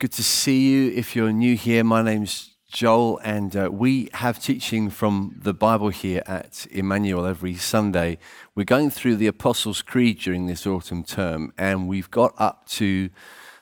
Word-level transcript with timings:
Good 0.00 0.12
to 0.12 0.22
see 0.22 0.70
you. 0.70 0.90
If 0.92 1.14
you're 1.14 1.30
new 1.30 1.54
here, 1.54 1.84
my 1.84 2.00
name's 2.00 2.54
Joel, 2.72 3.20
and 3.22 3.54
uh, 3.54 3.68
we 3.70 4.08
have 4.14 4.42
teaching 4.42 4.88
from 4.88 5.38
the 5.42 5.52
Bible 5.52 5.90
here 5.90 6.22
at 6.24 6.66
Emmanuel 6.70 7.26
every 7.26 7.54
Sunday. 7.56 8.16
We're 8.54 8.64
going 8.64 8.88
through 8.88 9.16
the 9.16 9.26
Apostles' 9.26 9.82
Creed 9.82 10.20
during 10.20 10.46
this 10.46 10.66
autumn 10.66 11.04
term, 11.04 11.52
and 11.58 11.86
we've 11.86 12.10
got 12.10 12.32
up 12.38 12.66
to 12.68 13.10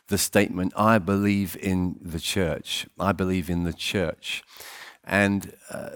the 0.06 0.16
statement, 0.16 0.74
I 0.76 0.98
believe 0.98 1.56
in 1.60 1.96
the 2.00 2.20
church. 2.20 2.86
I 3.00 3.10
believe 3.10 3.50
in 3.50 3.64
the 3.64 3.72
church. 3.72 4.44
And 5.02 5.54
uh, 5.72 5.88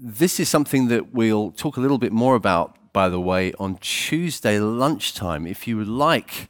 this 0.00 0.38
is 0.38 0.48
something 0.48 0.86
that 0.86 1.12
we'll 1.12 1.50
talk 1.50 1.76
a 1.76 1.80
little 1.80 1.98
bit 1.98 2.12
more 2.12 2.36
about, 2.36 2.92
by 2.92 3.08
the 3.08 3.20
way, 3.20 3.52
on 3.54 3.78
Tuesday 3.78 4.60
lunchtime. 4.60 5.48
If 5.48 5.66
you 5.66 5.76
would 5.78 5.88
like 5.88 6.48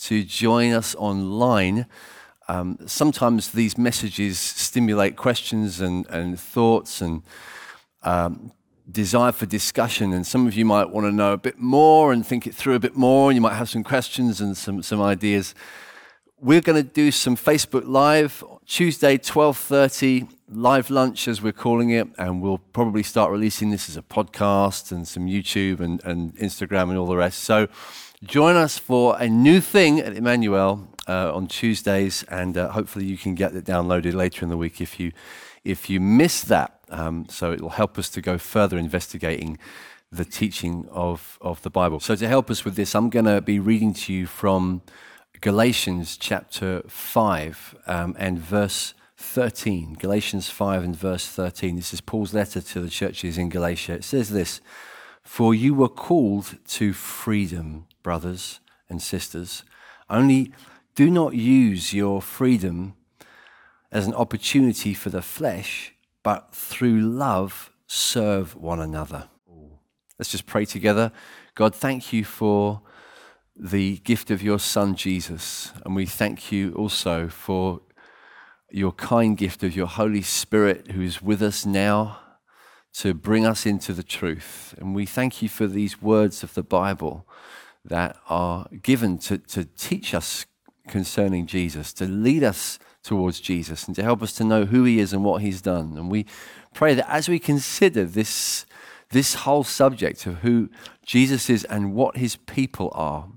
to 0.00 0.22
join 0.22 0.72
us 0.72 0.94
online, 0.96 1.86
um, 2.48 2.78
sometimes 2.86 3.50
these 3.50 3.76
messages 3.76 4.38
stimulate 4.38 5.16
questions 5.16 5.80
and, 5.80 6.06
and 6.08 6.40
thoughts 6.40 7.00
and 7.02 7.22
um, 8.02 8.52
desire 8.90 9.32
for 9.32 9.46
discussion. 9.46 10.12
And 10.12 10.26
some 10.26 10.46
of 10.46 10.54
you 10.54 10.64
might 10.64 10.90
want 10.90 11.06
to 11.06 11.12
know 11.12 11.34
a 11.34 11.38
bit 11.38 11.58
more 11.58 12.12
and 12.12 12.26
think 12.26 12.46
it 12.46 12.54
through 12.54 12.74
a 12.74 12.80
bit 12.80 12.96
more, 12.96 13.30
and 13.30 13.36
you 13.36 13.42
might 13.42 13.54
have 13.54 13.68
some 13.68 13.84
questions 13.84 14.40
and 14.40 14.56
some, 14.56 14.82
some 14.82 15.00
ideas. 15.00 15.54
We're 16.40 16.60
going 16.60 16.82
to 16.82 16.88
do 16.88 17.10
some 17.10 17.36
Facebook 17.36 17.82
Live 17.84 18.42
Tuesday, 18.64 19.18
12:30 19.18 20.28
live 20.50 20.88
lunch, 20.88 21.28
as 21.28 21.42
we're 21.42 21.52
calling 21.52 21.90
it, 21.90 22.08
and 22.16 22.40
we'll 22.40 22.58
probably 22.58 23.02
start 23.02 23.30
releasing 23.30 23.70
this 23.70 23.88
as 23.88 23.96
a 23.96 24.02
podcast 24.02 24.92
and 24.92 25.06
some 25.06 25.26
YouTube 25.26 25.80
and, 25.80 26.02
and 26.04 26.34
Instagram 26.36 26.88
and 26.90 26.96
all 26.96 27.06
the 27.06 27.16
rest. 27.16 27.40
So 27.40 27.68
join 28.22 28.56
us 28.56 28.78
for 28.78 29.18
a 29.18 29.28
new 29.28 29.60
thing 29.60 30.00
at 30.00 30.16
Emmanuel 30.16 30.88
uh, 31.08 31.34
on 31.34 31.46
Tuesdays, 31.46 32.22
and 32.24 32.56
uh, 32.56 32.70
hopefully 32.70 33.06
you 33.06 33.16
can 33.16 33.34
get 33.34 33.54
it 33.54 33.64
downloaded 33.64 34.14
later 34.14 34.44
in 34.44 34.50
the 34.50 34.56
week 34.56 34.80
if 34.80 35.00
you 35.00 35.12
if 35.64 35.90
you 35.90 36.00
miss 36.00 36.42
that. 36.42 36.78
Um, 36.90 37.26
so 37.28 37.52
it 37.52 37.60
will 37.60 37.70
help 37.70 37.98
us 37.98 38.08
to 38.10 38.20
go 38.20 38.38
further 38.38 38.78
investigating 38.78 39.58
the 40.12 40.24
teaching 40.24 40.86
of 40.90 41.38
of 41.40 41.62
the 41.62 41.70
Bible. 41.70 42.00
So 42.00 42.14
to 42.14 42.28
help 42.28 42.50
us 42.50 42.64
with 42.64 42.76
this, 42.76 42.94
I'm 42.94 43.10
going 43.10 43.24
to 43.24 43.40
be 43.40 43.58
reading 43.58 43.94
to 43.94 44.12
you 44.12 44.26
from 44.26 44.82
Galatians 45.40 46.16
chapter 46.16 46.82
five 46.86 47.74
um, 47.86 48.14
and 48.18 48.38
verse. 48.38 48.94
13, 49.20 49.94
Galatians 49.94 50.48
5 50.48 50.84
and 50.84 50.94
verse 50.94 51.26
13. 51.26 51.74
This 51.74 51.92
is 51.92 52.00
Paul's 52.00 52.32
letter 52.32 52.60
to 52.60 52.80
the 52.80 52.88
churches 52.88 53.36
in 53.36 53.48
Galatia. 53.48 53.94
It 53.94 54.04
says 54.04 54.30
this 54.30 54.60
For 55.24 55.52
you 55.56 55.74
were 55.74 55.88
called 55.88 56.56
to 56.68 56.92
freedom, 56.92 57.88
brothers 58.04 58.60
and 58.88 59.02
sisters. 59.02 59.64
Only 60.08 60.52
do 60.98 61.12
not 61.12 61.32
use 61.32 61.94
your 61.94 62.20
freedom 62.20 62.92
as 63.92 64.08
an 64.08 64.14
opportunity 64.14 64.92
for 64.92 65.10
the 65.10 65.22
flesh, 65.22 65.94
but 66.24 66.52
through 66.52 66.98
love 66.98 67.70
serve 67.86 68.56
one 68.56 68.80
another. 68.80 69.28
Let's 70.18 70.32
just 70.32 70.46
pray 70.46 70.64
together. 70.64 71.12
God, 71.54 71.72
thank 71.72 72.12
you 72.12 72.24
for 72.24 72.82
the 73.54 73.98
gift 73.98 74.32
of 74.32 74.42
your 74.42 74.58
Son, 74.58 74.96
Jesus. 74.96 75.70
And 75.84 75.94
we 75.94 76.04
thank 76.04 76.50
you 76.50 76.74
also 76.74 77.28
for 77.28 77.80
your 78.68 78.90
kind 78.90 79.36
gift 79.36 79.62
of 79.62 79.76
your 79.76 79.86
Holy 79.86 80.22
Spirit 80.22 80.90
who 80.90 81.02
is 81.02 81.22
with 81.22 81.42
us 81.42 81.64
now 81.64 82.18
to 82.94 83.14
bring 83.14 83.46
us 83.46 83.64
into 83.64 83.92
the 83.92 84.02
truth. 84.02 84.74
And 84.78 84.96
we 84.96 85.06
thank 85.06 85.42
you 85.42 85.48
for 85.48 85.68
these 85.68 86.02
words 86.02 86.42
of 86.42 86.54
the 86.54 86.64
Bible 86.64 87.24
that 87.84 88.16
are 88.28 88.66
given 88.82 89.18
to, 89.18 89.38
to 89.38 89.64
teach 89.64 90.12
us 90.12 90.44
concerning 90.88 91.46
Jesus, 91.46 91.92
to 91.94 92.06
lead 92.06 92.42
us 92.42 92.78
towards 93.02 93.40
Jesus, 93.40 93.86
and 93.86 93.94
to 93.96 94.02
help 94.02 94.22
us 94.22 94.32
to 94.34 94.44
know 94.44 94.64
who 94.64 94.84
He 94.84 94.98
is 94.98 95.12
and 95.12 95.24
what 95.24 95.42
He's 95.42 95.62
done. 95.62 95.96
And 95.96 96.10
we 96.10 96.26
pray 96.74 96.94
that 96.94 97.10
as 97.10 97.28
we 97.28 97.38
consider 97.38 98.04
this, 98.04 98.66
this 99.10 99.34
whole 99.34 99.64
subject 99.64 100.26
of 100.26 100.38
who 100.38 100.68
Jesus 101.04 101.48
is 101.48 101.64
and 101.64 101.94
what 101.94 102.16
His 102.16 102.36
people 102.36 102.90
are, 102.94 103.28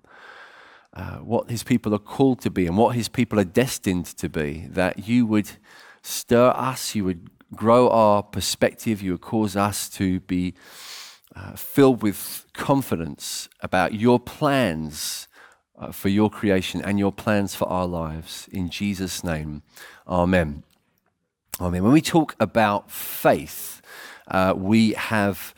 uh, 0.94 1.17
what 1.17 1.50
His 1.50 1.63
people 1.63 1.94
are 1.94 2.00
called 2.00 2.41
to 2.41 2.50
be, 2.50 2.67
and 2.67 2.78
what 2.78 2.95
His 2.95 3.07
people 3.07 3.39
are 3.39 3.45
destined 3.45 4.06
to 4.06 4.28
be, 4.28 4.68
that 4.69 5.07
you 5.07 5.25
would 5.25 5.51
stir 6.01 6.50
us, 6.50 6.95
you 6.95 7.06
would 7.06 7.29
grow 7.56 7.89
our 7.89 8.23
perspective, 8.23 9.01
you 9.01 9.12
would 9.12 9.22
cause 9.22 9.56
us 9.56 9.89
to 9.89 10.19
be. 10.22 10.53
Uh, 11.33 11.56
filled 11.56 12.03
with 12.03 12.45
confidence 12.51 13.47
about 13.62 13.94
your 13.94 14.19
plans 14.19 15.29
uh, 15.81 15.92
for 15.92 16.09
your 16.09 16.30
creation 16.30 16.81
and 16.81 17.00
your 17.00 17.12
plans 17.12 17.56
for 17.56 17.68
our 17.68 17.88
lives. 17.88 18.47
In 18.52 18.69
Jesus' 18.69 19.24
name, 19.24 19.64
Amen. 20.08 20.64
Amen. 21.59 21.84
When 21.84 21.92
we 21.92 22.02
talk 22.02 22.36
about 22.40 22.92
faith, 22.92 23.81
uh, 24.28 24.53
we 24.56 24.94
have, 24.94 25.53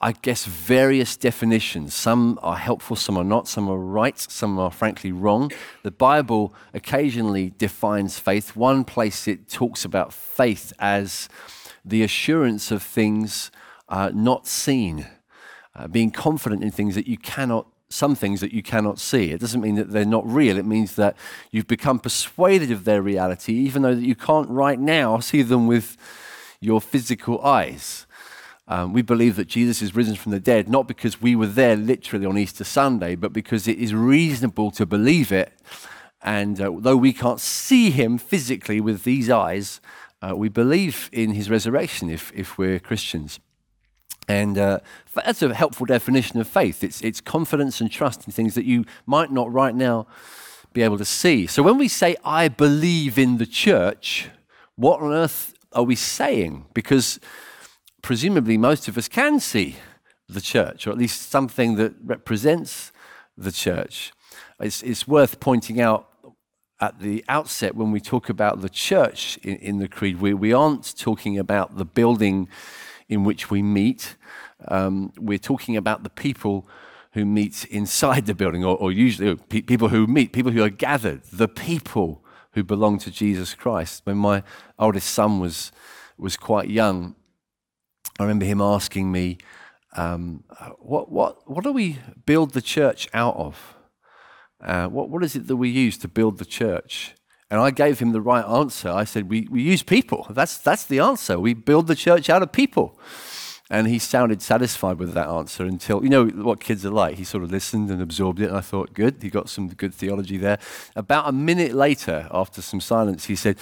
I 0.00 0.12
guess, 0.12 0.44
various 0.44 1.16
definitions. 1.16 1.94
Some 1.94 2.38
are 2.42 2.56
helpful, 2.56 2.96
some 2.96 3.16
are 3.16 3.24
not, 3.24 3.46
some 3.46 3.68
are 3.68 3.78
right, 3.78 4.18
some 4.18 4.58
are 4.58 4.70
frankly 4.70 5.12
wrong. 5.12 5.52
The 5.82 5.90
Bible 5.90 6.54
occasionally 6.74 7.52
defines 7.56 8.18
faith. 8.18 8.56
One 8.56 8.84
place 8.84 9.28
it 9.28 9.48
talks 9.48 9.84
about 9.84 10.12
faith 10.12 10.72
as 10.78 11.28
the 11.84 12.02
assurance 12.02 12.70
of 12.70 12.82
things 12.82 13.50
uh, 13.88 14.10
not 14.14 14.46
seen, 14.46 15.06
uh, 15.74 15.88
being 15.88 16.10
confident 16.10 16.62
in 16.62 16.70
things 16.70 16.94
that 16.94 17.06
you 17.06 17.16
cannot 17.16 17.66
some 17.90 18.14
things 18.14 18.40
that 18.40 18.52
you 18.52 18.62
cannot 18.62 18.98
see. 18.98 19.30
It 19.30 19.40
doesn't 19.40 19.60
mean 19.60 19.76
that 19.76 19.90
they're 19.90 20.04
not 20.04 20.26
real. 20.26 20.58
It 20.58 20.66
means 20.66 20.96
that 20.96 21.16
you've 21.50 21.66
become 21.66 21.98
persuaded 21.98 22.70
of 22.70 22.84
their 22.84 23.00
reality, 23.00 23.54
even 23.54 23.82
though 23.82 23.94
that 23.94 24.04
you 24.04 24.14
can't 24.14 24.48
right 24.50 24.78
now 24.78 25.20
see 25.20 25.42
them 25.42 25.66
with 25.66 25.96
your 26.60 26.80
physical 26.80 27.40
eyes. 27.42 28.06
Um, 28.66 28.92
we 28.92 29.00
believe 29.00 29.36
that 29.36 29.48
Jesus 29.48 29.80
is 29.80 29.96
risen 29.96 30.14
from 30.14 30.32
the 30.32 30.40
dead, 30.40 30.68
not 30.68 30.86
because 30.86 31.22
we 31.22 31.34
were 31.34 31.46
there 31.46 31.76
literally 31.76 32.26
on 32.26 32.36
Easter 32.36 32.64
Sunday, 32.64 33.14
but 33.14 33.32
because 33.32 33.66
it 33.66 33.78
is 33.78 33.94
reasonable 33.94 34.70
to 34.72 34.84
believe 34.84 35.32
it. 35.32 35.54
And 36.20 36.60
uh, 36.60 36.72
though 36.76 36.96
we 36.96 37.14
can't 37.14 37.40
see 37.40 37.90
him 37.90 38.18
physically 38.18 38.80
with 38.80 39.04
these 39.04 39.30
eyes, 39.30 39.80
uh, 40.20 40.36
we 40.36 40.50
believe 40.50 41.08
in 41.12 41.30
his 41.30 41.48
resurrection 41.48 42.10
if, 42.10 42.30
if 42.34 42.58
we're 42.58 42.78
Christians. 42.78 43.40
And 44.28 44.58
uh, 44.58 44.80
that's 45.14 45.42
a 45.42 45.54
helpful 45.54 45.86
definition 45.86 46.38
of 46.38 46.46
faith. 46.46 46.84
It's, 46.84 47.00
it's 47.00 47.20
confidence 47.20 47.80
and 47.80 47.90
trust 47.90 48.26
in 48.26 48.32
things 48.32 48.54
that 48.54 48.66
you 48.66 48.84
might 49.06 49.32
not 49.32 49.50
right 49.50 49.74
now 49.74 50.06
be 50.74 50.82
able 50.82 50.98
to 50.98 51.04
see. 51.04 51.46
So 51.46 51.62
when 51.62 51.78
we 51.78 51.88
say, 51.88 52.14
I 52.24 52.48
believe 52.48 53.18
in 53.18 53.38
the 53.38 53.46
church, 53.46 54.28
what 54.76 55.00
on 55.00 55.12
earth 55.12 55.54
are 55.72 55.82
we 55.82 55.96
saying? 55.96 56.66
Because 56.74 57.18
presumably 58.02 58.58
most 58.58 58.86
of 58.86 58.98
us 58.98 59.08
can 59.08 59.40
see 59.40 59.76
the 60.28 60.42
church, 60.42 60.86
or 60.86 60.90
at 60.90 60.98
least 60.98 61.30
something 61.30 61.76
that 61.76 61.94
represents 62.04 62.92
the 63.36 63.50
church. 63.50 64.12
It's, 64.60 64.82
it's 64.82 65.08
worth 65.08 65.40
pointing 65.40 65.80
out 65.80 66.06
at 66.80 67.00
the 67.00 67.24
outset 67.28 67.74
when 67.74 67.90
we 67.90 68.00
talk 68.00 68.28
about 68.28 68.60
the 68.60 68.68
church 68.68 69.38
in, 69.42 69.56
in 69.56 69.78
the 69.78 69.88
Creed, 69.88 70.20
we, 70.20 70.34
we 70.34 70.52
aren't 70.52 70.96
talking 70.96 71.38
about 71.38 71.76
the 71.76 71.84
building 71.84 72.48
in 73.08 73.24
which 73.24 73.50
we 73.50 73.62
meet. 73.62 74.16
Um, 74.68 75.12
we're 75.18 75.38
talking 75.38 75.76
about 75.76 76.02
the 76.02 76.10
people 76.10 76.68
who 77.12 77.24
meet 77.24 77.64
inside 77.64 78.26
the 78.26 78.34
building, 78.34 78.64
or, 78.64 78.76
or 78.76 78.92
usually 78.92 79.36
pe- 79.36 79.62
people 79.62 79.88
who 79.88 80.06
meet, 80.06 80.32
people 80.32 80.52
who 80.52 80.62
are 80.62 80.70
gathered, 80.70 81.22
the 81.32 81.48
people 81.48 82.24
who 82.52 82.62
belong 82.62 82.98
to 82.98 83.10
Jesus 83.10 83.54
Christ. 83.54 84.02
When 84.04 84.18
my 84.18 84.42
oldest 84.78 85.10
son 85.10 85.40
was, 85.40 85.72
was 86.16 86.36
quite 86.36 86.68
young, 86.68 87.14
I 88.18 88.24
remember 88.24 88.44
him 88.44 88.60
asking 88.60 89.10
me, 89.10 89.38
um, 89.96 90.44
what, 90.78 91.10
what, 91.10 91.48
what 91.50 91.64
do 91.64 91.72
we 91.72 91.98
build 92.26 92.52
the 92.52 92.62
church 92.62 93.08
out 93.14 93.36
of? 93.36 93.74
Uh, 94.60 94.86
what, 94.88 95.08
what 95.08 95.22
is 95.24 95.36
it 95.36 95.46
that 95.46 95.56
we 95.56 95.68
use 95.68 95.96
to 95.98 96.08
build 96.08 96.38
the 96.38 96.44
church? 96.44 97.14
And 97.50 97.60
I 97.60 97.70
gave 97.70 97.98
him 97.98 98.12
the 98.12 98.20
right 98.20 98.44
answer. 98.44 98.90
I 98.90 99.04
said, 99.04 99.30
We, 99.30 99.48
we 99.50 99.62
use 99.62 99.82
people. 99.82 100.26
That's, 100.30 100.58
that's 100.58 100.84
the 100.84 101.00
answer. 101.00 101.38
We 101.38 101.54
build 101.54 101.86
the 101.86 101.94
church 101.94 102.28
out 102.28 102.42
of 102.42 102.52
people. 102.52 102.98
And 103.70 103.86
he 103.86 103.98
sounded 103.98 104.40
satisfied 104.40 104.98
with 104.98 105.12
that 105.12 105.28
answer 105.28 105.64
until, 105.64 106.02
you 106.02 106.08
know 106.08 106.26
what 106.26 106.58
kids 106.58 106.86
are 106.86 106.90
like. 106.90 107.16
He 107.16 107.24
sort 107.24 107.44
of 107.44 107.50
listened 107.50 107.90
and 107.90 108.00
absorbed 108.00 108.40
it. 108.40 108.48
And 108.48 108.56
I 108.56 108.62
thought, 108.62 108.94
good, 108.94 109.16
he 109.20 109.28
got 109.28 109.50
some 109.50 109.68
good 109.68 109.94
theology 109.94 110.38
there. 110.38 110.58
About 110.96 111.28
a 111.28 111.32
minute 111.32 111.74
later, 111.74 112.28
after 112.30 112.62
some 112.62 112.80
silence, 112.80 113.26
he 113.26 113.36
said, 113.36 113.58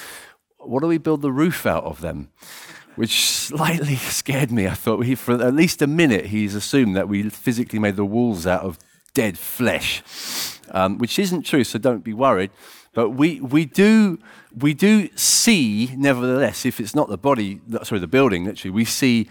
What 0.59 0.81
do 0.81 0.89
we 0.89 0.99
build 0.99 1.23
the 1.23 1.33
roof 1.33 1.67
out 1.67 1.85
of 1.85 2.01
them? 2.01 2.31
Which 2.97 3.29
slightly 3.29 3.97
scared 3.97 4.51
me. 4.51 4.67
I 4.67 4.75
thought, 4.75 5.05
for 5.17 5.41
at 5.43 5.55
least 5.55 5.83
a 5.83 5.87
minute, 5.87 6.27
he's 6.27 6.55
assumed 6.55 6.97
that 6.97 7.09
we 7.09 7.29
physically 7.31 7.79
made 7.79 7.97
the 7.97 8.05
walls 8.05 8.47
out 8.47 8.63
of 8.63 8.79
dead 9.13 9.39
flesh, 9.39 10.03
um, 10.71 10.99
which 10.99 11.19
isn't 11.19 11.43
true, 11.43 11.65
so 11.65 11.79
don't 11.79 12.05
be 12.05 12.13
worried. 12.13 12.51
But 12.97 13.11
we, 13.11 13.43
we, 13.43 13.67
do, 13.67 14.19
we 14.57 14.73
do 14.73 15.11
see, 15.17 15.91
nevertheless, 15.99 16.65
if 16.65 16.81
it's 16.81 16.95
not 16.95 17.11
the 17.11 17.19
body, 17.19 17.61
sorry, 17.83 18.01
the 18.01 18.07
building, 18.07 18.47
literally, 18.47 18.71
we 18.71 18.87
see 18.87 19.29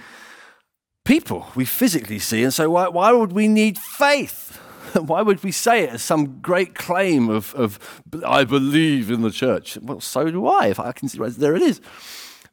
people. 1.03 1.47
We 1.55 1.65
physically 1.65 2.19
see. 2.19 2.43
And 2.43 2.53
so, 2.53 2.69
why, 2.69 2.89
why 2.89 3.11
would 3.11 3.31
we 3.31 3.47
need 3.47 3.79
faith? 3.79 4.61
Why 4.93 5.23
would 5.23 5.43
we 5.43 5.51
say 5.51 5.83
it 5.83 5.89
as 5.89 6.03
some 6.03 6.39
great 6.41 6.75
claim 6.75 7.27
of, 7.27 7.53
of 7.55 8.01
I 8.25 8.45
believe 8.45 9.09
in 9.09 9.23
the 9.23 9.31
church? 9.31 9.77
Well, 9.81 9.99
so 9.99 10.29
do 10.29 10.47
I. 10.47 10.67
If 10.67 10.79
I 10.79 10.91
can 10.91 11.09
see, 11.09 11.17
there 11.17 11.55
it 11.55 11.63
is. 11.63 11.81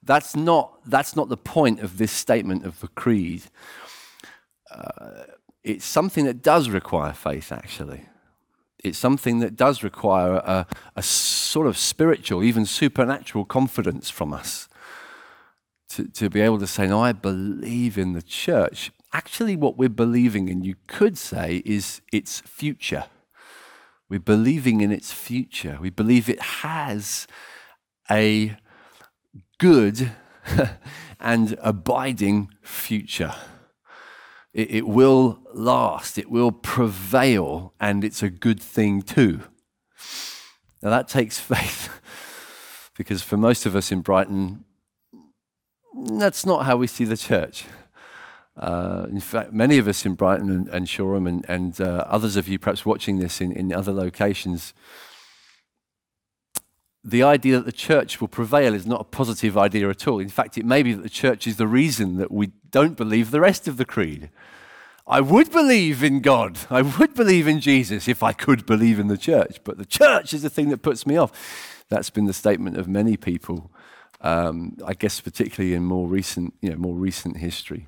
That's 0.02 0.34
not, 0.34 0.80
that's 0.86 1.14
not 1.14 1.28
the 1.28 1.36
point 1.36 1.80
of 1.80 1.98
this 1.98 2.10
statement 2.10 2.64
of 2.64 2.80
the 2.80 2.88
creed. 2.88 3.42
Uh, 4.70 5.24
it's 5.62 5.84
something 5.84 6.24
that 6.24 6.42
does 6.42 6.70
require 6.70 7.12
faith, 7.12 7.52
actually. 7.52 8.06
It's 8.82 8.98
something 8.98 9.38
that 9.38 9.56
does 9.56 9.82
require 9.82 10.34
a, 10.34 10.66
a 10.96 11.02
sort 11.02 11.66
of 11.66 11.78
spiritual, 11.78 12.42
even 12.42 12.66
supernatural 12.66 13.44
confidence 13.44 14.10
from 14.10 14.32
us 14.32 14.68
to, 15.90 16.08
to 16.08 16.30
be 16.30 16.40
able 16.40 16.58
to 16.58 16.66
say, 16.66 16.86
No, 16.86 17.00
I 17.00 17.12
believe 17.12 17.96
in 17.96 18.12
the 18.12 18.22
church. 18.22 18.90
Actually, 19.12 19.56
what 19.56 19.76
we're 19.76 19.88
believing 19.88 20.48
in, 20.48 20.64
you 20.64 20.74
could 20.86 21.18
say, 21.18 21.62
is 21.64 22.00
its 22.12 22.40
future. 22.40 23.04
We're 24.08 24.20
believing 24.20 24.80
in 24.80 24.90
its 24.90 25.12
future. 25.12 25.78
We 25.80 25.90
believe 25.90 26.28
it 26.28 26.40
has 26.40 27.26
a 28.10 28.56
good 29.58 30.12
and 31.20 31.56
abiding 31.62 32.50
future. 32.62 33.34
It, 34.52 34.70
it, 34.70 34.86
will 34.86 35.38
last, 35.54 36.18
it 36.18 36.30
will 36.30 36.52
prevail, 36.52 37.72
and 37.80 38.04
it's 38.04 38.22
a 38.22 38.28
good 38.28 38.60
thing 38.60 39.02
too. 39.02 39.40
Now, 40.82 40.90
that 40.90 41.08
takes 41.08 41.38
faith 41.54 41.88
because 42.96 43.22
for 43.22 43.36
most 43.36 43.64
of 43.66 43.74
us 43.74 43.90
in 43.90 44.02
Brighton, 44.02 44.64
that's 45.94 46.44
not 46.44 46.66
how 46.66 46.76
we 46.76 46.86
see 46.86 47.04
the 47.04 47.16
church. 47.16 47.64
Uh, 48.56 49.06
in 49.08 49.20
fact, 49.20 49.52
many 49.52 49.78
of 49.78 49.88
us 49.88 50.04
in 50.04 50.14
Brighton 50.14 50.50
and, 50.50 50.68
and 50.68 50.88
Shoreham, 50.88 51.26
and, 51.26 51.44
and 51.48 51.80
uh, 51.80 52.04
others 52.06 52.36
of 52.36 52.48
you 52.48 52.58
perhaps 52.58 52.84
watching 52.84 53.18
this 53.18 53.40
in, 53.40 53.52
in 53.52 53.72
other 53.72 53.92
locations, 53.92 54.74
the 57.04 57.22
idea 57.22 57.56
that 57.56 57.66
the 57.66 57.72
church 57.72 58.20
will 58.20 58.28
prevail 58.28 58.74
is 58.74 58.86
not 58.86 59.00
a 59.00 59.04
positive 59.04 59.58
idea 59.58 59.88
at 59.88 60.06
all. 60.06 60.20
In 60.20 60.28
fact, 60.28 60.56
it 60.56 60.64
may 60.64 60.82
be 60.82 60.92
that 60.92 61.02
the 61.02 61.08
church 61.08 61.46
is 61.46 61.56
the 61.56 61.66
reason 61.66 62.16
that 62.16 62.30
we 62.30 62.52
don't 62.70 62.96
believe 62.96 63.30
the 63.30 63.40
rest 63.40 63.66
of 63.66 63.76
the 63.76 63.84
creed. 63.84 64.30
I 65.06 65.20
would 65.20 65.50
believe 65.50 66.04
in 66.04 66.20
God. 66.20 66.58
I 66.70 66.82
would 66.82 67.14
believe 67.14 67.48
in 67.48 67.60
Jesus 67.60 68.06
if 68.06 68.22
I 68.22 68.32
could 68.32 68.66
believe 68.66 69.00
in 69.00 69.08
the 69.08 69.18
church, 69.18 69.58
but 69.64 69.78
the 69.78 69.84
church 69.84 70.32
is 70.32 70.42
the 70.42 70.50
thing 70.50 70.68
that 70.68 70.82
puts 70.82 71.06
me 71.06 71.16
off. 71.16 71.84
That's 71.88 72.10
been 72.10 72.26
the 72.26 72.32
statement 72.32 72.76
of 72.76 72.86
many 72.86 73.16
people, 73.16 73.72
um, 74.20 74.76
I 74.86 74.94
guess, 74.94 75.20
particularly 75.20 75.74
in 75.74 75.84
more 75.84 76.06
recent, 76.06 76.54
you 76.62 76.70
know, 76.70 76.76
more 76.76 76.94
recent 76.94 77.38
history. 77.38 77.86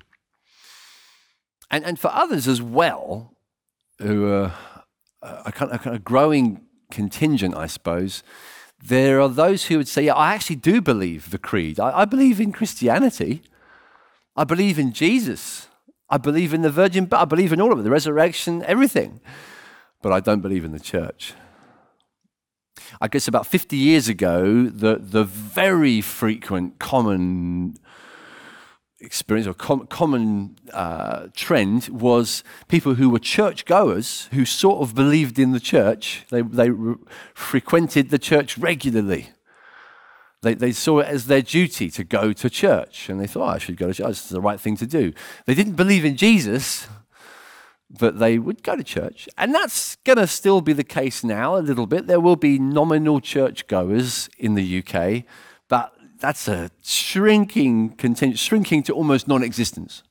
And, 1.71 1.85
and 1.85 1.97
for 1.97 2.11
others 2.11 2.47
as 2.47 2.61
well, 2.61 3.33
who 3.99 4.31
are 4.31 4.53
a 5.21 5.51
kind, 5.51 5.71
of, 5.71 6.03
growing 6.03 6.65
contingent, 6.91 7.55
I 7.55 7.67
suppose, 7.67 8.23
there 8.83 9.19
are 9.21 9.29
those 9.29 9.65
who 9.65 9.77
would 9.77 9.87
say, 9.87 10.05
yeah, 10.05 10.13
I 10.13 10.33
actually 10.33 10.57
do 10.57 10.81
believe 10.81 11.31
the 11.31 11.37
creed. 11.37 11.79
I, 11.79 12.01
I 12.01 12.05
believe 12.05 12.39
in 12.39 12.51
Christianity. 12.51 13.41
I 14.35 14.43
believe 14.43 14.77
in 14.77 14.91
Jesus. 14.91 15.67
I 16.09 16.17
believe 16.17 16.53
in 16.53 16.61
the 16.61 16.69
virgin, 16.69 17.05
but 17.05 17.19
I 17.19 17.25
believe 17.25 17.51
in 17.51 17.61
all 17.61 17.73
of 17.73 17.79
it, 17.79 17.83
the 17.83 17.89
resurrection, 17.89 18.63
everything. 18.63 19.21
But 20.01 20.11
I 20.11 20.19
don't 20.19 20.41
believe 20.41 20.63
in 20.63 20.71
the 20.71 20.79
church. 20.79 21.33
I 23.01 23.07
guess 23.07 23.27
about 23.27 23.47
50 23.47 23.75
years 23.75 24.07
ago, 24.07 24.65
the, 24.65 24.97
the 24.97 25.23
very 25.23 26.01
frequent, 26.01 26.77
common 26.79 27.77
experience 29.05 29.47
or 29.47 29.53
com- 29.53 29.87
common 29.87 30.57
uh, 30.73 31.27
trend 31.35 31.87
was 31.89 32.43
people 32.67 32.95
who 32.95 33.09
were 33.09 33.19
churchgoers 33.19 34.27
who 34.33 34.43
sort 34.45 34.81
of 34.81 34.95
believed 34.95 35.39
in 35.39 35.51
the 35.51 35.59
church. 35.59 36.25
They, 36.29 36.41
they 36.41 36.69
re- 36.71 36.95
frequented 37.33 38.09
the 38.09 38.19
church 38.19 38.57
regularly. 38.57 39.29
They, 40.41 40.53
they 40.53 40.71
saw 40.71 40.99
it 40.99 41.07
as 41.07 41.25
their 41.25 41.41
duty 41.41 41.89
to 41.89 42.03
go 42.03 42.33
to 42.33 42.49
church, 42.49 43.09
and 43.09 43.19
they 43.19 43.27
thought, 43.27 43.47
oh, 43.47 43.55
I 43.55 43.57
should 43.57 43.77
go 43.77 43.87
to 43.87 43.93
church. 43.93 44.09
Is 44.09 44.29
the 44.29 44.41
right 44.41 44.59
thing 44.59 44.77
to 44.77 44.85
do. 44.85 45.13
They 45.45 45.55
didn't 45.55 45.73
believe 45.73 46.05
in 46.05 46.17
Jesus, 46.17 46.87
but 47.89 48.19
they 48.19 48.37
would 48.37 48.61
go 48.61 48.75
to 48.75 48.83
church. 48.83 49.27
And 49.37 49.55
that's 49.55 49.95
going 49.97 50.17
to 50.17 50.27
still 50.27 50.61
be 50.61 50.73
the 50.73 50.83
case 50.83 51.23
now 51.23 51.55
a 51.55 51.59
little 51.59 51.87
bit. 51.87 52.07
There 52.07 52.19
will 52.19 52.35
be 52.35 52.59
nominal 52.59 53.21
churchgoers 53.21 54.29
in 54.37 54.55
the 54.55 54.83
UK, 54.83 55.23
but 55.67 55.94
that's 56.19 56.47
a 56.47 56.69
shrinking 56.83 57.95
shrinking 58.35 58.83
to 58.83 58.93
almost 58.93 59.27
non-existence. 59.27 60.03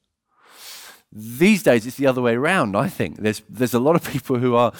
These 1.13 1.63
days, 1.63 1.87
it's 1.87 1.97
the 1.97 2.07
other 2.07 2.23
way 2.23 2.35
around. 2.35 2.77
I 2.77 2.89
think 2.89 3.19
there's 3.19 3.43
there's 3.49 3.75
a 3.75 3.79
lot 3.79 3.97
of 3.97 4.05
people 4.11 4.39
who 4.39 4.55
are 4.57 4.73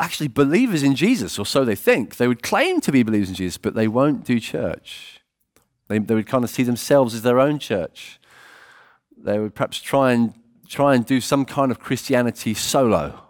actually 0.00 0.28
believers 0.28 0.82
in 0.82 0.94
Jesus, 0.94 1.38
or 1.38 1.46
so 1.46 1.64
they 1.64 1.74
think. 1.74 2.16
They 2.16 2.28
would 2.28 2.42
claim 2.42 2.80
to 2.82 2.92
be 2.92 3.02
believers 3.02 3.28
in 3.28 3.34
Jesus, 3.34 3.58
but 3.58 3.74
they 3.74 3.88
won't 3.88 4.24
do 4.24 4.38
church. 4.40 5.20
They, 5.88 5.98
they 5.98 6.14
would 6.14 6.26
kind 6.26 6.44
of 6.44 6.50
see 6.50 6.62
themselves 6.62 7.14
as 7.14 7.22
their 7.22 7.40
own 7.40 7.58
church. 7.58 8.20
They 9.16 9.38
would 9.38 9.54
perhaps 9.54 9.80
try 9.80 10.12
and 10.12 10.34
try 10.68 10.94
and 10.94 11.06
do 11.06 11.20
some 11.20 11.44
kind 11.44 11.70
of 11.70 11.78
Christianity 11.78 12.54
solo, 12.54 13.20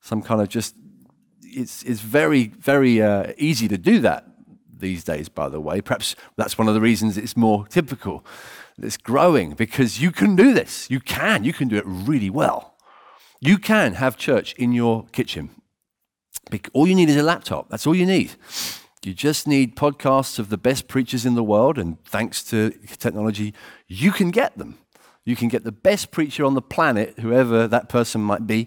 some 0.00 0.22
kind 0.22 0.40
of 0.40 0.48
just. 0.48 0.74
It's 1.42 1.82
it's 1.84 2.00
very 2.00 2.48
very 2.48 3.00
uh, 3.00 3.32
easy 3.38 3.68
to 3.68 3.78
do 3.78 4.00
that 4.00 4.27
these 4.80 5.04
days, 5.04 5.28
by 5.28 5.48
the 5.48 5.60
way. 5.60 5.80
Perhaps 5.80 6.16
that's 6.36 6.58
one 6.58 6.68
of 6.68 6.74
the 6.74 6.80
reasons 6.80 7.16
it's 7.16 7.36
more 7.36 7.66
typical. 7.68 8.24
It's 8.80 8.96
growing 8.96 9.52
because 9.52 10.00
you 10.00 10.10
can 10.10 10.36
do 10.36 10.52
this. 10.54 10.90
You 10.90 11.00
can. 11.00 11.44
You 11.44 11.52
can 11.52 11.68
do 11.68 11.76
it 11.76 11.84
really 11.86 12.30
well. 12.30 12.74
You 13.40 13.58
can 13.58 13.94
have 13.94 14.16
church 14.16 14.54
in 14.54 14.72
your 14.72 15.06
kitchen. 15.12 15.50
All 16.72 16.86
you 16.86 16.94
need 16.94 17.08
is 17.08 17.16
a 17.16 17.22
laptop. 17.22 17.68
That's 17.68 17.86
all 17.86 17.94
you 17.94 18.06
need. 18.06 18.32
You 19.04 19.14
just 19.14 19.46
need 19.46 19.76
podcasts 19.76 20.38
of 20.38 20.48
the 20.48 20.58
best 20.58 20.88
preachers 20.88 21.24
in 21.24 21.34
the 21.34 21.44
world, 21.44 21.78
and 21.78 22.02
thanks 22.04 22.42
to 22.44 22.70
technology, 22.98 23.54
you 23.86 24.10
can 24.10 24.30
get 24.30 24.58
them. 24.58 24.78
You 25.24 25.36
can 25.36 25.48
get 25.48 25.62
the 25.62 25.72
best 25.72 26.10
preacher 26.10 26.44
on 26.44 26.54
the 26.54 26.62
planet, 26.62 27.18
whoever 27.20 27.68
that 27.68 27.88
person 27.88 28.20
might 28.20 28.46
be, 28.46 28.66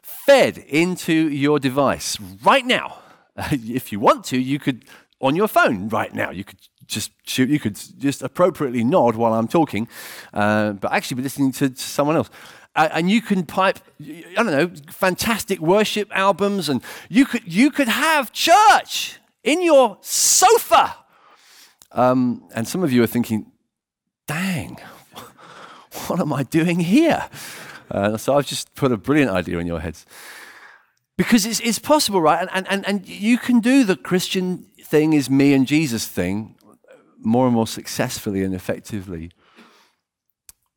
fed 0.00 0.58
into 0.58 1.12
your 1.12 1.58
device 1.58 2.18
right 2.44 2.64
now. 2.64 2.98
if 3.50 3.92
you 3.92 4.00
want 4.00 4.24
to, 4.26 4.38
you 4.38 4.58
could 4.58 4.84
on 5.22 5.36
your 5.36 5.48
phone 5.48 5.88
right 5.88 6.12
now. 6.14 6.30
You 6.30 6.44
could 6.44 6.58
just 6.86 7.12
shoot, 7.26 7.48
you 7.48 7.60
could 7.60 7.78
just 7.98 8.22
appropriately 8.22 8.84
nod 8.84 9.16
while 9.16 9.32
I'm 9.32 9.48
talking, 9.48 9.88
uh, 10.34 10.72
but 10.72 10.92
actually 10.92 11.16
be 11.16 11.22
listening 11.22 11.52
to, 11.52 11.70
to 11.70 11.80
someone 11.80 12.16
else. 12.16 12.28
Uh, 12.74 12.88
and 12.92 13.10
you 13.10 13.20
can 13.20 13.44
pipe, 13.44 13.78
I 14.00 14.32
don't 14.34 14.46
know, 14.46 14.70
fantastic 14.90 15.60
worship 15.60 16.08
albums, 16.14 16.68
and 16.68 16.82
you 17.08 17.26
could 17.26 17.42
you 17.44 17.70
could 17.70 17.88
have 17.88 18.32
church 18.32 19.20
in 19.44 19.62
your 19.62 19.98
sofa. 20.00 20.96
Um, 21.92 22.48
and 22.54 22.66
some 22.66 22.82
of 22.82 22.90
you 22.90 23.02
are 23.02 23.06
thinking, 23.06 23.52
"Dang, 24.26 24.78
what 26.06 26.18
am 26.18 26.32
I 26.32 26.44
doing 26.44 26.80
here?" 26.80 27.28
Uh, 27.90 28.16
so 28.16 28.36
I've 28.36 28.46
just 28.46 28.74
put 28.74 28.90
a 28.90 28.96
brilliant 28.96 29.30
idea 29.30 29.58
in 29.58 29.66
your 29.66 29.80
heads. 29.80 30.06
Because 31.18 31.44
it's, 31.44 31.60
it's 31.60 31.78
possible, 31.78 32.22
right? 32.22 32.48
And, 32.50 32.66
and, 32.68 32.86
and 32.88 33.06
you 33.06 33.36
can 33.36 33.60
do 33.60 33.84
the 33.84 33.96
Christian 33.96 34.66
thing 34.92 35.14
is 35.14 35.30
me 35.30 35.54
and 35.54 35.66
Jesus 35.66 36.06
thing 36.06 36.54
more 37.18 37.46
and 37.46 37.54
more 37.54 37.66
successfully 37.66 38.42
and 38.44 38.54
effectively. 38.54 39.30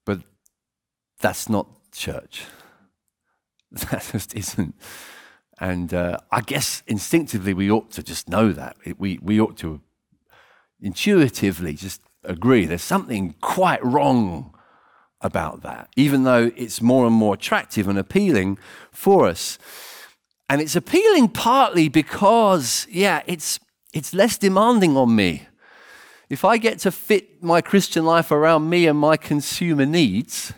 But 0.05 0.21
that's 1.19 1.49
not 1.49 1.67
church. 1.91 2.45
That 3.71 4.07
just 4.09 4.33
isn't. 4.33 4.73
And 5.59 5.93
uh, 5.93 6.19
I 6.31 6.39
guess 6.39 6.81
instinctively 6.87 7.53
we 7.53 7.69
ought 7.69 7.91
to 7.91 8.03
just 8.03 8.29
know 8.29 8.53
that. 8.53 8.77
We, 8.97 9.19
we 9.21 9.41
ought 9.41 9.57
to 9.57 9.81
intuitively 10.79 11.73
just 11.73 11.99
agree 12.23 12.65
there's 12.65 12.81
something 12.95 13.35
quite 13.41 13.83
wrong 13.83 14.53
about 15.19 15.61
that, 15.63 15.89
even 15.97 16.23
though 16.23 16.51
it's 16.55 16.81
more 16.81 17.05
and 17.05 17.15
more 17.15 17.33
attractive 17.33 17.89
and 17.89 17.99
appealing 17.99 18.57
for 18.93 19.27
us. 19.27 19.57
And 20.47 20.61
it's 20.61 20.75
appealing 20.77 21.29
partly 21.29 21.89
because, 21.89 22.87
yeah, 22.89 23.23
it's 23.25 23.59
it's 23.95 24.13
less 24.13 24.37
demanding 24.37 24.97
on 24.97 25.15
me. 25.15 25.47
If 26.29 26.43
I 26.43 26.57
get 26.57 26.79
to 26.79 26.91
fit 26.91 27.41
my 27.41 27.61
Christian 27.61 28.03
life 28.03 28.29
around 28.29 28.69
me 28.69 28.87
and 28.87 28.99
my 28.99 29.15
consumer 29.15 29.85
needs 29.85 30.51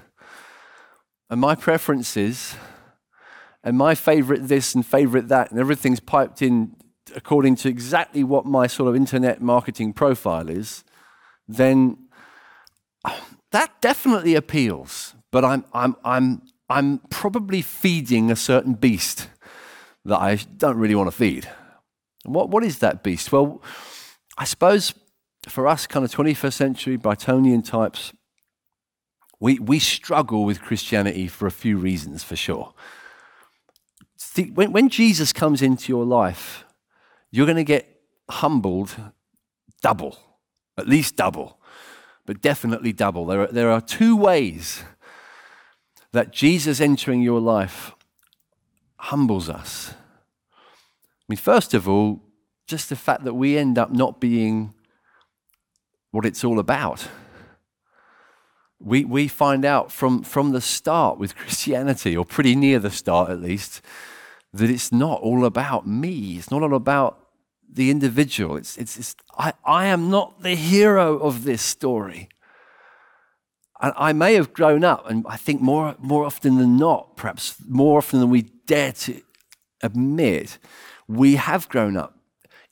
and 1.29 1.39
my 1.39 1.53
preferences 1.53 2.55
and 3.63 3.77
my 3.77 3.93
favorite 3.93 4.47
this 4.47 4.73
and 4.73 4.83
favorite 4.83 5.27
that, 5.27 5.51
and 5.51 5.59
everything's 5.59 5.99
piped 5.99 6.41
in 6.41 6.75
according 7.15 7.55
to 7.57 7.69
exactly 7.69 8.23
what 8.23 8.45
my 8.45 8.65
sort 8.65 8.89
of 8.89 8.95
internet 8.95 9.39
marketing 9.39 9.93
profile 9.93 10.49
is, 10.49 10.83
then 11.47 11.97
that 13.51 13.79
definitely 13.81 14.33
appeals. 14.33 15.13
But 15.31 15.45
I'm, 15.45 15.63
I'm, 15.73 15.95
I'm, 16.03 16.41
I'm 16.69 16.97
probably 17.11 17.61
feeding 17.61 18.31
a 18.31 18.35
certain 18.35 18.73
beast 18.73 19.29
that 20.05 20.19
I 20.19 20.35
don't 20.35 20.77
really 20.77 20.95
want 20.95 21.11
to 21.11 21.15
feed. 21.15 21.47
What, 22.27 22.49
what 22.49 22.63
is 22.63 22.79
that 22.79 23.03
beast? 23.03 23.31
Well, 23.31 23.61
I 24.37 24.43
suppose 24.43 24.93
for 25.47 25.67
us, 25.67 25.87
kind 25.87 26.03
of 26.03 26.11
21st 26.11 26.53
century 26.53 26.97
Brightonian 26.97 27.63
types, 27.65 28.13
we, 29.39 29.59
we 29.59 29.79
struggle 29.79 30.45
with 30.45 30.61
Christianity 30.61 31.27
for 31.27 31.47
a 31.47 31.51
few 31.51 31.77
reasons, 31.77 32.23
for 32.23 32.35
sure. 32.35 32.73
When, 34.53 34.71
when 34.71 34.89
Jesus 34.89 35.31
comes 35.31 35.61
into 35.61 35.91
your 35.91 36.05
life, 36.05 36.65
you're 37.31 37.45
going 37.45 37.57
to 37.57 37.63
get 37.63 38.01
humbled 38.29 38.95
double, 39.81 40.17
at 40.77 40.87
least 40.87 41.15
double, 41.15 41.59
but 42.25 42.41
definitely 42.41 42.93
double. 42.93 43.25
There 43.25 43.41
are, 43.41 43.47
there 43.47 43.71
are 43.71 43.81
two 43.81 44.17
ways 44.17 44.83
that 46.11 46.31
Jesus 46.31 46.81
entering 46.81 47.21
your 47.21 47.39
life 47.39 47.93
humbles 48.97 49.49
us. 49.49 49.93
I 51.27 51.33
mean, 51.33 51.37
first 51.37 51.73
of 51.73 51.89
all, 51.89 52.21
just 52.67 52.89
the 52.89 52.95
fact 52.95 53.25
that 53.25 53.33
we 53.33 53.57
end 53.57 53.77
up 53.77 53.91
not 53.91 54.21
being 54.21 54.73
what 56.11 56.25
it's 56.25 56.43
all 56.43 56.57
about. 56.57 57.07
We, 58.79 59.03
we 59.03 59.27
find 59.27 59.65
out 59.65 59.91
from, 59.91 60.23
from 60.23 60.51
the 60.51 60.61
start 60.61 61.17
with 61.17 61.35
Christianity, 61.35 62.15
or 62.15 62.23
pretty 62.23 62.55
near 62.55 62.79
the 62.79 62.91
start 62.91 63.29
at 63.29 63.41
least, 63.41 63.81
that 64.53 64.69
it's 64.69 64.91
not 64.91 65.21
all 65.21 65.43
about 65.45 65.85
me. 65.85 66.37
It's 66.37 66.51
not 66.51 66.63
all 66.63 66.75
about 66.75 67.19
the 67.69 67.91
individual. 67.91 68.55
It's, 68.55 68.77
it's, 68.77 68.97
it's 68.97 69.15
I, 69.37 69.53
I 69.65 69.87
am 69.87 70.09
not 70.09 70.41
the 70.41 70.55
hero 70.55 71.17
of 71.17 71.43
this 71.43 71.61
story. 71.61 72.29
And 73.81 73.93
I 73.97 74.13
may 74.13 74.35
have 74.35 74.53
grown 74.53 74.83
up, 74.83 75.09
and 75.09 75.25
I 75.27 75.35
think 75.37 75.61
more, 75.61 75.95
more 75.99 76.25
often 76.25 76.57
than 76.57 76.77
not, 76.77 77.17
perhaps 77.17 77.55
more 77.67 77.97
often 77.97 78.19
than 78.19 78.29
we 78.29 78.43
dare 78.65 78.93
to 78.93 79.21
admit, 79.83 80.57
we 81.07 81.35
have 81.35 81.69
grown 81.69 81.97
up 81.97 82.17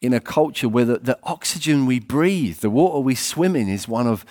in 0.02 0.14
a 0.14 0.20
culture 0.20 0.70
where 0.70 0.86
the, 0.86 1.00
the 1.00 1.20
oxygen 1.24 1.86
we 1.86 2.00
breathe, 2.00 2.58
the 2.58 2.70
water 2.70 3.00
we 3.00 3.16
swim 3.16 3.56
in, 3.56 3.70
is 3.70 3.88
one 3.88 4.08
of 4.08 4.26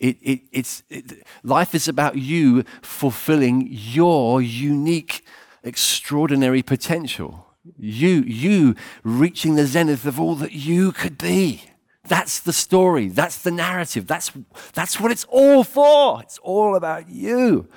it, 0.00 0.18
it, 0.20 0.40
it's, 0.50 0.82
it, 0.90 1.24
life 1.44 1.74
is 1.74 1.86
about 1.86 2.16
you 2.16 2.64
fulfilling 2.82 3.68
your 3.70 4.42
unique, 4.42 5.24
extraordinary 5.62 6.62
potential. 6.62 7.46
You, 7.78 8.24
you 8.26 8.74
reaching 9.04 9.54
the 9.54 9.66
zenith 9.66 10.04
of 10.04 10.18
all 10.18 10.34
that 10.36 10.52
you 10.52 10.90
could 10.90 11.18
be. 11.18 11.64
That's 12.08 12.40
the 12.40 12.52
story. 12.52 13.08
That's 13.08 13.40
the 13.40 13.52
narrative. 13.52 14.08
That's, 14.08 14.32
that's 14.72 14.98
what 14.98 15.12
it's 15.12 15.24
all 15.28 15.62
for. 15.62 16.20
It's 16.20 16.38
all 16.38 16.74
about 16.74 17.08
you 17.08 17.68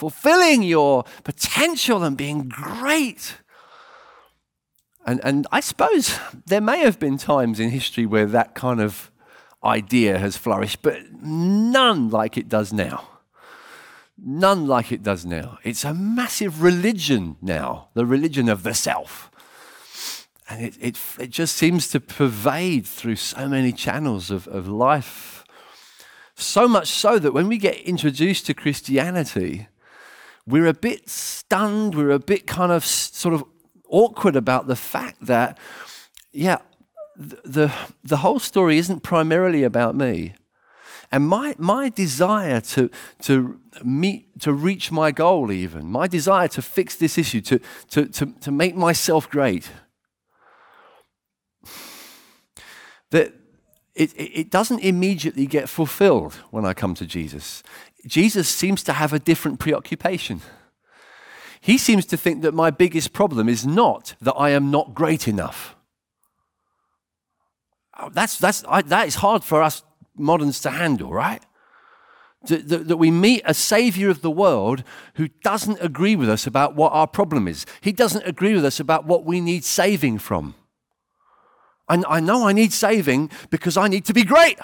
fulfilling 0.00 0.62
your 0.62 1.04
potential 1.24 2.02
and 2.02 2.16
being 2.16 2.48
great. 2.48 3.36
And, 5.10 5.20
and 5.24 5.46
I 5.50 5.58
suppose 5.58 6.16
there 6.46 6.60
may 6.60 6.78
have 6.82 7.00
been 7.00 7.18
times 7.18 7.58
in 7.58 7.70
history 7.70 8.06
where 8.06 8.26
that 8.26 8.54
kind 8.54 8.80
of 8.80 9.10
idea 9.64 10.16
has 10.18 10.36
flourished, 10.36 10.82
but 10.82 11.00
none 11.20 12.10
like 12.10 12.36
it 12.36 12.48
does 12.48 12.72
now. 12.72 13.08
None 14.16 14.68
like 14.68 14.92
it 14.92 15.02
does 15.02 15.26
now. 15.26 15.58
It's 15.64 15.82
a 15.82 15.92
massive 15.92 16.62
religion 16.62 17.34
now, 17.42 17.88
the 17.94 18.06
religion 18.06 18.48
of 18.48 18.62
the 18.62 18.72
self. 18.72 19.32
And 20.48 20.64
it, 20.64 20.76
it, 20.80 20.98
it 21.18 21.30
just 21.30 21.56
seems 21.56 21.88
to 21.88 21.98
pervade 21.98 22.86
through 22.86 23.16
so 23.16 23.48
many 23.48 23.72
channels 23.72 24.30
of, 24.30 24.46
of 24.46 24.68
life. 24.68 25.42
So 26.36 26.68
much 26.68 26.86
so 26.86 27.18
that 27.18 27.32
when 27.32 27.48
we 27.48 27.58
get 27.58 27.80
introduced 27.80 28.46
to 28.46 28.54
Christianity, 28.54 29.66
we're 30.46 30.68
a 30.68 30.72
bit 30.72 31.08
stunned, 31.08 31.96
we're 31.96 32.12
a 32.12 32.20
bit 32.20 32.46
kind 32.46 32.70
of 32.70 32.84
sort 32.84 33.34
of 33.34 33.42
awkward 33.90 34.36
about 34.36 34.66
the 34.66 34.76
fact 34.76 35.26
that, 35.26 35.58
yeah, 36.32 36.58
the, 37.16 37.72
the 38.02 38.18
whole 38.18 38.38
story 38.38 38.78
isn't 38.78 39.02
primarily 39.02 39.62
about 39.62 39.94
me. 39.94 40.34
And 41.12 41.26
my, 41.26 41.54
my 41.58 41.88
desire 41.88 42.60
to, 42.60 42.88
to 43.22 43.58
meet, 43.82 44.40
to 44.40 44.52
reach 44.52 44.92
my 44.92 45.10
goal, 45.10 45.50
even, 45.50 45.86
my 45.86 46.06
desire 46.06 46.48
to 46.48 46.62
fix 46.62 46.94
this 46.94 47.18
issue, 47.18 47.40
to, 47.40 47.60
to, 47.90 48.06
to, 48.06 48.26
to 48.40 48.50
make 48.52 48.76
myself 48.76 49.28
great, 49.28 49.70
that 53.10 53.34
it, 53.94 54.12
it 54.16 54.50
doesn't 54.50 54.78
immediately 54.80 55.46
get 55.46 55.68
fulfilled 55.68 56.34
when 56.50 56.64
I 56.64 56.74
come 56.74 56.94
to 56.94 57.06
Jesus. 57.06 57.64
Jesus 58.06 58.48
seems 58.48 58.84
to 58.84 58.92
have 58.92 59.12
a 59.12 59.18
different 59.18 59.58
preoccupation. 59.58 60.40
He 61.60 61.76
seems 61.76 62.06
to 62.06 62.16
think 62.16 62.42
that 62.42 62.54
my 62.54 62.70
biggest 62.70 63.12
problem 63.12 63.48
is 63.48 63.66
not 63.66 64.14
that 64.20 64.34
I 64.34 64.50
am 64.50 64.70
not 64.70 64.94
great 64.94 65.28
enough 65.28 65.76
oh, 68.00 68.10
that's, 68.12 68.38
that's, 68.38 68.64
I, 68.68 68.82
that 68.82 69.06
is 69.06 69.16
hard 69.16 69.44
for 69.44 69.62
us 69.62 69.82
moderns 70.16 70.60
to 70.60 70.70
handle, 70.70 71.12
right? 71.12 71.42
That, 72.46 72.68
that, 72.68 72.88
that, 72.88 72.96
we 72.96 73.10
meet 73.10 73.42
a 73.44 73.54
savior 73.54 74.08
of 74.08 74.22
the 74.22 74.30
world 74.30 74.82
who 75.14 75.28
doesn't 75.42 75.78
agree 75.80 76.16
with 76.16 76.28
us 76.28 76.46
about 76.46 76.74
what 76.74 76.92
our 76.92 77.06
problem 77.06 77.46
is. 77.46 77.66
He 77.80 77.92
doesn't 77.92 78.26
agree 78.26 78.54
with 78.54 78.64
us 78.64 78.80
about 78.80 79.04
what 79.04 79.24
we 79.24 79.40
need 79.40 79.64
saving 79.64 80.18
from. 80.18 80.54
And 81.88 82.04
I 82.08 82.20
know 82.20 82.46
I 82.46 82.52
need 82.52 82.72
saving 82.72 83.30
because 83.50 83.76
I 83.76 83.88
need 83.88 84.04
to 84.06 84.14
be 84.14 84.24
great. 84.24 84.58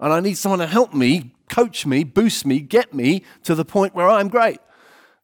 And 0.00 0.12
I 0.12 0.20
need 0.20 0.36
someone 0.36 0.58
to 0.58 0.66
help 0.66 0.94
me, 0.94 1.34
coach 1.48 1.86
me, 1.86 2.02
boost 2.02 2.44
me, 2.44 2.58
get 2.60 2.92
me 2.92 3.22
to 3.44 3.54
the 3.54 3.64
point 3.64 3.94
where 3.94 4.08
I'm 4.08 4.28
great. 4.28 4.58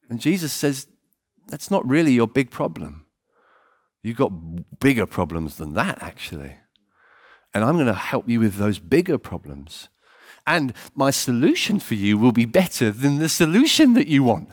And 0.08 0.20
Jesus 0.20 0.52
says, 0.52 0.86
that's 1.48 1.70
not 1.70 1.88
really 1.88 2.12
your 2.12 2.28
big 2.28 2.50
problem. 2.50 3.06
You've 4.02 4.16
got 4.16 4.78
bigger 4.78 5.06
problems 5.06 5.56
than 5.56 5.74
that, 5.74 6.02
actually. 6.02 6.56
And 7.52 7.64
I'm 7.64 7.74
going 7.74 7.86
to 7.86 7.94
help 7.94 8.28
you 8.28 8.40
with 8.40 8.56
those 8.56 8.78
bigger 8.78 9.18
problems. 9.18 9.88
And 10.46 10.72
my 10.94 11.10
solution 11.10 11.80
for 11.80 11.94
you 11.94 12.16
will 12.16 12.32
be 12.32 12.44
better 12.44 12.90
than 12.90 13.18
the 13.18 13.28
solution 13.28 13.94
that 13.94 14.06
you 14.06 14.22
want. 14.22 14.50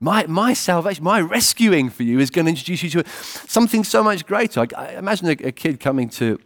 My, 0.00 0.26
my 0.26 0.52
salvation, 0.52 1.02
my 1.02 1.20
rescuing 1.20 1.90
for 1.90 2.04
you 2.04 2.20
is 2.20 2.30
going 2.30 2.44
to 2.44 2.50
introduce 2.50 2.84
you 2.84 2.90
to 2.90 3.04
something 3.08 3.82
so 3.82 4.04
much 4.04 4.24
greater. 4.26 4.60
I, 4.60 4.66
I 4.76 4.88
imagine 4.92 5.28
a, 5.28 5.48
a, 5.48 5.52
kid 5.52 5.80
coming 5.80 6.08
to, 6.10 6.38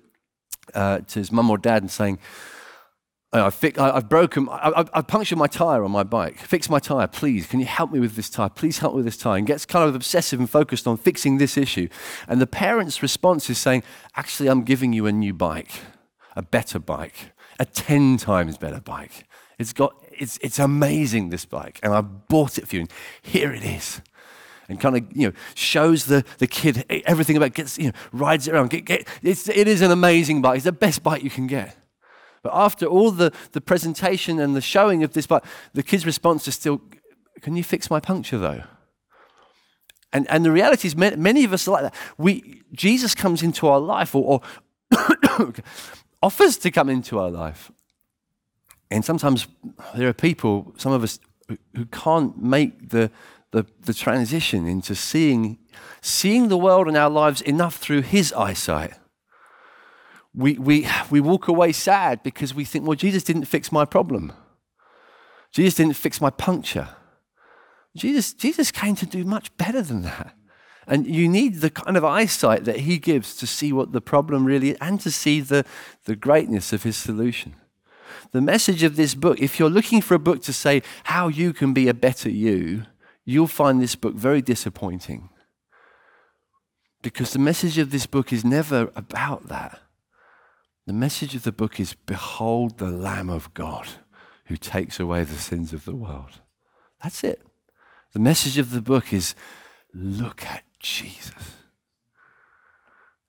uh, 0.74 1.00
to 1.00 1.18
his 1.18 1.30
mum 1.30 1.50
or 1.50 1.58
dad 1.58 1.82
and 1.82 1.90
saying, 1.90 2.18
I 3.34 3.50
have 3.50 4.08
broken, 4.10 4.46
I, 4.50 4.84
have 4.92 5.06
punctured 5.06 5.38
my 5.38 5.46
tire 5.46 5.84
on 5.84 5.90
my 5.90 6.02
bike. 6.02 6.38
Fix 6.38 6.68
my 6.68 6.78
tire, 6.78 7.06
please. 7.06 7.46
Can 7.46 7.60
you 7.60 7.66
help 7.66 7.90
me 7.90 7.98
with 7.98 8.14
this 8.14 8.28
tire? 8.28 8.50
Please 8.50 8.78
help 8.78 8.92
me 8.92 8.98
with 8.98 9.06
this 9.06 9.16
tire. 9.16 9.38
And 9.38 9.46
gets 9.46 9.64
kind 9.64 9.88
of 9.88 9.94
obsessive 9.94 10.38
and 10.38 10.50
focused 10.50 10.86
on 10.86 10.98
fixing 10.98 11.38
this 11.38 11.56
issue. 11.56 11.88
And 12.28 12.42
the 12.42 12.46
parent's 12.46 13.02
response 13.02 13.48
is 13.48 13.56
saying, 13.56 13.84
Actually, 14.16 14.50
I'm 14.50 14.64
giving 14.64 14.92
you 14.92 15.06
a 15.06 15.12
new 15.12 15.32
bike, 15.32 15.72
a 16.36 16.42
better 16.42 16.78
bike, 16.78 17.32
a 17.58 17.64
10 17.64 18.18
times 18.18 18.58
better 18.58 18.80
bike. 18.80 19.26
It's 19.58 19.72
got, 19.72 19.94
it's, 20.10 20.38
it's 20.42 20.58
amazing, 20.58 21.30
this 21.30 21.46
bike. 21.46 21.80
And 21.82 21.94
I 21.94 22.02
bought 22.02 22.58
it 22.58 22.68
for 22.68 22.76
you. 22.76 22.82
And 22.82 22.92
here 23.22 23.52
it 23.52 23.64
is 23.64 24.02
and 24.68 24.78
kind 24.80 24.96
of 24.96 25.04
you 25.12 25.26
know 25.26 25.34
shows 25.54 26.04
the, 26.04 26.24
the 26.38 26.46
kid 26.46 26.84
everything 27.04 27.36
about 27.36 27.52
gets 27.52 27.76
you 27.78 27.86
know 27.86 27.92
rides 28.12 28.46
it 28.46 28.54
around. 28.54 28.70
Get, 28.70 28.84
get, 28.84 29.08
it's, 29.22 29.48
it 29.48 29.66
is 29.68 29.80
an 29.80 29.90
amazing 29.90 30.42
bike. 30.42 30.56
It's 30.56 30.64
the 30.64 30.72
best 30.72 31.02
bike 31.02 31.22
you 31.22 31.30
can 31.30 31.46
get. 31.46 31.76
But 32.42 32.52
after 32.54 32.86
all 32.86 33.10
the, 33.10 33.32
the 33.52 33.60
presentation 33.60 34.40
and 34.40 34.56
the 34.56 34.60
showing 34.60 35.04
of 35.04 35.12
this 35.12 35.26
bike, 35.26 35.44
the 35.74 35.82
kid's 35.82 36.04
response 36.04 36.48
is 36.48 36.54
still, 36.54 36.80
Can 37.40 37.56
you 37.56 37.62
fix 37.62 37.90
my 37.90 38.00
puncture 38.00 38.38
though? 38.38 38.62
And, 40.12 40.28
and 40.28 40.44
the 40.44 40.52
reality 40.52 40.88
is, 40.88 40.96
many 40.96 41.44
of 41.44 41.52
us 41.52 41.66
are 41.66 41.70
like 41.70 41.82
that. 41.84 41.94
We, 42.18 42.62
Jesus 42.72 43.14
comes 43.14 43.42
into 43.42 43.66
our 43.66 43.80
life 43.80 44.14
or, 44.14 44.42
or 44.92 45.52
offers 46.22 46.58
to 46.58 46.70
come 46.70 46.90
into 46.90 47.18
our 47.18 47.30
life. 47.30 47.70
And 48.90 49.02
sometimes 49.02 49.46
there 49.96 50.08
are 50.08 50.12
people, 50.12 50.74
some 50.76 50.92
of 50.92 51.02
us, 51.02 51.18
who 51.74 51.86
can't 51.86 52.36
make 52.42 52.90
the, 52.90 53.10
the, 53.52 53.64
the 53.80 53.94
transition 53.94 54.66
into 54.66 54.94
seeing, 54.94 55.58
seeing 56.02 56.48
the 56.48 56.58
world 56.58 56.88
and 56.88 56.96
our 56.96 57.08
lives 57.08 57.40
enough 57.40 57.76
through 57.76 58.02
his 58.02 58.34
eyesight 58.34 58.92
we, 60.34 60.54
we, 60.54 60.88
we 61.10 61.20
walk 61.20 61.48
away 61.48 61.72
sad 61.72 62.22
because 62.22 62.54
we 62.54 62.64
think, 62.64 62.86
well, 62.86 62.96
Jesus 62.96 63.22
didn't 63.22 63.44
fix 63.44 63.70
my 63.70 63.84
problem. 63.84 64.32
Jesus 65.50 65.74
didn't 65.74 65.94
fix 65.94 66.20
my 66.20 66.30
puncture. 66.30 66.88
Jesus, 67.94 68.32
Jesus 68.32 68.70
came 68.70 68.96
to 68.96 69.06
do 69.06 69.24
much 69.24 69.54
better 69.58 69.82
than 69.82 70.02
that. 70.02 70.34
And 70.86 71.06
you 71.06 71.28
need 71.28 71.56
the 71.56 71.70
kind 71.70 71.96
of 71.96 72.04
eyesight 72.04 72.64
that 72.64 72.80
he 72.80 72.98
gives 72.98 73.36
to 73.36 73.46
see 73.46 73.72
what 73.72 73.92
the 73.92 74.00
problem 74.00 74.44
really 74.44 74.70
is 74.70 74.78
and 74.80 75.00
to 75.00 75.10
see 75.10 75.40
the, 75.40 75.64
the 76.04 76.16
greatness 76.16 76.72
of 76.72 76.82
his 76.82 76.96
solution. 76.96 77.54
The 78.32 78.40
message 78.40 78.82
of 78.82 78.96
this 78.96 79.14
book, 79.14 79.40
if 79.40 79.58
you're 79.58 79.70
looking 79.70 80.00
for 80.00 80.14
a 80.14 80.18
book 80.18 80.42
to 80.42 80.52
say 80.52 80.82
how 81.04 81.28
you 81.28 81.52
can 81.52 81.72
be 81.72 81.88
a 81.88 81.94
better 81.94 82.30
you, 82.30 82.84
you'll 83.24 83.46
find 83.46 83.80
this 83.80 83.94
book 83.94 84.14
very 84.14 84.42
disappointing. 84.42 85.28
Because 87.02 87.32
the 87.32 87.38
message 87.38 87.78
of 87.78 87.90
this 87.90 88.06
book 88.06 88.32
is 88.32 88.44
never 88.44 88.90
about 88.96 89.48
that. 89.48 89.80
The 90.86 90.92
message 90.92 91.34
of 91.34 91.42
the 91.44 91.52
book 91.52 91.78
is 91.78 91.94
Behold 91.94 92.78
the 92.78 92.90
Lamb 92.90 93.30
of 93.30 93.52
God 93.54 93.88
who 94.46 94.56
takes 94.56 94.98
away 94.98 95.24
the 95.24 95.34
sins 95.34 95.72
of 95.72 95.84
the 95.84 95.94
world. 95.94 96.40
That's 97.02 97.22
it. 97.22 97.42
The 98.12 98.18
message 98.18 98.58
of 98.58 98.70
the 98.70 98.82
book 98.82 99.12
is 99.12 99.34
Look 99.94 100.44
at 100.46 100.64
Jesus. 100.78 101.56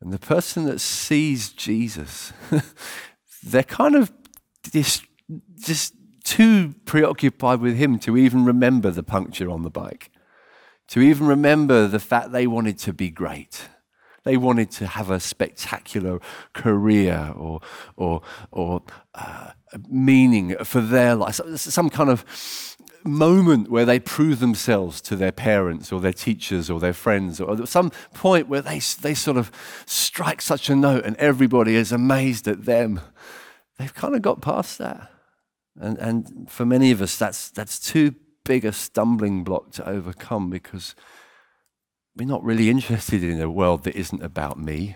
And 0.01 0.11
the 0.11 0.19
person 0.19 0.65
that 0.65 0.79
sees 0.81 1.51
Jesus, 1.51 2.33
they're 3.43 3.63
kind 3.63 3.95
of 3.95 4.11
just, 4.71 5.05
just 5.59 5.93
too 6.23 6.75
preoccupied 6.85 7.59
with 7.59 7.75
him 7.75 7.99
to 7.99 8.17
even 8.17 8.45
remember 8.45 8.91
the 8.91 9.03
puncture 9.03 9.49
on 9.49 9.63
the 9.63 9.69
bike 9.69 10.09
to 10.89 11.01
even 11.01 11.27
remember 11.27 11.87
the 11.87 11.99
fact 11.99 12.31
they 12.31 12.47
wanted 12.47 12.77
to 12.79 12.93
be 12.93 13.09
great. 13.09 13.67
They 14.23 14.37
wanted 14.37 14.71
to 14.71 14.87
have 14.87 15.09
a 15.09 15.19
spectacular 15.19 16.19
career 16.53 17.33
or, 17.35 17.59
or, 17.97 18.21
or 18.51 18.83
uh, 19.13 19.51
meaning 19.89 20.55
for 20.63 20.81
their 20.81 21.15
life, 21.15 21.39
some 21.55 21.89
kind 21.89 22.09
of 22.09 22.25
moment 23.03 23.69
where 23.69 23.85
they 23.85 23.99
prove 23.99 24.39
themselves 24.39 25.01
to 25.01 25.15
their 25.15 25.31
parents 25.31 25.91
or 25.91 25.99
their 25.99 26.13
teachers 26.13 26.69
or 26.69 26.79
their 26.79 26.93
friends, 26.93 27.41
or 27.41 27.65
some 27.65 27.91
point 28.13 28.47
where 28.47 28.61
they, 28.61 28.79
they 29.01 29.13
sort 29.13 29.37
of 29.37 29.51
strike 29.85 30.41
such 30.41 30.69
a 30.69 30.75
note 30.75 31.05
and 31.05 31.17
everybody 31.17 31.75
is 31.75 31.91
amazed 31.91 32.47
at 32.47 32.65
them. 32.65 33.01
They've 33.77 33.93
kind 33.93 34.15
of 34.15 34.21
got 34.21 34.41
past 34.41 34.77
that. 34.77 35.09
And, 35.79 35.97
and 35.97 36.49
for 36.49 36.65
many 36.65 36.91
of 36.91 37.01
us, 37.01 37.17
that's, 37.17 37.49
that's 37.49 37.79
too 37.79 38.15
big 38.45 38.63
a 38.63 38.71
stumbling 38.71 39.43
block 39.43 39.71
to 39.71 39.87
overcome 39.87 40.49
because 40.49 40.95
we're 42.15 42.27
not 42.27 42.43
really 42.43 42.69
interested 42.69 43.23
in 43.23 43.41
a 43.41 43.49
world 43.49 43.83
that 43.83 43.95
isn't 43.95 44.23
about 44.23 44.59
me. 44.59 44.95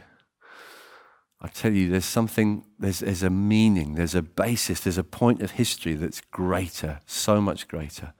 I 1.39 1.47
tell 1.47 1.71
you, 1.71 1.89
there's 1.89 2.05
something, 2.05 2.65
there's, 2.79 3.00
there's 3.00 3.24
a 3.24 3.29
meaning, 3.29 3.95
there's 3.95 4.15
a 4.15 4.21
basis, 4.21 4.81
there's 4.81 4.97
a 4.97 5.03
point 5.03 5.41
of 5.41 5.51
history 5.51 5.93
that's 5.93 6.21
greater, 6.21 7.00
so 7.05 7.41
much 7.41 7.67
greater 7.67 8.13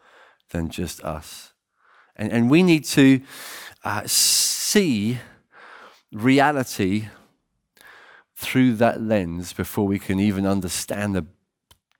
than 0.52 0.70
just 0.70 1.04
us. 1.04 1.54
And, 2.16 2.32
and 2.32 2.50
we 2.50 2.64
need 2.64 2.86
to 2.86 3.22
uh, 3.84 4.04
see 4.06 5.20
reality 6.12 7.08
through 8.36 8.74
that 8.76 9.02
lens 9.02 9.54
before 9.54 9.88
we 9.88 9.98
can 10.00 10.20
even 10.20 10.46
understand 10.46 11.16
the 11.16 11.26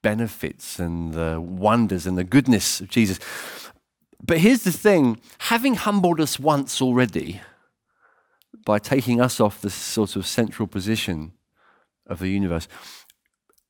benefits 0.04 0.80
and 0.80 1.14
the 1.14 1.42
wonders 1.42 2.06
and 2.06 2.18
the 2.18 2.24
goodness 2.24 2.80
of 2.80 2.90
Jesus. 2.90 3.20
But 4.24 4.40
here's 4.40 4.64
the 4.64 4.72
thing 4.72 5.20
having 5.40 5.76
humbled 5.76 6.20
us 6.20 6.40
once 6.40 6.82
already, 6.82 7.42
by 8.66 8.80
taking 8.80 9.22
us 9.22 9.40
off 9.40 9.62
the 9.62 9.70
sort 9.70 10.16
of 10.16 10.26
central 10.26 10.68
position 10.68 11.34
of 12.08 12.20
the 12.20 12.30
universe. 12.30 12.68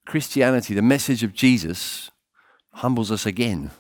Christianity, 0.06 0.74
the 0.74 0.82
message 0.82 1.22
of 1.24 1.34
Jesus, 1.34 2.10
humbles 2.74 3.12
us 3.12 3.26
again. 3.26 3.72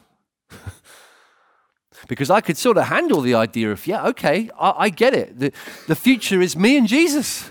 because 2.08 2.30
I 2.30 2.42
could 2.42 2.58
sort 2.58 2.78
of 2.78 2.86
handle 2.86 3.22
the 3.22 3.34
idea 3.34 3.72
of, 3.72 3.88
yeah, 3.88 4.06
okay, 4.08 4.50
I, 4.60 4.74
I, 4.78 4.90
get 4.90 5.14
it. 5.14 5.40
The, 5.40 5.52
the 5.88 5.96
future 5.96 6.42
is 6.42 6.56
me 6.56 6.78
and 6.78 6.88
Jesus. 6.88 7.50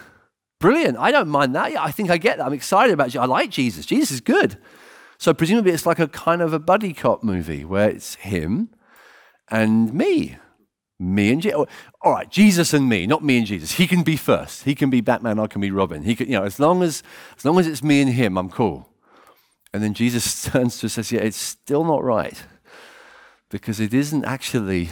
Brilliant. 0.61 0.99
I 0.99 1.11
don't 1.11 1.29
mind 1.29 1.55
that. 1.55 1.73
Yeah, 1.73 1.83
I 1.83 1.91
think 1.91 2.11
I 2.11 2.19
get 2.19 2.39
that. 2.39 2.47
I'm 2.47 2.53
excited 2.53 2.93
about 2.93 3.15
you. 3.15 3.21
I 3.21 3.27
like 3.27 3.51
Jesus. 3.51 3.87
Jesus 3.87 4.11
is 4.11 4.21
good. 4.21 4.59
So 5.19 5.33
presumably 5.35 5.73
it's 5.73 5.87
like 5.87 5.99
a 5.99 6.09
kind 6.09 6.43
of 6.43 6.53
a 6.53 6.59
buddy 6.59 6.93
cop 6.93 7.23
movie 7.23 7.65
where 7.65 7.89
it's 7.89 8.17
him 8.17 8.71
and 9.51 9.93
me. 9.93 10.37
Me 10.99 11.31
and 11.31 11.43
Jesus. 11.43 11.67
All 12.01 12.13
right, 12.13 12.31
Jesus 12.31 12.73
and 12.73 12.89
me, 12.89 13.07
not 13.07 13.23
me 13.23 13.39
and 13.39 13.47
Jesus. 13.47 13.73
He 13.73 13.87
can 13.87 14.03
be 14.03 14.17
first. 14.17 14.63
He 14.63 14.75
can 14.75 14.89
be 14.89 15.03
Batman. 15.03 15.39
I 15.39 15.47
can 15.47 15.61
be 15.61 15.71
Robin. 15.71 16.03
He 16.03 16.15
can, 16.15 16.27
you 16.27 16.39
know, 16.39 16.45
as 16.45 16.59
long 16.59 16.83
as 16.83 17.03
as 17.37 17.45
long 17.45 17.59
as 17.59 17.67
it's 17.67 17.83
me 17.83 18.01
and 18.01 18.13
him, 18.13 18.39
I'm 18.39 18.49
cool. 18.49 18.89
And 19.75 19.83
then 19.83 19.93
Jesus 19.93 20.43
turns 20.51 20.79
to 20.79 20.87
us 20.87 20.97
and 20.97 21.05
says, 21.05 21.13
"Yeah, 21.13 21.21
it's 21.21 21.37
still 21.37 21.85
not 21.85 22.03
right, 22.03 22.43
because 23.51 23.79
it 23.79 23.93
isn't 23.93 24.25
actually 24.25 24.89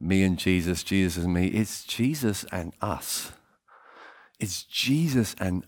me 0.00 0.24
and 0.24 0.36
Jesus, 0.36 0.82
Jesus 0.82 1.22
and 1.22 1.32
me. 1.32 1.46
It's 1.46 1.84
Jesus 1.84 2.44
and 2.50 2.72
us. 2.80 3.30
It's 4.40 4.64
Jesus 4.64 5.36
and 5.38 5.64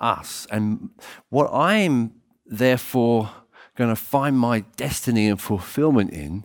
us. 0.00 0.48
And 0.50 0.90
what 1.28 1.48
I'm 1.52 2.14
therefore 2.44 3.30
going 3.76 3.90
to 3.90 3.96
find 3.96 4.36
my 4.36 4.64
destiny 4.76 5.28
and 5.28 5.40
fulfillment 5.40 6.10
in." 6.10 6.44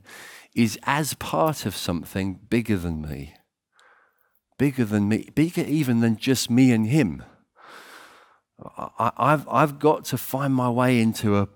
Is 0.56 0.80
as 0.84 1.14
part 1.16 1.66
of 1.66 1.76
something 1.76 2.40
bigger 2.50 2.78
than 2.78 3.02
me. 3.02 3.36
Bigger 4.58 4.86
than 4.86 5.10
me, 5.10 5.30
bigger 5.36 5.64
even 5.64 6.00
than 6.00 6.16
just 6.16 6.50
me 6.50 6.72
and 6.72 6.88
him. 6.88 7.24
I, 8.78 9.32
have 9.32 9.48
I've 9.50 9.80
got 9.80 10.06
to 10.06 10.18
find 10.18 10.56
my 10.56 10.70
way 10.70 11.02
into 11.02 11.38
a, 11.38 11.50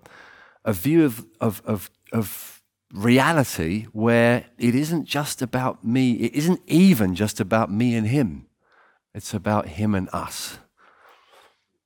a 0.65 0.73
view 0.73 1.05
of, 1.05 1.25
of, 1.39 1.61
of, 1.65 1.89
of 2.11 2.61
reality 2.93 3.85
where 3.93 4.45
it 4.57 4.75
isn't 4.75 5.05
just 5.05 5.41
about 5.41 5.85
me, 5.85 6.11
it 6.13 6.33
isn't 6.33 6.59
even 6.67 7.15
just 7.15 7.39
about 7.39 7.71
me 7.71 7.95
and 7.95 8.07
him, 8.07 8.47
it's 9.15 9.33
about 9.33 9.69
him 9.69 9.95
and 9.95 10.09
us. 10.11 10.59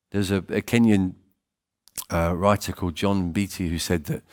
There's 0.09 0.31
a, 0.31 0.37
a 0.37 0.61
Kenyan 0.61 1.13
uh, 2.11 2.35
writer 2.35 2.71
called 2.71 2.95
John 2.95 3.31
Mbiti 3.31 3.69
who 3.69 3.77
said 3.77 4.05
that 4.05 4.23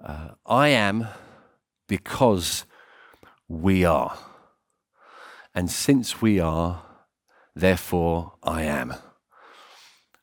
uh, 0.00 0.28
I 0.46 0.68
am 0.68 1.08
because 1.86 2.64
we 3.48 3.84
are. 3.84 4.16
And 5.54 5.70
since 5.70 6.20
we 6.20 6.40
are, 6.40 6.82
therefore 7.54 8.32
I 8.42 8.62
am. 8.62 8.94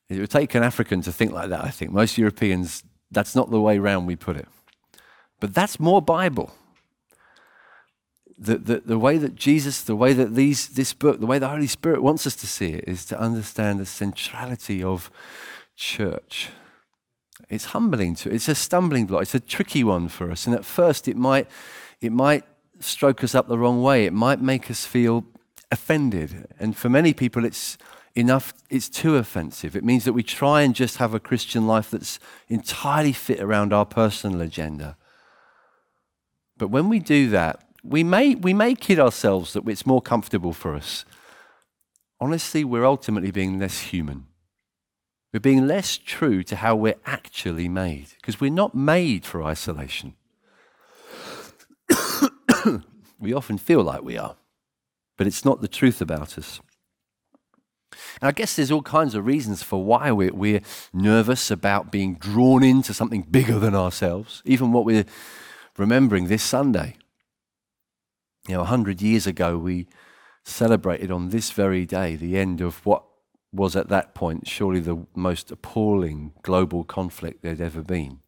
It 0.10 0.20
would 0.20 0.30
take 0.30 0.56
an 0.56 0.64
African 0.64 1.02
to 1.04 1.12
think 1.12 1.32
like 1.32 1.50
that, 1.50 1.64
I 1.64 1.70
think. 1.70 1.92
Most 1.92 2.18
Europeans, 2.18 2.84
that's 3.10 3.36
not 3.36 3.50
the 3.50 3.62
way 3.62 3.80
round 3.80 4.08
we 4.08 4.16
put 4.16 4.36
it. 4.36 4.48
But 5.40 5.54
that's 5.54 5.80
more 5.80 6.02
Bible. 6.02 6.52
The, 8.38 8.58
the, 8.58 8.82
the 8.86 9.00
way 9.00 9.18
that 9.18 9.36
Jesus, 9.36 9.82
the 9.82 9.96
way 9.96 10.14
that 10.14 10.36
these, 10.36 10.70
this 10.70 10.94
book, 10.94 11.20
the 11.20 11.28
way 11.28 11.40
the 11.40 11.48
Holy 11.48 11.68
Spirit 11.68 12.04
wants 12.04 12.28
us 12.28 12.36
to 12.38 12.48
see 12.48 12.74
it 12.74 12.84
is 12.88 13.06
to 13.06 13.20
understand 13.20 13.80
the 13.80 13.86
centrality 13.86 14.84
of 14.84 15.10
church 15.76 16.50
it's 17.50 17.66
humbling 17.66 18.16
to, 18.16 18.34
it's 18.34 18.48
a 18.48 18.56
stumbling 18.56 19.06
block. 19.06 19.24
It's 19.24 19.36
a 19.36 19.40
tricky 19.40 19.84
one 19.84 20.08
for 20.08 20.32
us. 20.32 20.46
And 20.46 20.56
at 20.56 20.66
first, 20.66 21.08
it 21.08 21.18
might, 21.18 21.48
it 22.00 22.12
might 22.12 22.44
stroke 22.80 23.24
us 23.24 23.36
up 23.36 23.48
the 23.48 23.58
wrong 23.58 23.82
way. 23.82 24.06
It 24.06 24.14
might 24.14 24.42
make 24.42 24.70
us 24.72 24.86
feel 24.86 25.26
offended. 25.72 26.48
And 26.60 26.76
for 26.76 26.90
many 26.90 27.14
people, 27.14 27.46
it's 27.46 27.78
enough, 28.16 28.54
it's 28.70 28.90
too 28.90 29.16
offensive. 29.16 29.76
It 29.76 29.84
means 29.84 30.04
that 30.06 30.14
we 30.14 30.24
try 30.24 30.62
and 30.62 30.76
just 30.76 30.98
have 30.98 31.14
a 31.14 31.20
Christian 31.20 31.68
life 31.68 31.92
that's 31.92 32.20
entirely 32.48 33.14
fit 33.14 33.40
around 33.40 33.74
our 33.74 33.86
personal 33.86 34.42
agenda. 34.42 34.98
But 36.58 36.70
when 36.70 36.90
we 36.90 37.00
do 37.00 37.30
that, 37.30 37.64
we 37.84 38.04
may, 38.04 38.36
we 38.36 38.54
may 38.54 38.76
kid 38.76 39.00
ourselves 39.00 39.54
that 39.54 39.68
it's 39.68 39.86
more 39.86 40.02
comfortable 40.02 40.54
for 40.54 40.76
us. 40.76 41.06
Honestly, 42.20 42.64
we're 42.64 42.86
ultimately 42.86 43.32
being 43.32 43.58
less 43.58 43.80
human. 43.80 44.28
We're 45.34 45.40
being 45.40 45.66
less 45.68 45.98
true 45.98 46.44
to 46.44 46.58
how 46.58 46.76
we're 46.76 47.00
actually 47.06 47.70
made 47.70 48.08
because 48.18 48.42
we're 48.42 48.52
not 48.52 48.76
made 48.76 49.26
for 49.26 49.44
isolation. 49.44 50.16
we 53.20 53.34
often 53.34 53.58
feel 53.58 53.82
like 53.82 54.04
we 54.04 54.18
are, 54.18 54.36
but 55.18 55.28
it's 55.28 55.46
not 55.46 55.62
the 55.62 55.70
truth 55.70 56.02
about 56.02 56.38
us. 56.38 56.60
And 58.22 58.28
I 58.28 58.32
guess 58.32 58.56
there's 58.56 58.72
all 58.72 58.82
kinds 58.82 59.16
of 59.16 59.26
reasons 59.26 59.64
for 59.64 59.84
why 59.84 60.12
we're, 60.12 60.34
we're 60.34 60.62
nervous 60.94 61.50
about 61.50 61.92
being 61.92 62.16
drawn 62.16 62.64
into 62.64 62.94
something 62.94 63.22
bigger 63.24 63.58
than 63.58 63.76
ourselves, 63.76 64.42
even 64.46 64.72
what 64.72 64.86
we're 64.86 65.06
remembering 65.78 66.28
this 66.28 66.44
Sunday. 66.44 66.98
You 68.48 68.56
know, 68.56 68.62
a 68.62 68.66
hundred 68.66 69.02
years 69.02 69.28
ago, 69.28 69.58
we 69.58 69.88
celebrated 70.44 71.12
on 71.12 71.30
this 71.30 71.52
very 71.52 71.86
day 71.86 72.16
the 72.16 72.38
end 72.38 72.60
of 72.60 72.86
what 72.86 73.04
was 73.54 73.76
at 73.76 73.90
that 73.90 74.14
point 74.14 74.48
surely 74.48 74.80
the 74.80 75.06
most 75.16 75.52
appalling 75.52 76.34
global 76.42 76.84
conflict 76.84 77.42
there'd 77.42 77.62
ever 77.62 77.82
been. 77.82 78.20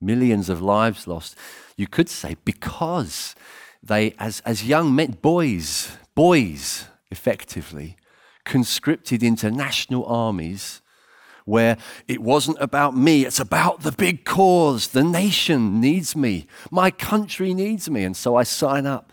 Millions 0.00 0.48
of 0.48 0.62
lives 0.62 1.06
lost. 1.06 1.36
You 1.76 1.86
could 1.86 2.08
say 2.08 2.36
because 2.44 3.34
they, 3.82 4.14
as, 4.18 4.40
as 4.40 4.64
young 4.64 4.94
men, 4.94 5.18
boys, 5.22 5.96
boys, 6.14 6.86
effectively, 7.10 7.96
conscripted 8.44 9.22
into 9.22 9.50
national 9.50 10.04
armies 10.06 10.82
where 11.44 11.76
it 12.08 12.20
wasn't 12.20 12.56
about 12.60 12.96
me, 12.96 13.24
it's 13.24 13.38
about 13.38 13.82
the 13.82 13.92
big 13.92 14.24
cause. 14.24 14.88
The 14.88 15.04
nation 15.04 15.80
needs 15.80 16.16
me, 16.16 16.46
my 16.70 16.90
country 16.90 17.54
needs 17.54 17.88
me, 17.88 18.04
and 18.04 18.16
so 18.16 18.36
I 18.36 18.42
sign 18.42 18.84
up 18.84 19.12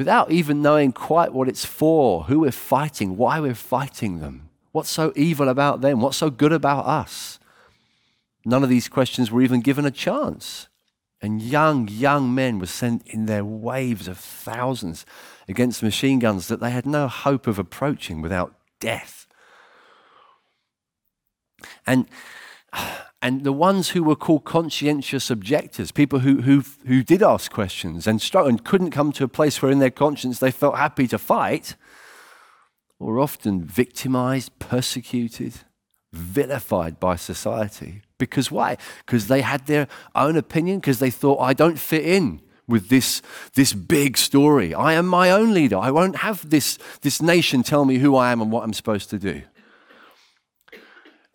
without 0.00 0.30
even 0.30 0.62
knowing 0.62 0.92
quite 0.92 1.30
what 1.30 1.46
it's 1.46 1.66
for, 1.66 2.24
who 2.24 2.40
we're 2.40 2.50
fighting, 2.50 3.18
why 3.18 3.38
we're 3.38 3.54
fighting 3.54 4.18
them, 4.20 4.48
what's 4.72 4.88
so 4.88 5.12
evil 5.14 5.46
about 5.46 5.82
them, 5.82 6.00
what's 6.00 6.16
so 6.16 6.30
good 6.30 6.54
about 6.54 6.86
us. 6.86 7.38
None 8.46 8.62
of 8.62 8.70
these 8.70 8.88
questions 8.88 9.30
were 9.30 9.42
even 9.42 9.60
given 9.60 9.84
a 9.84 9.90
chance. 9.90 10.68
And 11.20 11.42
young, 11.42 11.86
young 11.86 12.34
men 12.34 12.58
were 12.58 12.64
sent 12.64 13.06
in 13.08 13.26
their 13.26 13.44
waves 13.44 14.08
of 14.08 14.16
thousands 14.16 15.04
against 15.46 15.82
machine 15.82 16.18
guns 16.18 16.48
that 16.48 16.60
they 16.60 16.70
had 16.70 16.86
no 16.86 17.06
hope 17.06 17.46
of 17.46 17.58
approaching 17.58 18.22
without 18.22 18.54
death. 18.80 19.26
And 21.86 22.06
and 23.22 23.44
the 23.44 23.52
ones 23.52 23.90
who 23.90 24.02
were 24.02 24.16
called 24.16 24.44
conscientious 24.44 25.30
objectors, 25.30 25.92
people 25.92 26.20
who, 26.20 26.42
who, 26.42 26.64
who 26.86 27.02
did 27.02 27.22
ask 27.22 27.52
questions 27.52 28.06
and, 28.06 28.20
struggled, 28.20 28.50
and 28.50 28.64
couldn't 28.64 28.92
come 28.92 29.12
to 29.12 29.24
a 29.24 29.28
place 29.28 29.60
where 29.60 29.70
in 29.70 29.78
their 29.78 29.90
conscience 29.90 30.38
they 30.38 30.50
felt 30.50 30.76
happy 30.76 31.06
to 31.08 31.18
fight, 31.18 31.76
were 32.98 33.20
often 33.20 33.64
victimized, 33.64 34.58
persecuted, 34.58 35.54
vilified 36.12 36.98
by 36.98 37.16
society. 37.16 38.02
Because 38.18 38.50
why? 38.50 38.76
Because 39.04 39.28
they 39.28 39.40
had 39.42 39.66
their 39.66 39.88
own 40.14 40.36
opinion, 40.36 40.78
because 40.78 40.98
they 40.98 41.10
thought, 41.10 41.40
I 41.40 41.52
don't 41.52 41.78
fit 41.78 42.04
in 42.04 42.40
with 42.66 42.88
this, 42.88 43.20
this 43.54 43.72
big 43.72 44.16
story. 44.16 44.72
I 44.74 44.94
am 44.94 45.06
my 45.06 45.30
own 45.30 45.52
leader. 45.52 45.76
I 45.76 45.90
won't 45.90 46.16
have 46.16 46.48
this, 46.48 46.78
this 47.02 47.20
nation 47.20 47.62
tell 47.62 47.84
me 47.84 47.98
who 47.98 48.16
I 48.16 48.32
am 48.32 48.40
and 48.40 48.52
what 48.52 48.64
I'm 48.64 48.72
supposed 48.72 49.10
to 49.10 49.18
do. 49.18 49.42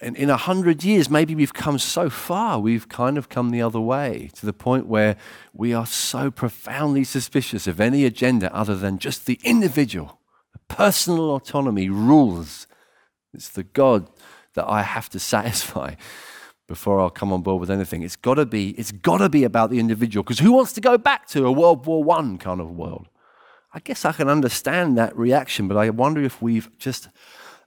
And 0.01 0.17
in 0.17 0.29
a 0.29 0.38
hundred 0.38 0.84
years, 0.84 1.10
maybe 1.10 1.36
we've 1.36 1.53
come 1.53 1.79
so 1.79 2.10
far, 2.10 2.60
we've 2.60 2.89
kind 2.89 3.17
of 3.17 3.29
come 3.29 3.51
the 3.51 3.62
other 3.62 3.79
way 3.79 4.29
to 4.36 4.45
the 4.45 4.53
point 4.53 4.88
where 4.88 5.15
we 5.53 5.73
are 5.73 5.86
so 5.86 6.29
profoundly 6.29 7.05
suspicious 7.05 7.65
of 7.65 7.79
any 7.79 8.03
agenda 8.03 8.53
other 8.53 8.75
than 8.75 8.99
just 8.99 9.25
the 9.25 9.39
individual. 9.43 10.19
Personal 10.67 11.36
autonomy 11.36 11.89
rules. 11.89 12.67
It's 13.34 13.49
the 13.49 13.63
God 13.63 14.10
that 14.55 14.67
I 14.67 14.81
have 14.81 15.10
to 15.10 15.19
satisfy 15.34 15.95
before 16.67 16.99
I'll 16.99 17.10
come 17.10 17.31
on 17.31 17.41
board 17.41 17.62
with 17.62 17.71
anything. 17.71 18.01
It's 18.01 18.15
got 18.15 18.36
to 18.36 18.45
be, 18.45 18.71
it's 18.71 18.91
got 18.91 19.19
to 19.19 19.29
be 19.29 19.43
about 19.43 19.69
the 19.69 19.79
individual 19.79 20.23
because 20.23 20.39
who 20.39 20.51
wants 20.51 20.73
to 20.73 20.81
go 20.81 20.97
back 20.97 21.27
to 21.27 21.45
a 21.45 21.51
World 21.51 21.86
War 21.86 22.03
One 22.03 22.38
kind 22.38 22.60
of 22.60 22.71
world? 22.71 23.08
I 23.71 23.79
guess 23.79 24.05
I 24.05 24.13
can 24.13 24.29
understand 24.29 24.97
that 24.97 25.15
reaction, 25.17 25.67
but 25.67 25.77
I 25.77 25.89
wonder 25.89 26.23
if 26.23 26.41
we've 26.41 26.69
just 26.77 27.10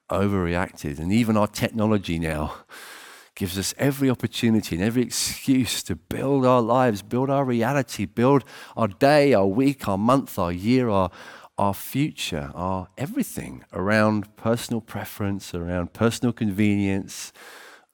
overreacted. 0.09 0.99
And 0.99 1.13
even 1.13 1.37
our 1.37 1.47
technology 1.47 2.19
now 2.19 2.55
gives 3.35 3.59
us 3.59 3.75
every 3.79 4.11
opportunity 4.11 4.77
and 4.77 4.85
every 4.85 5.03
excuse 5.03 5.83
to 5.85 5.97
build 5.97 6.45
our 6.45 6.61
lives, 6.63 7.03
build 7.03 7.31
our 7.31 7.45
reality, 7.45 8.05
build 8.05 8.45
our 8.77 8.89
day, 8.89 9.33
our 9.33 9.47
week, 9.47 9.89
our 9.89 9.99
month, 9.99 10.39
our 10.39 10.53
year, 10.53 10.89
our, 10.89 11.11
our 11.57 11.75
future, 11.75 12.51
our 12.55 12.89
everything 12.97 13.65
around 13.73 14.37
personal 14.37 14.81
preference, 14.81 15.55
around 15.55 15.93
personal 15.93 16.33
convenience, 16.33 17.33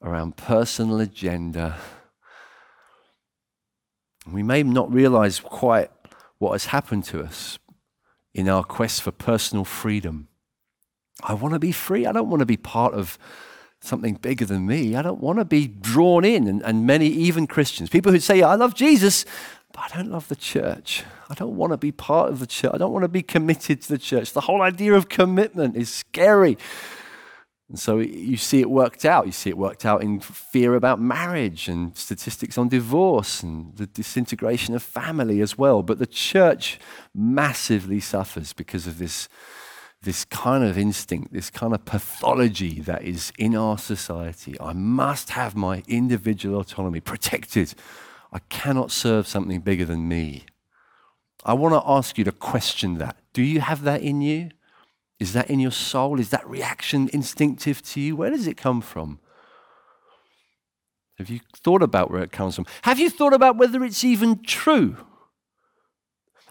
around 0.03 0.37
personal 0.37 1.01
agenda. 1.01 1.79
We 4.31 4.43
may 4.43 4.63
not 4.63 4.93
realize 4.93 5.41
quite 5.41 5.91
what 6.39 6.53
has 6.53 6.67
happened 6.67 7.05
to 7.05 7.23
us 7.23 7.59
in 8.35 8.49
our 8.49 8.65
quest 8.65 9.03
for 9.03 9.13
personal 9.13 9.65
freedom. 9.65 10.29
I 11.23 11.35
want 11.35 11.55
to 11.55 11.59
be 11.59 11.73
free. 11.73 12.07
I 12.07 12.13
don't 12.13 12.29
want 12.29 12.41
to 12.41 12.47
be 12.47 12.57
part 12.57 12.95
of 12.95 13.19
something 13.81 14.15
bigger 14.15 14.45
than 14.45 14.67
me. 14.67 14.97
I 14.97 15.03
don't 15.03 15.21
want 15.21 15.39
to 15.39 15.45
be 15.45 15.67
drawn 15.67 16.25
in. 16.25 16.49
And, 16.49 16.63
and 16.63 16.87
many, 16.87 17.07
even 17.07 17.47
Christians, 17.47 17.91
people 17.91 18.13
who 18.13 18.21
say, 18.21 18.43
I 18.43 18.55
love 18.55 18.75
Jesus, 18.75 19.25
but 19.73 19.93
I 19.93 19.97
don't 19.97 20.11
love 20.11 20.29
the 20.29 20.37
church. 20.37 21.05
I 21.29 21.35
don't 21.35 21.57
want 21.57 21.73
to 21.73 21.77
be 21.77 21.93
part 21.93 22.31
of 22.31 22.41
the 22.41 22.47
church. 22.47 22.73
I 22.75 22.79
don't 22.79 22.93
want 22.93 23.05
to 23.05 23.09
be 23.09 23.23
committed 23.23 23.83
to 23.83 23.89
the 23.89 23.99
church. 23.99 24.33
The 24.33 24.43
whole 24.43 24.63
idea 24.63 24.95
of 24.95 25.09
commitment 25.09 25.77
is 25.77 25.93
scary. 25.93 26.59
And 27.69 27.79
so 27.79 27.99
you 27.99 28.37
see 28.37 28.61
it 28.61 28.71
worked 28.71 29.05
out. 29.05 29.27
You 29.27 29.33
see 29.33 29.51
it 29.51 29.57
worked 29.57 29.85
out 29.85 30.03
in 30.03 30.21
fear 30.21 30.75
about 30.75 31.01
marriage 31.01 31.67
and 31.67 31.97
statistics 31.97 32.59
on 32.59 32.69
divorce 32.69 33.43
and 33.43 33.75
the 33.77 33.87
disintegration 33.87 34.75
of 34.75 34.83
family 34.83 35.41
as 35.41 35.57
well. 35.57 35.83
But 35.83 35.99
the 35.99 36.07
church 36.07 36.79
massively 37.15 38.01
suffers 38.01 38.53
because 38.53 38.87
of 38.87 38.99
this, 38.99 39.29
this 40.05 40.25
kind 40.25 40.63
of 40.63 40.79
instinct, 40.79 41.33
this 41.33 41.51
kind 41.51 41.75
of 41.75 41.85
pathology 41.85 42.81
that 42.81 43.03
is 43.03 43.33
in 43.39 43.57
our 43.57 43.79
society. 43.79 44.59
I 44.61 44.73
must 44.73 45.31
have 45.31 45.57
my 45.57 45.83
individual 45.89 46.61
autonomy 46.61 47.01
protected. 47.01 47.75
I 48.33 48.39
cannot 48.49 48.91
serve 48.91 49.27
something 49.27 49.61
bigger 49.61 49.85
than 49.85 50.09
me. 50.09 50.45
I 51.45 51.55
want 51.55 51.75
to 51.75 51.83
ask 51.91 52.17
you 52.17 52.25
to 52.25 52.33
question 52.33 52.99
that. 52.99 53.17
Do 53.33 53.43
you 53.43 53.61
have 53.61 53.83
that 53.83 54.03
in 54.03 54.21
you? 54.21 54.51
Is 55.19 55.33
that 55.33 55.51
in 55.51 55.61
your 55.61 55.71
soul? 55.71 56.21
Is 56.21 56.31
that 56.31 56.49
reaction 56.49 57.09
instinctive 57.13 57.83
to 57.83 58.01
you? 58.01 58.17
Where 58.17 58.31
does 58.31 58.47
it 58.47 58.57
come 58.57 58.81
from? 58.81 59.21
Have 61.19 61.31
you 61.31 61.41
thought 61.57 61.83
about 61.83 62.11
where 62.11 62.23
it 62.23 62.33
comes 62.33 62.57
from? 62.57 62.67
Have 62.83 62.99
you 62.99 63.09
thought 63.09 63.33
about 63.33 63.57
whether 63.57 63.85
it's 63.85 64.05
even 64.05 64.43
true? 64.43 64.97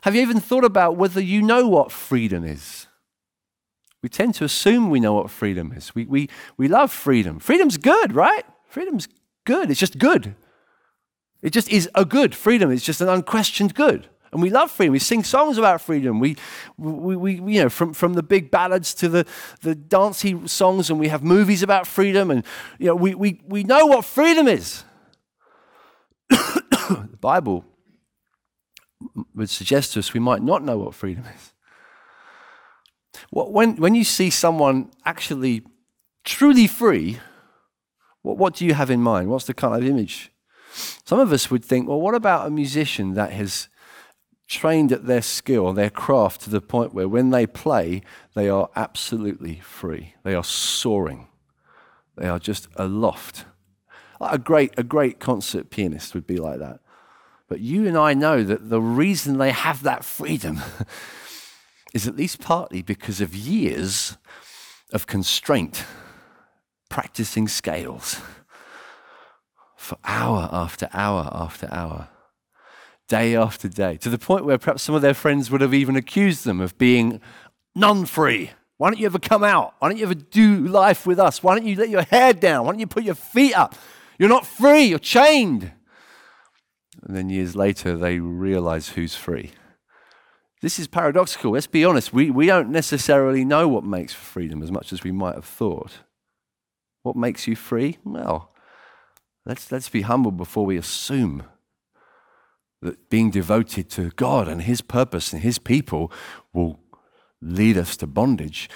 Have 0.03 0.15
you 0.15 0.21
even 0.21 0.39
thought 0.39 0.63
about 0.63 0.95
whether 0.95 1.21
you 1.21 1.41
know 1.41 1.67
what 1.67 1.91
freedom 1.91 2.45
is? 2.45 2.87
We 4.03 4.09
tend 4.09 4.35
to 4.35 4.43
assume 4.43 4.89
we 4.89 4.99
know 4.99 5.13
what 5.13 5.31
freedom 5.31 5.71
is. 5.71 5.95
We, 5.95 6.05
we, 6.05 6.29
we 6.57 6.67
love 6.67 6.91
freedom. 6.91 7.39
Freedom's 7.39 7.77
good, 7.77 8.13
right? 8.13 8.45
Freedom's 8.67 9.07
good. 9.45 9.71
It's 9.71 9.79
just 9.79 9.97
good. 9.97 10.35
It 11.41 11.51
just 11.51 11.69
is 11.69 11.89
a 11.95 12.03
good 12.03 12.35
freedom. 12.35 12.69
It's 12.69 12.83
just 12.83 12.99
an 12.99 13.07
unquestioned 13.07 13.73
good. 13.73 14.09
And 14.33 14.41
we 14.41 14.49
love 14.49 14.71
freedom. 14.71 14.91
We 14.91 14.99
sing 14.99 15.23
songs 15.23 15.57
about 15.57 15.79
freedom. 15.79 16.19
We, 16.19 16.35
we, 16.77 17.15
we, 17.15 17.33
you 17.53 17.63
know, 17.63 17.69
from, 17.69 17.93
from 17.93 18.13
the 18.13 18.23
big 18.23 18.51
ballads 18.51 18.93
to 18.95 19.07
the, 19.07 19.25
the 19.61 19.73
dancey 19.73 20.47
songs, 20.47 20.89
and 20.89 20.99
we 20.99 21.07
have 21.07 21.23
movies 21.23 21.63
about 21.63 21.87
freedom. 21.87 22.29
And, 22.29 22.43
you 22.79 22.87
know, 22.87 22.95
we, 22.95 23.15
we, 23.15 23.41
we 23.47 23.63
know 23.63 23.85
what 23.85 24.03
freedom 24.03 24.49
is. 24.49 24.83
the 26.29 27.17
Bible 27.21 27.63
would 29.33 29.49
suggest 29.49 29.93
to 29.93 29.99
us 29.99 30.13
we 30.13 30.19
might 30.19 30.41
not 30.41 30.63
know 30.63 30.77
what 30.77 30.93
freedom 30.93 31.23
is. 31.33 31.52
When, 33.31 33.77
when 33.77 33.95
you 33.95 34.03
see 34.03 34.29
someone 34.29 34.91
actually 35.05 35.63
truly 36.23 36.67
free, 36.67 37.19
what, 38.21 38.38
what 38.38 38.55
do 38.55 38.65
you 38.65 38.73
have 38.73 38.89
in 38.89 39.01
mind? 39.01 39.29
What's 39.29 39.45
the 39.45 39.53
kind 39.53 39.75
of 39.75 39.88
image? 39.88 40.31
Some 41.05 41.19
of 41.19 41.31
us 41.31 41.51
would 41.51 41.63
think, 41.63 41.88
well, 41.88 42.01
what 42.01 42.15
about 42.15 42.47
a 42.47 42.51
musician 42.51 43.13
that 43.13 43.31
has 43.31 43.69
trained 44.47 44.91
at 44.91 45.05
their 45.05 45.21
skill, 45.21 45.73
their 45.73 45.89
craft, 45.89 46.41
to 46.41 46.49
the 46.49 46.62
point 46.62 46.93
where 46.93 47.07
when 47.07 47.29
they 47.29 47.47
play, 47.47 48.01
they 48.33 48.49
are 48.49 48.69
absolutely 48.75 49.59
free. 49.59 50.15
They 50.23 50.36
are 50.36 50.43
soaring. 50.43 51.27
They 52.15 52.27
are 52.27 52.39
just 52.39 52.67
aloft. 52.75 53.45
A 54.21 54.38
great, 54.38 54.73
a 54.77 54.83
great 54.83 55.19
concert 55.19 55.69
pianist 55.69 56.13
would 56.13 56.27
be 56.27 56.38
like 56.38 56.59
that. 56.59 56.79
But 57.47 57.59
you 57.59 57.88
and 57.88 57.97
I 57.97 58.13
know 58.13 58.43
that 58.43 58.69
the 58.69 58.81
reason 58.81 59.38
they 59.38 59.51
have 59.51 59.83
that 59.83 60.05
freedom 60.05 60.62
is 61.93 62.08
at 62.08 62.15
least 62.15 62.39
partly 62.39 62.82
because 62.82 63.21
of 63.21 63.36
years 63.36 64.17
of 64.91 65.08
constraint, 65.08 65.86
practicing 66.89 67.47
scales 67.47 68.21
for 69.77 69.97
hour 70.06 70.49
after 70.51 70.89
hour 70.93 71.29
after 71.34 71.67
hour 71.71 72.08
day 73.08 73.36
after 73.36 73.67
day, 73.67 73.97
to 73.97 74.10
the 74.10 74.17
point 74.17 74.45
where 74.45 74.58
perhaps 74.58 74.82
some 74.82 74.95
of 74.95 75.01
their 75.01 75.13
friends 75.13 75.51
would 75.51 75.62
have 75.62 75.73
even 75.73 75.95
accused 75.95 76.45
them 76.45 76.62
of 76.62 76.77
being 76.77 77.19
non 77.75 78.06
free. 78.06 78.51
Why 78.77 78.89
don't 78.89 78.99
you 78.99 79.06
ever 79.06 79.19
come 79.19 79.43
out? 79.43 79.75
Why 79.79 79.89
don't 79.89 79.97
you 79.97 80.06
ever 80.06 80.15
do 80.15 80.67
life 80.67 81.06
with 81.06 81.19
us? 81.19 81.43
Why 81.43 81.56
don't 81.56 81.67
you 81.67 81.75
let 81.75 81.89
your 81.89 82.03
hair 82.03 82.34
down? 82.34 82.65
Why 82.65 82.71
don't 82.71 82.79
you 82.79 82.88
put 82.88 83.03
your 83.03 83.15
feet 83.15 83.56
up? 83.56 83.75
You're 84.17 84.29
not 84.29 84.45
free, 84.45 84.84
you're 84.84 84.99
chained. 84.99 85.71
And 87.03 87.15
then 87.15 87.29
years 87.29 87.56
later, 87.56 87.97
they 87.97 88.19
realize 88.19 88.89
who's 88.89 89.15
free. 89.15 89.51
This 90.63 90.80
is 90.80 90.88
paradoxical. 90.88 91.52
Let's 91.52 91.67
be 91.67 91.84
honest. 91.84 92.13
We, 92.13 92.32
we 92.32 92.45
don't 92.45 92.69
necessarily 92.69 93.43
know 93.43 93.67
what 93.67 93.84
makes 93.84 94.13
freedom 94.13 94.63
as 94.63 94.71
much 94.71 94.93
as 94.93 95.04
we 95.04 95.12
might 95.12 95.36
have 95.36 95.43
thought. 95.43 95.91
What 97.02 97.17
makes 97.17 97.49
you 97.49 97.58
free? 97.58 97.97
Well, 98.06 98.49
let's, 99.45 99.73
let's 99.73 99.89
be 99.89 100.04
humble 100.04 100.32
before 100.32 100.65
we 100.65 100.78
assume 100.78 101.43
that 102.82 103.10
being 103.10 103.30
devoted 103.30 103.89
to 103.89 104.12
God 104.12 104.47
and 104.47 104.62
His 104.62 104.80
purpose 104.80 105.34
and 105.34 105.41
His 105.41 105.60
people 105.60 106.10
will 106.54 106.80
lead 107.41 107.78
us 107.78 107.97
to 107.97 108.08
bondage. 108.08 108.69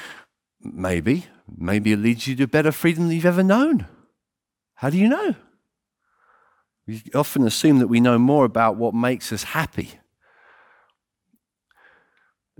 Maybe. 0.59 1.27
Maybe 1.57 1.93
it 1.93 1.99
leads 1.99 2.27
you 2.27 2.35
to 2.35 2.47
better 2.47 2.73
freedom 2.73 3.07
than 3.07 3.15
you've 3.15 3.25
ever 3.25 3.43
known. 3.43 3.87
How 4.75 4.89
do 4.89 4.97
you 4.97 5.07
know? 5.07 5.35
We 6.85 7.01
often 7.15 7.47
assume 7.47 7.79
that 7.79 7.87
we 7.87 8.01
know 8.01 8.19
more 8.19 8.43
about 8.43 8.75
what 8.75 8.93
makes 8.93 9.31
us 9.31 9.43
happy. 9.43 10.01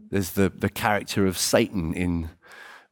There's 0.10 0.32
the, 0.32 0.50
the 0.50 0.70
character 0.70 1.26
of 1.26 1.38
Satan 1.38 1.94
in 1.94 2.30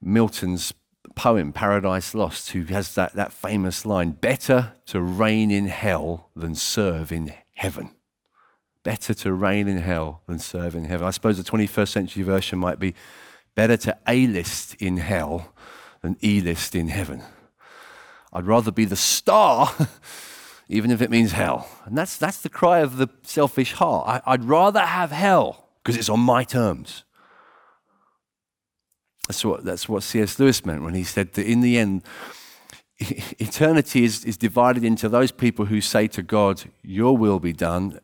Milton's 0.01 0.73
poem, 1.15 1.53
Paradise 1.53 2.13
Lost, 2.13 2.51
who 2.51 2.63
has 2.65 2.93
that, 2.95 3.13
that 3.13 3.31
famous 3.31 3.85
line 3.85 4.11
Better 4.11 4.73
to 4.87 5.01
reign 5.01 5.49
in 5.51 5.67
hell 5.67 6.29
than 6.35 6.55
serve 6.55 7.11
in 7.11 7.33
heaven. 7.53 7.91
Better 8.83 9.13
to 9.15 9.33
reign 9.33 9.67
in 9.67 9.79
hell 9.79 10.21
than 10.27 10.39
serve 10.39 10.75
in 10.75 10.85
heaven. 10.85 11.07
I 11.07 11.11
suppose 11.11 11.37
the 11.37 11.49
21st 11.49 11.87
century 11.87 12.23
version 12.23 12.59
might 12.59 12.79
be 12.79 12.93
better 13.55 13.77
to 13.77 13.97
A 14.07 14.27
list 14.27 14.75
in 14.75 14.97
hell 14.97 15.53
than 16.01 16.17
E 16.23 16.41
list 16.41 16.75
in 16.75 16.89
heaven. 16.89 17.23
I'd 18.31 18.45
rather 18.45 18.71
be 18.71 18.85
the 18.85 18.97
star, 18.97 19.73
even 20.69 20.91
if 20.91 21.01
it 21.01 21.09
means 21.09 21.31
hell. 21.31 21.67
And 21.85 21.97
that's, 21.97 22.17
that's 22.17 22.41
the 22.41 22.49
cry 22.49 22.79
of 22.79 22.97
the 22.97 23.07
selfish 23.23 23.73
heart. 23.73 24.07
I, 24.07 24.33
I'd 24.33 24.43
rather 24.43 24.81
have 24.81 25.11
hell 25.11 25.64
because 25.85 25.97
it's 25.97 26.09
on 26.09 26.19
my 26.19 26.43
terms. 26.43 27.03
That's 29.27 29.45
what, 29.45 29.63
that's 29.63 29.87
what 29.87 30.01
C.S. 30.01 30.39
Lewis 30.39 30.65
meant 30.65 30.81
when 30.81 30.95
he 30.95 31.03
said 31.03 31.33
that 31.33 31.45
in 31.45 31.61
the 31.61 31.77
end, 31.77 32.01
eternity 32.97 34.03
is, 34.03 34.25
is 34.25 34.35
divided 34.35 34.83
into 34.83 35.07
those 35.07 35.31
people 35.31 35.65
who 35.65 35.81
say 35.81 36.07
to 36.07 36.23
God, 36.23 36.63
Your 36.81 37.15
will 37.15 37.39
be 37.39 37.53
done, 37.53 37.99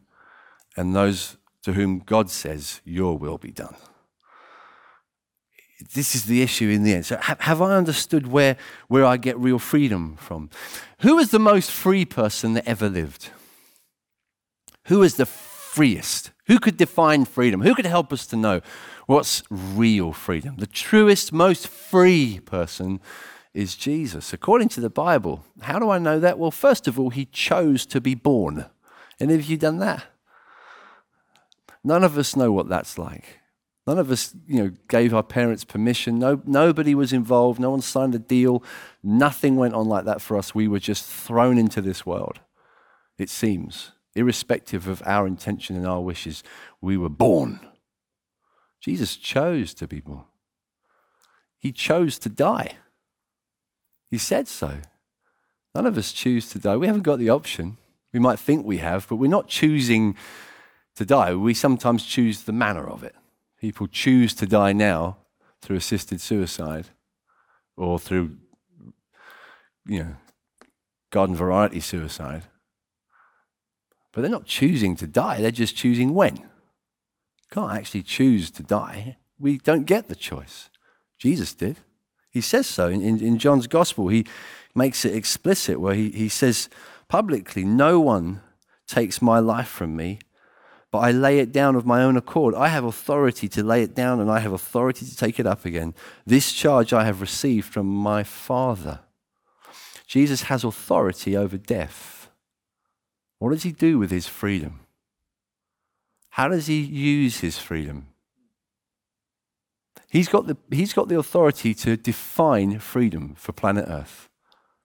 and 0.77 0.95
those 0.95 1.37
to 1.63 1.73
whom 1.73 2.03
God 2.05 2.29
says, 2.29 2.81
Your 2.85 3.17
will 3.17 3.39
be 3.39 3.51
done. 3.51 3.75
This 5.95 6.13
is 6.13 6.25
the 6.25 6.43
issue 6.43 6.69
in 6.69 6.83
the 6.83 6.93
end. 6.93 7.07
So, 7.07 7.17
have 7.17 7.63
I 7.63 7.75
understood 7.75 8.27
where, 8.27 8.57
where 8.89 9.05
I 9.05 9.17
get 9.17 9.39
real 9.39 9.57
freedom 9.57 10.17
from? 10.17 10.51
Who 10.99 11.17
is 11.17 11.31
the 11.31 11.39
most 11.39 11.71
free 11.71 12.05
person 12.05 12.53
that 12.53 12.67
ever 12.67 12.87
lived? 12.87 13.29
Who 14.85 15.01
is 15.01 15.15
the 15.15 15.25
freest? 15.25 16.29
Who 16.51 16.59
could 16.59 16.75
define 16.75 17.23
freedom? 17.23 17.61
Who 17.61 17.73
could 17.73 17.85
help 17.85 18.11
us 18.11 18.27
to 18.27 18.35
know 18.35 18.59
what's 19.05 19.41
real 19.49 20.11
freedom? 20.11 20.57
The 20.57 20.67
truest, 20.67 21.31
most 21.31 21.65
free 21.65 22.41
person 22.43 22.99
is 23.53 23.77
Jesus. 23.77 24.33
According 24.33 24.67
to 24.69 24.81
the 24.81 24.89
Bible, 24.89 25.45
how 25.61 25.79
do 25.79 25.89
I 25.89 25.97
know 25.97 26.19
that? 26.19 26.37
Well, 26.37 26.51
first 26.51 26.89
of 26.89 26.99
all, 26.99 27.09
he 27.09 27.23
chose 27.23 27.85
to 27.85 28.01
be 28.01 28.15
born. 28.15 28.65
Any 29.17 29.35
of 29.35 29.45
you 29.45 29.55
done 29.55 29.79
that? 29.79 30.03
None 31.85 32.03
of 32.03 32.17
us 32.17 32.35
know 32.35 32.51
what 32.51 32.67
that's 32.67 32.97
like. 32.97 33.39
None 33.87 33.97
of 33.97 34.11
us, 34.11 34.35
you 34.45 34.61
know, 34.61 34.71
gave 34.89 35.13
our 35.13 35.23
parents 35.23 35.63
permission. 35.63 36.19
No, 36.19 36.41
nobody 36.45 36.93
was 36.93 37.13
involved. 37.13 37.61
No 37.61 37.71
one 37.71 37.79
signed 37.79 38.13
a 38.13 38.19
deal. 38.19 38.61
Nothing 39.01 39.55
went 39.55 39.73
on 39.73 39.87
like 39.87 40.03
that 40.03 40.21
for 40.21 40.35
us. 40.35 40.53
We 40.53 40.67
were 40.67 40.79
just 40.79 41.05
thrown 41.05 41.57
into 41.57 41.81
this 41.81 42.05
world. 42.05 42.41
It 43.17 43.29
seems, 43.29 43.93
irrespective 44.15 44.87
of 44.87 45.01
our 45.05 45.27
intention 45.27 45.75
and 45.75 45.87
our 45.87 46.01
wishes, 46.01 46.43
we 46.81 46.97
were 46.97 47.09
born. 47.09 47.59
Jesus 48.79 49.15
chose 49.15 49.73
to 49.75 49.87
be 49.87 49.99
born. 49.99 50.25
He 51.57 51.71
chose 51.71 52.17
to 52.19 52.29
die. 52.29 52.77
He 54.09 54.17
said 54.17 54.47
so. 54.47 54.79
None 55.73 55.85
of 55.85 55.97
us 55.97 56.11
choose 56.11 56.49
to 56.49 56.59
die. 56.59 56.75
We 56.75 56.87
haven't 56.87 57.03
got 57.03 57.19
the 57.19 57.29
option. 57.29 57.77
We 58.11 58.19
might 58.19 58.39
think 58.39 58.65
we 58.65 58.79
have, 58.79 59.07
but 59.07 59.15
we're 59.15 59.29
not 59.29 59.47
choosing 59.47 60.17
to 60.95 61.05
die. 61.05 61.33
We 61.35 61.53
sometimes 61.53 62.05
choose 62.05 62.43
the 62.43 62.51
manner 62.51 62.85
of 62.85 63.03
it. 63.03 63.15
People 63.59 63.87
choose 63.87 64.33
to 64.35 64.45
die 64.45 64.73
now 64.73 65.17
through 65.61 65.77
assisted 65.77 66.19
suicide 66.19 66.87
or 67.77 67.99
through, 67.99 68.37
you 69.85 69.99
know, 70.03 70.15
garden 71.11 71.35
variety 71.35 71.79
suicide. 71.79 72.43
But 74.11 74.21
they're 74.21 74.31
not 74.31 74.45
choosing 74.45 74.95
to 74.97 75.07
die, 75.07 75.41
they're 75.41 75.51
just 75.51 75.75
choosing 75.75 76.13
when. 76.13 76.49
Can't 77.49 77.73
actually 77.73 78.03
choose 78.03 78.49
to 78.51 78.63
die. 78.63 79.17
We 79.39 79.57
don't 79.57 79.85
get 79.85 80.07
the 80.07 80.15
choice. 80.15 80.69
Jesus 81.17 81.53
did. 81.53 81.77
He 82.29 82.41
says 82.41 82.65
so 82.67 82.87
in, 82.87 83.01
in, 83.01 83.19
in 83.19 83.37
John's 83.37 83.67
gospel. 83.67 84.07
He 84.07 84.25
makes 84.73 85.03
it 85.03 85.15
explicit 85.15 85.79
where 85.79 85.93
he, 85.93 86.09
he 86.09 86.29
says 86.29 86.69
publicly, 87.09 87.65
No 87.65 87.99
one 87.99 88.41
takes 88.87 89.21
my 89.21 89.39
life 89.39 89.67
from 89.67 89.95
me, 89.95 90.19
but 90.91 90.99
I 90.99 91.11
lay 91.11 91.39
it 91.39 91.51
down 91.51 91.75
of 91.75 91.85
my 91.85 92.03
own 92.03 92.15
accord. 92.17 92.55
I 92.55 92.69
have 92.69 92.85
authority 92.85 93.47
to 93.49 93.63
lay 93.63 93.83
it 93.83 93.95
down 93.95 94.19
and 94.19 94.31
I 94.31 94.39
have 94.39 94.53
authority 94.53 95.05
to 95.05 95.15
take 95.15 95.39
it 95.39 95.47
up 95.47 95.65
again. 95.65 95.93
This 96.25 96.53
charge 96.53 96.93
I 96.93 97.05
have 97.05 97.21
received 97.21 97.67
from 97.67 97.87
my 97.87 98.23
Father. 98.23 98.99
Jesus 100.07 100.43
has 100.43 100.63
authority 100.63 101.35
over 101.35 101.57
death. 101.57 102.20
What 103.41 103.53
does 103.53 103.63
he 103.63 103.71
do 103.71 103.97
with 103.97 104.11
his 104.11 104.27
freedom? 104.27 104.81
How 106.29 106.47
does 106.47 106.67
he 106.67 106.79
use 106.79 107.39
his 107.39 107.57
freedom? 107.57 108.05
He's 110.11 110.29
got 110.29 110.45
the, 110.45 110.57
he's 110.69 110.93
got 110.93 111.07
the 111.07 111.17
authority 111.17 111.73
to 111.73 111.97
define 111.97 112.77
freedom 112.77 113.33
for 113.35 113.51
planet 113.51 113.85
Earth. 113.87 114.29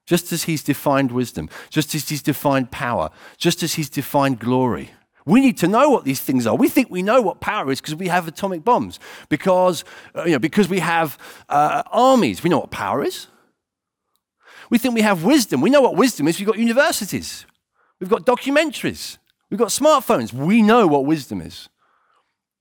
Just 0.07 0.33
as 0.33 0.45
he's 0.45 0.63
defined 0.63 1.13
wisdom, 1.13 1.51
just 1.69 1.95
as 1.95 2.09
he's 2.09 2.23
defined 2.23 2.71
power, 2.71 3.11
just 3.37 3.63
as 3.63 3.75
he's 3.75 3.91
defined 3.91 4.39
glory. 4.39 4.91
We 5.27 5.43
need 5.43 5.59
to 5.59 5.69
know 5.69 5.91
what 5.91 6.05
these 6.05 6.23
things 6.23 6.47
are. 6.47 6.57
We 6.57 6.71
think 6.71 6.89
we 6.89 7.03
know 7.03 7.21
what 7.21 7.41
power 7.43 7.71
is 7.71 7.83
because 7.83 7.97
we 7.97 8.09
have 8.09 8.27
atomic 8.27 8.65
bombs, 8.65 8.99
because, 9.29 9.85
uh, 10.15 10.25
you 10.25 10.33
know, 10.33 10.39
because 10.39 10.71
we 10.71 10.79
have 10.79 11.19
uh, 11.51 11.83
armies. 11.91 12.43
We 12.43 12.49
know 12.49 12.61
what 12.61 12.71
power 12.71 13.05
is. 13.05 13.27
We 14.71 14.79
think 14.79 14.95
we 14.95 15.03
have 15.03 15.25
wisdom. 15.25 15.61
We 15.61 15.69
know 15.69 15.83
what 15.83 15.95
wisdom 15.95 16.27
is. 16.27 16.39
We've 16.39 16.49
got 16.49 16.57
universities, 16.57 17.45
we've 18.01 18.11
got 18.11 18.25
documentaries, 18.25 19.19
we've 19.51 19.59
got 19.59 19.69
smartphones. 19.69 20.33
We 20.33 20.63
know 20.63 20.87
what 20.87 21.05
wisdom 21.05 21.41
is. 21.41 21.69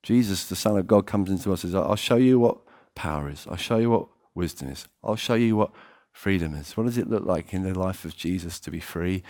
Jesus, 0.03 0.47
the 0.47 0.55
Son 0.55 0.77
of 0.77 0.85
God, 0.85 1.07
comes 1.07 1.29
into 1.29 1.51
us 1.51 1.63
and 1.63 1.73
says, 1.73 1.81
I'll 1.81 1.95
show 1.95 2.15
you 2.15 2.39
what 2.39 2.57
power 2.93 3.29
is. 3.29 3.47
I'll 3.49 3.57
show 3.57 3.77
you 3.77 3.89
what 3.89 4.07
wisdom 4.35 4.69
is. 4.69 4.87
I'll 5.03 5.15
show 5.15 5.33
you 5.33 5.55
what 5.55 5.71
freedom 6.11 6.53
is. 6.53 6.77
What 6.77 6.85
does 6.85 6.97
it 6.97 7.09
look 7.09 7.25
like 7.25 7.53
in 7.53 7.63
the 7.63 7.77
life 7.77 8.05
of 8.05 8.15
Jesus 8.15 8.59
to 8.61 8.71
be 8.71 8.79
free? 8.79 9.23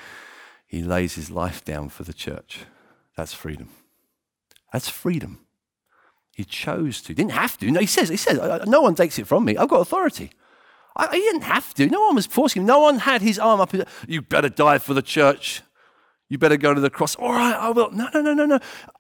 He 0.68 0.84
lays 0.84 1.16
his 1.16 1.32
life 1.32 1.64
down 1.64 1.90
for 1.90 2.04
the 2.04 2.14
church. 2.14 2.66
That's 3.16 3.34
freedom. 3.34 3.70
That's 4.74 4.90
freedom. 4.90 5.40
He 6.36 6.44
chose 6.44 7.02
to. 7.04 7.10
He 7.10 7.14
Didn't 7.14 7.32
have 7.32 7.58
to. 7.60 7.72
No, 7.72 7.80
he 7.80 7.86
says, 7.86 8.10
he 8.10 8.18
says, 8.18 8.38
no 8.68 8.82
one 8.82 8.96
takes 8.96 9.18
it 9.18 9.28
from 9.28 9.46
me. 9.46 9.56
I've 9.56 9.70
got 9.70 9.80
authority. 9.80 10.32
I, 10.98 11.08
he 11.16 11.22
didn't 11.22 11.44
have 11.44 11.74
to. 11.76 11.88
No 11.88 12.02
one 12.02 12.16
was 12.16 12.26
forcing 12.26 12.64
him. 12.64 12.66
No 12.66 12.80
one 12.80 13.00
had 13.00 13.22
his 13.22 13.40
arm 13.40 13.62
up. 13.62 13.74
You 14.08 14.22
better 14.22 14.50
die 14.50 14.78
for 14.78 14.94
the 14.94 15.02
church. 15.02 15.62
You 16.36 16.40
better 16.40 16.58
go 16.58 16.74
to 16.74 16.82
the 16.82 16.90
cross. 16.90 17.16
All 17.16 17.32
right, 17.32 17.56
I 17.56 17.70
will. 17.70 17.92
No, 17.92 18.10
no, 18.14 18.20
no, 18.22 18.34
no, 18.34 18.46
no. 18.46 18.60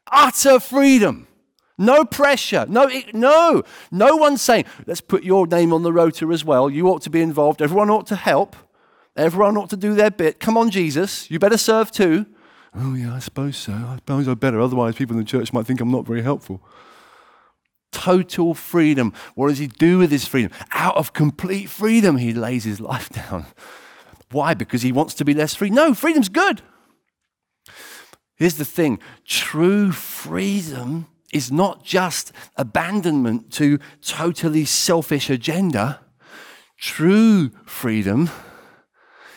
Utter 0.09 0.57
freedom. 0.61 1.27
No 1.77 2.05
pressure. 2.05 2.65
No, 2.69 2.89
no. 3.11 3.61
No 3.91 4.15
one's 4.15 4.41
saying, 4.41 4.63
let's 4.87 5.01
put 5.01 5.25
your 5.25 5.45
name 5.45 5.73
on 5.73 5.83
the 5.83 5.91
rota 5.91 6.31
as 6.31 6.45
well. 6.45 6.69
You 6.69 6.87
ought 6.87 7.01
to 7.01 7.09
be 7.09 7.19
involved. 7.19 7.61
Everyone 7.61 7.89
ought 7.89 8.07
to 8.07 8.15
help. 8.15 8.55
Everyone 9.17 9.57
ought 9.57 9.69
to 9.71 9.75
do 9.75 9.95
their 9.95 10.11
bit. 10.11 10.39
Come 10.39 10.55
on, 10.57 10.69
Jesus. 10.69 11.29
You 11.29 11.37
better 11.37 11.57
serve 11.57 11.91
too. 11.91 12.25
Oh, 12.73 12.93
yeah, 12.93 13.13
I 13.13 13.19
suppose 13.19 13.57
so. 13.57 13.73
I 13.73 13.97
suppose 13.97 14.29
I 14.29 14.33
better. 14.35 14.61
Otherwise, 14.61 14.95
people 14.95 15.17
in 15.17 15.21
the 15.21 15.29
church 15.29 15.51
might 15.51 15.65
think 15.65 15.81
I'm 15.81 15.91
not 15.91 16.07
very 16.07 16.21
helpful. 16.21 16.63
Total 17.91 18.53
freedom. 18.53 19.11
What 19.33 19.49
does 19.49 19.57
he 19.57 19.67
do 19.67 19.97
with 19.97 20.09
his 20.09 20.25
freedom? 20.25 20.53
Out 20.71 20.95
of 20.95 21.11
complete 21.11 21.65
freedom, 21.65 22.15
he 22.15 22.33
lays 22.33 22.63
his 22.63 22.79
life 22.79 23.09
down. 23.29 23.47
Why? 24.31 24.53
Because 24.53 24.83
he 24.83 24.93
wants 24.93 25.15
to 25.15 25.25
be 25.25 25.33
less 25.33 25.53
free? 25.53 25.69
No, 25.69 25.93
freedom's 25.93 26.29
good. 26.29 26.61
Here's 28.35 28.55
the 28.55 28.65
thing 28.65 28.99
true 29.25 29.91
freedom 29.91 31.07
is 31.33 31.51
not 31.51 31.83
just 31.83 32.31
abandonment 32.55 33.51
to 33.53 33.79
totally 34.01 34.65
selfish 34.65 35.29
agenda. 35.29 36.01
True 36.77 37.49
freedom 37.65 38.29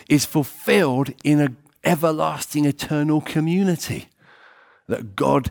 is 0.09 0.25
fulfilled 0.25 1.13
in 1.25 1.41
an 1.41 1.57
everlasting, 1.85 2.65
eternal 2.65 3.21
community 3.21 4.09
that 4.89 5.15
God 5.15 5.51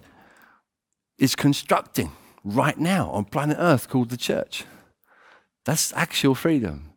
is 1.18 1.36
constructing 1.36 2.12
right 2.44 2.78
now 2.78 3.10
on 3.12 3.26
planet 3.26 3.58
Earth 3.60 3.90
called 3.90 4.10
the 4.10 4.18
church. 4.18 4.66
That's 5.66 5.94
actual 5.94 6.36
freedom. 6.36 6.94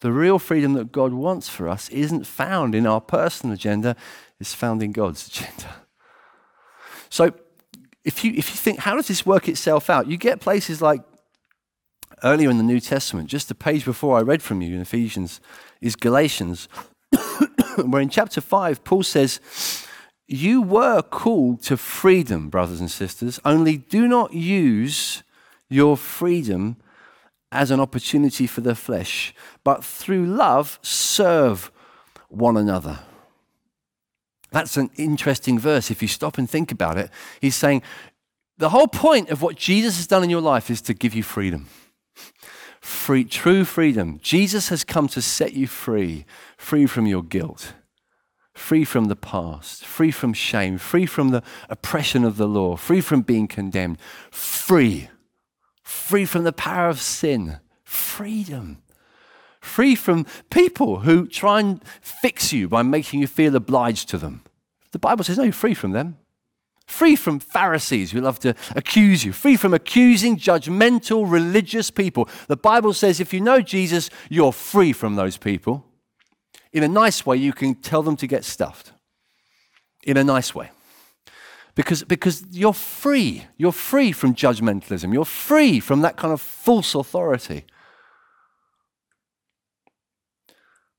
The 0.00 0.12
real 0.12 0.38
freedom 0.38 0.74
that 0.74 0.92
God 0.92 1.12
wants 1.12 1.48
for 1.48 1.68
us 1.68 1.88
isn't 1.90 2.26
found 2.26 2.74
in 2.74 2.86
our 2.86 3.00
personal 3.00 3.54
agenda, 3.54 3.96
it's 4.40 4.54
found 4.54 4.82
in 4.82 4.92
God's 4.92 5.26
agenda. 5.26 5.74
So, 7.10 7.32
if 8.04 8.24
you, 8.24 8.32
if 8.32 8.48
you 8.50 8.56
think, 8.56 8.80
how 8.80 8.94
does 8.94 9.08
this 9.08 9.26
work 9.26 9.48
itself 9.48 9.90
out? 9.90 10.06
You 10.06 10.16
get 10.16 10.40
places 10.40 10.80
like 10.80 11.02
earlier 12.22 12.50
in 12.50 12.56
the 12.56 12.62
New 12.62 12.80
Testament, 12.80 13.28
just 13.28 13.50
a 13.50 13.54
page 13.54 13.84
before 13.84 14.16
I 14.16 14.22
read 14.22 14.42
from 14.42 14.62
you 14.62 14.74
in 14.74 14.80
Ephesians, 14.80 15.40
is 15.80 15.96
Galatians, 15.96 16.68
where 17.76 18.02
in 18.02 18.08
chapter 18.08 18.40
5, 18.40 18.84
Paul 18.84 19.02
says, 19.02 19.40
You 20.26 20.62
were 20.62 21.02
called 21.02 21.62
to 21.64 21.76
freedom, 21.76 22.48
brothers 22.48 22.80
and 22.80 22.90
sisters, 22.90 23.40
only 23.44 23.76
do 23.76 24.08
not 24.08 24.32
use 24.32 25.22
your 25.68 25.96
freedom 25.96 26.76
as 27.50 27.70
an 27.70 27.80
opportunity 27.80 28.46
for 28.46 28.60
the 28.60 28.74
flesh, 28.74 29.34
but 29.64 29.84
through 29.84 30.26
love 30.26 30.78
serve 30.82 31.70
one 32.28 32.56
another. 32.56 33.00
That's 34.50 34.76
an 34.76 34.90
interesting 34.96 35.58
verse 35.58 35.90
if 35.90 36.00
you 36.02 36.08
stop 36.08 36.38
and 36.38 36.48
think 36.48 36.72
about 36.72 36.96
it. 36.96 37.10
He's 37.40 37.56
saying 37.56 37.82
the 38.56 38.70
whole 38.70 38.88
point 38.88 39.30
of 39.30 39.42
what 39.42 39.56
Jesus 39.56 39.96
has 39.96 40.06
done 40.06 40.24
in 40.24 40.30
your 40.30 40.40
life 40.40 40.70
is 40.70 40.80
to 40.82 40.94
give 40.94 41.14
you 41.14 41.22
freedom. 41.22 41.68
Free, 42.80 43.24
true 43.24 43.64
freedom. 43.64 44.18
Jesus 44.22 44.68
has 44.68 44.84
come 44.84 45.08
to 45.08 45.22
set 45.22 45.52
you 45.52 45.66
free, 45.66 46.24
free 46.56 46.86
from 46.86 47.06
your 47.06 47.22
guilt, 47.22 47.74
free 48.54 48.84
from 48.84 49.06
the 49.06 49.16
past, 49.16 49.84
free 49.84 50.10
from 50.10 50.32
shame, 50.32 50.78
free 50.78 51.06
from 51.06 51.28
the 51.28 51.42
oppression 51.68 52.24
of 52.24 52.36
the 52.36 52.48
law, 52.48 52.76
free 52.76 53.00
from 53.00 53.22
being 53.22 53.46
condemned, 53.46 53.98
free, 54.30 55.08
free 55.82 56.24
from 56.24 56.44
the 56.44 56.52
power 56.52 56.88
of 56.88 57.00
sin, 57.00 57.58
freedom 57.84 58.82
free 59.68 59.94
from 59.94 60.26
people 60.50 61.00
who 61.00 61.26
try 61.26 61.60
and 61.60 61.82
fix 62.00 62.52
you 62.52 62.68
by 62.68 62.82
making 62.82 63.20
you 63.20 63.26
feel 63.26 63.54
obliged 63.54 64.08
to 64.08 64.18
them. 64.18 64.42
The 64.92 64.98
Bible 64.98 65.24
says, 65.24 65.38
no, 65.38 65.44
you're 65.44 65.52
free 65.52 65.74
from 65.74 65.92
them. 65.92 66.16
Free 66.86 67.16
from 67.16 67.38
Pharisees 67.38 68.12
who 68.12 68.20
love 68.22 68.38
to 68.40 68.54
accuse 68.74 69.22
you. 69.22 69.32
Free 69.32 69.56
from 69.56 69.74
accusing, 69.74 70.38
judgmental, 70.38 71.30
religious 71.30 71.90
people. 71.90 72.28
The 72.46 72.56
Bible 72.56 72.94
says 72.94 73.20
if 73.20 73.34
you 73.34 73.42
know 73.42 73.60
Jesus, 73.60 74.08
you're 74.30 74.54
free 74.54 74.94
from 74.94 75.14
those 75.14 75.36
people. 75.36 75.84
In 76.72 76.82
a 76.82 76.88
nice 76.88 77.26
way, 77.26 77.36
you 77.36 77.52
can 77.52 77.74
tell 77.74 78.02
them 78.02 78.16
to 78.16 78.26
get 78.26 78.44
stuffed. 78.44 78.92
In 80.04 80.16
a 80.16 80.24
nice 80.24 80.54
way. 80.54 80.70
Because, 81.74 82.02
because 82.04 82.44
you're 82.50 82.72
free. 82.72 83.44
You're 83.58 83.70
free 83.70 84.10
from 84.12 84.34
judgmentalism. 84.34 85.12
You're 85.12 85.24
free 85.26 85.80
from 85.80 86.00
that 86.00 86.16
kind 86.16 86.32
of 86.32 86.40
false 86.40 86.94
authority. 86.94 87.64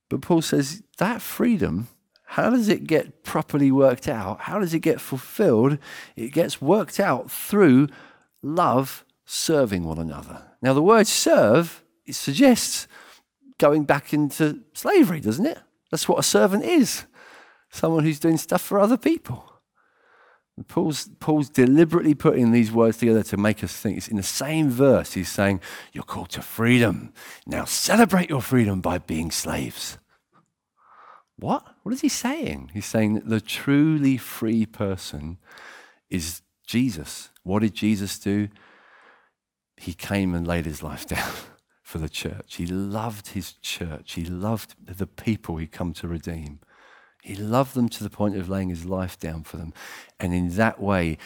But 0.10 0.22
Paul 0.22 0.42
says 0.42 0.84
that 0.98 1.22
freedom 1.22 1.88
how 2.34 2.52
does 2.52 2.70
it 2.70 2.86
get 2.86 3.24
properly 3.24 3.72
worked 3.72 4.08
out? 4.08 4.42
How 4.42 4.60
does 4.60 4.76
it 4.76 4.82
get 4.82 5.02
fulfilled? 5.02 5.80
It 6.16 6.32
gets 6.32 6.62
worked 6.62 7.00
out 7.00 7.32
through 7.32 7.88
love 8.44 9.04
serving 9.26 9.84
one 9.84 9.98
another. 9.98 10.44
Now, 10.62 10.74
the 10.74 10.82
word 10.84 11.08
serve 11.08 11.84
it 12.06 12.14
suggests 12.14 12.88
going 13.58 13.84
back 13.84 14.14
into 14.14 14.62
slavery, 14.74 15.20
doesn't 15.20 15.46
it? 15.48 15.58
That's 15.90 16.08
what 16.08 16.20
a 16.20 16.24
servant 16.24 16.66
is 16.66 17.08
someone 17.72 18.04
who's 18.04 18.20
doing 18.20 18.38
stuff 18.38 18.62
for 18.62 18.80
other 18.80 18.98
people. 18.98 19.49
Paul's, 20.68 21.10
Paul's 21.20 21.50
deliberately 21.50 22.14
putting 22.14 22.52
these 22.52 22.72
words 22.72 22.98
together 22.98 23.24
to 23.24 23.38
make 23.38 23.64
us 23.64 23.76
think. 23.76 23.98
It's 23.98 24.08
in 24.08 24.18
the 24.18 24.24
same 24.24 24.70
verse, 24.70 25.14
he's 25.14 25.32
saying, 25.32 25.62
You're 25.94 26.04
called 26.04 26.30
to 26.30 26.42
freedom. 26.42 27.14
Now 27.46 27.66
celebrate 27.66 28.30
your 28.30 28.42
freedom 28.42 28.82
by 28.82 28.98
being 28.98 29.32
slaves. 29.32 29.98
What? 31.38 31.66
What 31.84 31.94
is 31.94 32.02
he 32.02 32.10
saying? 32.10 32.72
He's 32.74 32.86
saying 32.86 33.14
that 33.14 33.30
the 33.30 33.40
truly 33.40 34.18
free 34.18 34.66
person 34.66 35.38
is 36.10 36.42
Jesus. 36.66 37.30
What 37.44 37.62
did 37.62 37.74
Jesus 37.74 38.20
do? 38.20 38.50
He 39.78 39.94
came 39.94 40.36
and 40.36 40.46
laid 40.46 40.66
his 40.66 40.84
life 40.84 41.06
down 41.08 41.32
for 41.82 41.98
the 41.98 42.10
church. 42.10 42.56
He 42.56 42.66
loved 42.66 43.30
his 43.30 43.54
church. 43.54 44.14
He 44.14 44.26
loved 44.26 44.76
the 44.86 45.08
people 45.08 45.58
he 45.58 45.68
come 45.68 45.94
to 45.94 46.08
redeem. 46.08 46.60
He 47.22 47.36
loved 47.36 47.76
them 47.76 47.90
to 47.90 48.04
the 48.04 48.10
point 48.10 48.38
of 48.38 48.50
laying 48.50 48.70
his 48.70 48.86
life 48.86 49.20
down 49.20 49.44
for 49.44 49.58
them. 49.58 49.74
And 50.20 50.34
in 50.34 50.56
that 50.56 50.82
way, 50.82 51.18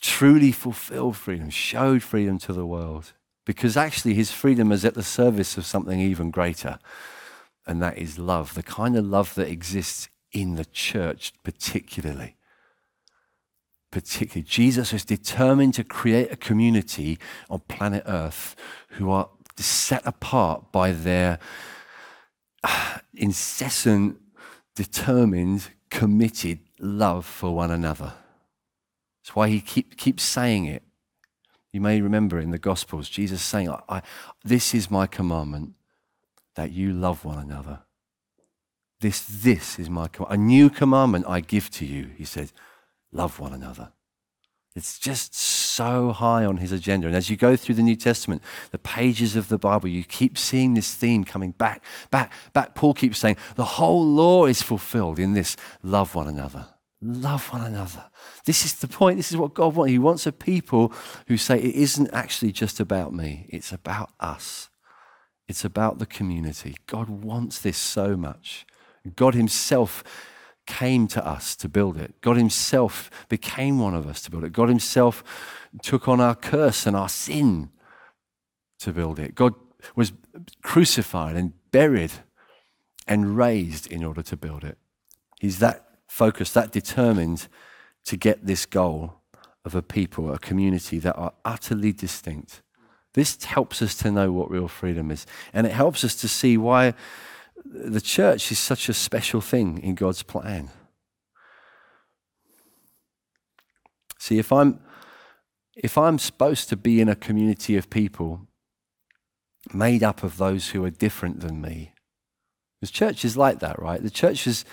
truly 0.00 0.52
fulfilled 0.52 1.16
freedom, 1.16 1.50
showed 1.50 2.02
freedom 2.02 2.38
to 2.40 2.52
the 2.52 2.66
world. 2.66 3.12
Because 3.46 3.76
actually, 3.76 4.14
his 4.14 4.30
freedom 4.30 4.70
is 4.72 4.84
at 4.84 4.94
the 4.94 5.02
service 5.02 5.56
of 5.56 5.64
something 5.64 6.00
even 6.00 6.30
greater. 6.30 6.78
And 7.66 7.80
that 7.82 7.98
is 7.98 8.18
love, 8.18 8.54
the 8.54 8.62
kind 8.62 8.96
of 8.96 9.04
love 9.04 9.34
that 9.36 9.48
exists 9.48 10.08
in 10.32 10.56
the 10.56 10.64
church, 10.64 11.32
particularly. 11.42 12.36
Particularly, 13.90 14.46
Jesus 14.46 14.92
is 14.92 15.04
determined 15.04 15.74
to 15.74 15.84
create 15.84 16.30
a 16.30 16.36
community 16.36 17.18
on 17.48 17.60
planet 17.60 18.04
Earth 18.06 18.54
who 18.90 19.10
are 19.10 19.28
set 19.56 20.02
apart 20.06 20.70
by 20.70 20.92
their 20.92 21.38
ah, 22.62 23.00
incessant 23.14 24.18
determined, 24.80 25.68
committed 25.90 26.58
love 26.78 27.26
for 27.26 27.54
one 27.54 27.70
another. 27.70 28.14
That's 29.22 29.36
why 29.36 29.50
he 29.50 29.60
keep, 29.60 29.98
keeps 29.98 30.22
saying 30.22 30.64
it. 30.64 30.82
You 31.70 31.82
may 31.82 32.00
remember 32.00 32.40
in 32.40 32.50
the 32.50 32.58
Gospels, 32.58 33.10
Jesus 33.10 33.42
saying, 33.42 33.68
I, 33.68 33.80
I, 33.90 34.02
This 34.42 34.74
is 34.74 34.90
my 34.90 35.06
commandment, 35.06 35.74
that 36.54 36.72
you 36.72 36.94
love 36.94 37.26
one 37.26 37.38
another. 37.38 37.80
This, 39.00 39.20
this 39.28 39.78
is 39.78 39.90
my 39.90 40.08
commandment. 40.08 40.40
A 40.40 40.44
new 40.46 40.70
commandment 40.70 41.26
I 41.28 41.40
give 41.40 41.68
to 41.72 41.84
you, 41.84 42.08
he 42.16 42.24
said, 42.24 42.50
love 43.12 43.38
one 43.38 43.52
another. 43.52 43.92
It's 44.74 44.98
just 44.98 45.34
so 45.80 46.12
high 46.12 46.44
on 46.44 46.58
his 46.58 46.72
agenda. 46.72 47.06
And 47.06 47.16
as 47.16 47.30
you 47.30 47.38
go 47.38 47.56
through 47.56 47.76
the 47.76 47.82
New 47.82 47.96
Testament, 47.96 48.42
the 48.70 48.78
pages 48.78 49.34
of 49.34 49.48
the 49.48 49.56
Bible, 49.56 49.88
you 49.88 50.04
keep 50.04 50.36
seeing 50.36 50.74
this 50.74 50.94
theme 50.94 51.24
coming 51.24 51.52
back, 51.52 51.82
back, 52.10 52.30
back. 52.52 52.74
Paul 52.74 52.92
keeps 52.92 53.18
saying, 53.18 53.38
the 53.56 53.64
whole 53.64 54.04
law 54.04 54.44
is 54.44 54.60
fulfilled 54.60 55.18
in 55.18 55.32
this 55.32 55.56
love 55.82 56.14
one 56.14 56.28
another. 56.28 56.66
Love 57.00 57.50
one 57.50 57.62
another. 57.62 58.04
This 58.44 58.66
is 58.66 58.74
the 58.74 58.88
point. 58.88 59.16
This 59.16 59.30
is 59.30 59.38
what 59.38 59.54
God 59.54 59.74
wants. 59.74 59.90
He 59.90 59.98
wants 59.98 60.26
a 60.26 60.32
people 60.32 60.92
who 61.28 61.38
say, 61.38 61.58
it 61.58 61.74
isn't 61.74 62.10
actually 62.12 62.52
just 62.52 62.78
about 62.78 63.14
me, 63.14 63.46
it's 63.48 63.72
about 63.72 64.10
us. 64.20 64.68
It's 65.48 65.64
about 65.64 65.98
the 65.98 66.04
community. 66.04 66.76
God 66.86 67.08
wants 67.08 67.58
this 67.58 67.78
so 67.78 68.18
much. 68.18 68.66
God 69.16 69.34
Himself 69.34 70.04
came 70.70 71.08
to 71.08 71.26
us 71.26 71.56
to 71.56 71.68
build 71.68 71.96
it. 71.96 72.14
God 72.20 72.36
Himself 72.36 73.10
became 73.28 73.80
one 73.80 73.94
of 73.94 74.06
us 74.06 74.22
to 74.22 74.30
build 74.30 74.44
it. 74.44 74.52
God 74.52 74.68
Himself 74.68 75.24
took 75.82 76.06
on 76.06 76.20
our 76.20 76.36
curse 76.36 76.86
and 76.86 76.96
our 76.96 77.08
sin 77.08 77.70
to 78.78 78.92
build 78.92 79.18
it. 79.18 79.34
God 79.34 79.54
was 79.96 80.12
crucified 80.62 81.34
and 81.34 81.52
buried 81.72 82.12
and 83.08 83.36
raised 83.36 83.90
in 83.90 84.04
order 84.04 84.22
to 84.22 84.36
build 84.36 84.62
it. 84.62 84.78
He's 85.40 85.58
that 85.58 85.86
focused, 86.06 86.54
that 86.54 86.70
determined 86.70 87.48
to 88.04 88.16
get 88.16 88.46
this 88.46 88.64
goal 88.64 89.14
of 89.64 89.74
a 89.74 89.82
people, 89.82 90.32
a 90.32 90.38
community 90.38 91.00
that 91.00 91.16
are 91.16 91.32
utterly 91.44 91.92
distinct. 91.92 92.62
This 93.14 93.42
helps 93.42 93.82
us 93.82 93.96
to 93.96 94.12
know 94.12 94.30
what 94.30 94.50
real 94.50 94.68
freedom 94.68 95.10
is. 95.10 95.26
And 95.52 95.66
it 95.66 95.72
helps 95.72 96.04
us 96.04 96.14
to 96.16 96.28
see 96.28 96.56
why 96.56 96.94
the 97.72 98.00
church 98.00 98.50
is 98.50 98.58
such 98.58 98.88
a 98.88 98.94
special 98.94 99.40
thing 99.40 99.78
in 99.78 99.94
God's 99.94 100.22
plan. 100.22 100.70
See, 104.18 104.38
if 104.38 104.52
I'm 104.52 104.80
if 105.76 105.96
I'm 105.96 106.18
supposed 106.18 106.68
to 106.68 106.76
be 106.76 107.00
in 107.00 107.08
a 107.08 107.16
community 107.16 107.76
of 107.76 107.88
people 107.88 108.48
made 109.72 110.02
up 110.02 110.22
of 110.22 110.36
those 110.36 110.70
who 110.70 110.84
are 110.84 110.90
different 110.90 111.40
than 111.40 111.60
me, 111.60 111.94
the 112.80 112.86
church 112.86 113.24
is 113.24 113.36
like 113.36 113.60
that, 113.60 113.80
right? 113.80 114.02
The 114.02 114.10
church 114.10 114.46
is, 114.46 114.64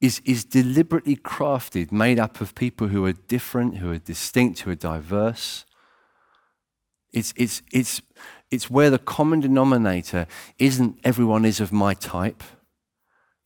is, 0.00 0.20
is 0.24 0.44
deliberately 0.44 1.16
crafted, 1.16 1.92
made 1.92 2.18
up 2.18 2.40
of 2.40 2.54
people 2.54 2.88
who 2.88 3.04
are 3.04 3.12
different, 3.12 3.78
who 3.78 3.92
are 3.92 3.98
distinct, 3.98 4.60
who 4.60 4.70
are 4.70 4.74
diverse. 4.74 5.66
It's, 7.12 7.32
it's, 7.36 7.62
it's, 7.72 8.02
it's 8.50 8.70
where 8.70 8.90
the 8.90 8.98
common 8.98 9.40
denominator 9.40 10.26
isn't 10.58 10.98
everyone 11.04 11.44
is 11.44 11.60
of 11.60 11.72
my 11.72 11.94
type. 11.94 12.42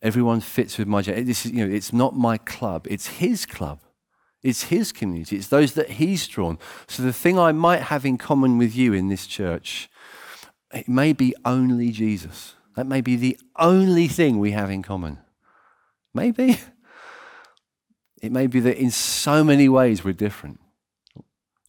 Everyone 0.01 0.41
fits 0.41 0.79
with 0.79 0.88
my. 0.88 1.03
This 1.03 1.47
is, 1.47 1.53
you 1.53 1.67
know, 1.67 1.73
it's 1.73 1.93
not 1.93 2.17
my 2.17 2.38
club. 2.38 2.87
It's 2.91 3.07
his 3.07 3.47
club. 3.47 3.81
It's 4.43 4.65
his 4.65 4.91
community. 4.91 5.37
It's 5.37 5.47
those 5.47 5.75
that 5.75 5.91
he's 5.91 6.27
drawn. 6.27 6.59
So 6.88 7.03
the 7.03 7.12
thing 7.12 7.38
I 7.38 7.53
might 7.53 7.83
have 7.83 8.05
in 8.05 8.19
common 8.19 8.59
with 8.59 8.75
you 8.75 8.93
in 8.93 9.09
this 9.09 9.27
church, 9.27 9.88
it 10.75 10.88
may 10.88 11.12
be 11.12 11.35
only 11.45 11.93
Jesus. 11.93 12.55
That 12.75 12.87
may 12.87 13.01
be 13.01 13.15
the 13.15 13.38
only 13.57 14.09
thing 14.09 14.38
we 14.38 14.51
have 14.53 14.71
in 14.71 14.83
common. 14.83 15.19
Maybe. 16.12 16.59
It 18.21 18.31
may 18.31 18.47
be 18.47 18.61
that 18.61 18.79
in 18.79 18.93
so 18.93 19.43
many 19.43 19.69
ways 19.69 20.05
we're 20.05 20.12
different. 20.12 20.61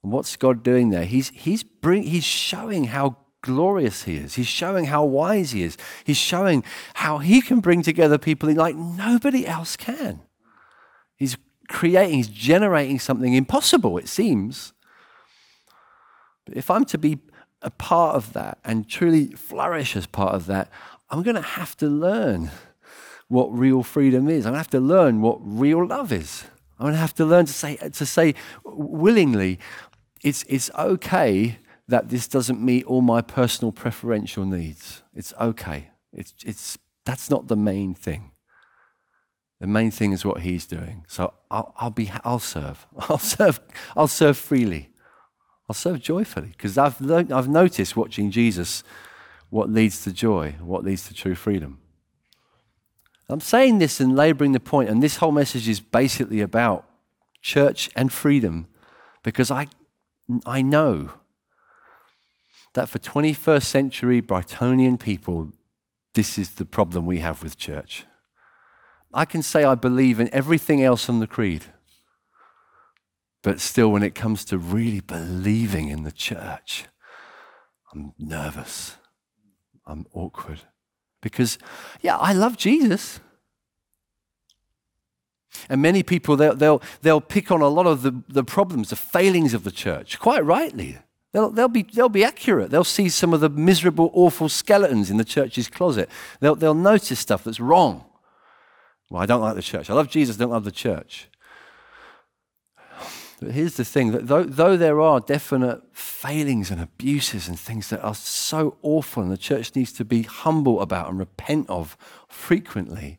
And 0.04 0.12
what's 0.12 0.36
God 0.36 0.64
doing 0.64 0.92
there? 0.92 1.06
He's, 1.06 1.30
he's, 1.30 1.64
bring, 1.64 2.04
he's 2.04 2.24
showing 2.24 2.86
how 2.86 3.18
glorious 3.44 4.04
he 4.04 4.16
is. 4.16 4.36
He's 4.36 4.48
showing 4.48 4.86
how 4.86 5.04
wise 5.04 5.52
he 5.52 5.62
is. 5.62 5.78
He's 6.04 6.18
showing 6.18 6.64
how 6.96 7.20
he 7.20 7.42
can 7.42 7.60
bring 7.60 7.84
together 7.84 8.18
people 8.18 8.52
like 8.54 8.76
nobody 8.76 9.46
else 9.46 9.76
can. 9.78 10.22
He's 11.16 11.38
creating, 11.70 12.18
he's 12.18 12.30
generating 12.30 13.00
something 13.00 13.34
impossible, 13.34 13.98
it 13.98 14.08
seems. 14.08 14.74
But 16.46 16.58
if 16.58 16.72
I'm 16.72 16.86
to 16.86 16.98
be 16.98 17.20
a 17.62 17.70
part 17.70 18.16
of 18.16 18.34
that 18.34 18.58
and 18.64 18.90
truly 18.90 19.28
flourish 19.28 19.96
as 19.96 20.08
part 20.08 20.34
of 20.34 20.48
that, 20.48 20.70
I'm 21.10 21.22
going 21.22 21.36
to 21.36 21.42
have 21.42 21.78
to 21.78 21.88
learn 21.88 22.50
what 23.28 23.48
real 23.58 23.84
freedom 23.84 24.28
is. 24.30 24.46
I'm 24.46 24.54
going 24.54 24.56
to 24.56 24.60
have 24.60 24.70
to 24.70 24.80
learn 24.80 25.22
what 25.22 25.38
real 25.42 25.86
love 25.86 26.12
is. 26.12 26.46
I'm 26.80 26.86
going 26.86 26.94
to 26.94 27.00
have 27.00 27.16
to 27.16 27.26
learn 27.26 27.46
to 27.46 27.54
say, 27.54 27.76
to 27.76 28.06
say 28.06 28.36
willingly, 28.64 29.60
it's, 30.24 30.44
it's 30.48 30.72
okay 30.78 31.58
that 31.88 32.10
this 32.10 32.28
doesn't 32.28 32.62
meet 32.62 32.86
all 32.86 33.02
my 33.02 33.22
personal 33.22 33.72
preferential 33.72 34.46
needs. 34.46 35.04
It's 35.14 35.34
okay. 35.40 35.90
It's, 36.14 36.34
it's, 36.46 36.78
that's 37.06 37.30
not 37.30 37.48
the 37.48 37.56
main 37.56 37.94
thing. 37.94 38.32
The 39.60 39.68
main 39.68 39.92
thing 39.92 40.12
is 40.12 40.26
what 40.26 40.42
he's 40.42 40.66
doing. 40.66 41.06
So 41.08 41.34
I'll, 41.50 41.74
I'll 41.78 41.90
be, 41.90 42.12
I'll 42.24 42.40
serve. 42.40 42.86
I'll 43.10 43.18
serve. 43.18 43.60
I'll 43.96 44.08
serve 44.08 44.38
freely. 44.38 44.90
I'll 45.70 45.76
serve 45.76 46.02
joyfully 46.02 46.50
because 46.50 46.78
I've, 46.78 47.02
I've 47.12 47.48
noticed 47.48 47.96
watching 47.96 48.32
Jesus 48.32 48.84
what 49.50 49.70
leads 49.70 50.04
to 50.04 50.12
joy, 50.12 50.56
what 50.62 50.84
leads 50.84 51.08
to 51.08 51.14
true 51.14 51.36
freedom. 51.36 51.80
I'm 53.30 53.40
saying 53.40 53.80
this 53.80 54.00
and 54.00 54.16
laboring 54.16 54.52
the 54.52 54.60
point, 54.60 54.90
and 54.90 55.02
this 55.02 55.18
whole 55.18 55.32
message 55.32 55.70
is 55.70 55.80
basically 55.80 56.42
about 56.42 56.86
church 57.42 57.90
and 57.96 58.12
freedom 58.12 58.68
because 59.24 59.50
I, 59.50 59.68
I 60.46 60.62
know 60.62 61.12
that 62.74 62.90
for 62.90 63.00
21st 63.00 63.64
century 63.64 64.22
Brightonian 64.22 65.00
people, 65.00 65.52
this 66.14 66.38
is 66.38 66.52
the 66.52 66.66
problem 66.66 67.06
we 67.06 67.20
have 67.20 67.44
with 67.44 67.58
church. 67.58 68.06
I 69.14 69.26
can 69.26 69.44
say 69.44 69.64
I 69.64 69.76
believe 69.76 70.20
in 70.20 70.34
everything 70.34 70.84
else 70.84 71.08
on 71.08 71.20
the 71.20 71.28
creed, 71.28 71.66
but 73.44 73.60
still, 73.60 73.92
when 73.92 74.04
it 74.04 74.16
comes 74.16 74.46
to 74.46 74.58
really 74.58 75.02
believing 75.02 75.90
in 75.90 76.04
the 76.04 76.12
church, 76.14 76.86
I'm 77.94 78.14
nervous. 78.18 78.96
I'm 79.86 80.06
awkward. 80.14 80.62
Because, 81.22 81.58
yeah, 82.02 82.18
I 82.18 82.32
love 82.32 82.58
Jesus. 82.58 83.20
And 85.70 85.82
many 85.82 86.04
people, 86.04 86.38
they'll, 86.38 86.56
they'll, 86.56 86.82
they'll 87.02 87.22
pick 87.22 87.52
on 87.52 87.62
a 87.62 87.68
lot 87.68 87.86
of 87.86 88.02
the, 88.02 88.24
the 88.30 88.46
problems, 88.46 88.90
the 88.90 88.96
failings 88.96 89.54
of 89.54 89.66
the 89.66 89.72
church, 89.72 90.20
quite 90.20 90.44
rightly. 90.44 90.98
They'll, 91.34 91.50
they'll, 91.50 91.68
be, 91.68 91.84
they'll 91.84 92.10
be 92.10 92.24
accurate. 92.24 92.70
They'll 92.70 92.84
see 92.84 93.10
some 93.10 93.34
of 93.34 93.42
the 93.42 93.50
miserable, 93.50 94.12
awful 94.14 94.50
skeletons 94.50 95.10
in 95.10 95.18
the 95.18 95.26
church's 95.26 95.68
closet. 95.68 96.10
They'll, 96.40 96.56
they'll 96.56 96.76
notice 96.76 97.20
stuff 97.20 97.44
that's 97.44 97.60
wrong. 97.60 98.06
Well, 99.10 99.22
I 99.22 99.26
don't 99.26 99.42
like 99.42 99.56
the 99.56 99.62
church. 99.62 99.90
I 99.90 99.94
love 99.94 100.10
Jesus, 100.10 100.38
I 100.38 100.40
don't 100.40 100.52
love 100.52 100.64
the 100.64 100.72
church. 100.72 101.28
But 103.42 103.52
here's 103.52 103.76
the 103.76 103.84
thing 103.84 104.12
that 104.12 104.28
though, 104.28 104.44
though 104.44 104.78
there 104.78 105.02
are 105.02 105.20
definite 105.20 105.82
failings 105.92 106.72
and 106.72 106.80
abuses 106.80 107.48
and 107.48 107.60
things 107.60 107.90
that 107.90 108.02
are 108.02 108.16
so 108.16 108.78
awful, 108.82 109.22
and 109.22 109.32
the 109.32 109.38
church 109.38 109.76
needs 109.76 109.92
to 109.94 110.06
be 110.06 110.22
humble 110.22 110.82
about 110.82 111.10
and 111.10 111.20
repent 111.20 111.70
of 111.70 111.98
frequently, 112.30 113.18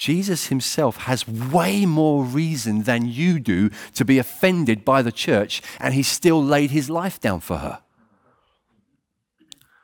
Jesus 0.00 0.46
himself 0.46 0.96
has 0.96 1.28
way 1.28 1.84
more 1.84 2.24
reason 2.24 2.84
than 2.84 3.06
you 3.06 3.38
do 3.38 3.68
to 3.92 4.02
be 4.02 4.18
offended 4.18 4.82
by 4.82 5.02
the 5.02 5.12
church, 5.12 5.60
and 5.78 5.92
he 5.92 6.02
still 6.02 6.42
laid 6.42 6.70
his 6.70 6.88
life 6.88 7.20
down 7.20 7.40
for 7.40 7.58
her. 7.58 7.82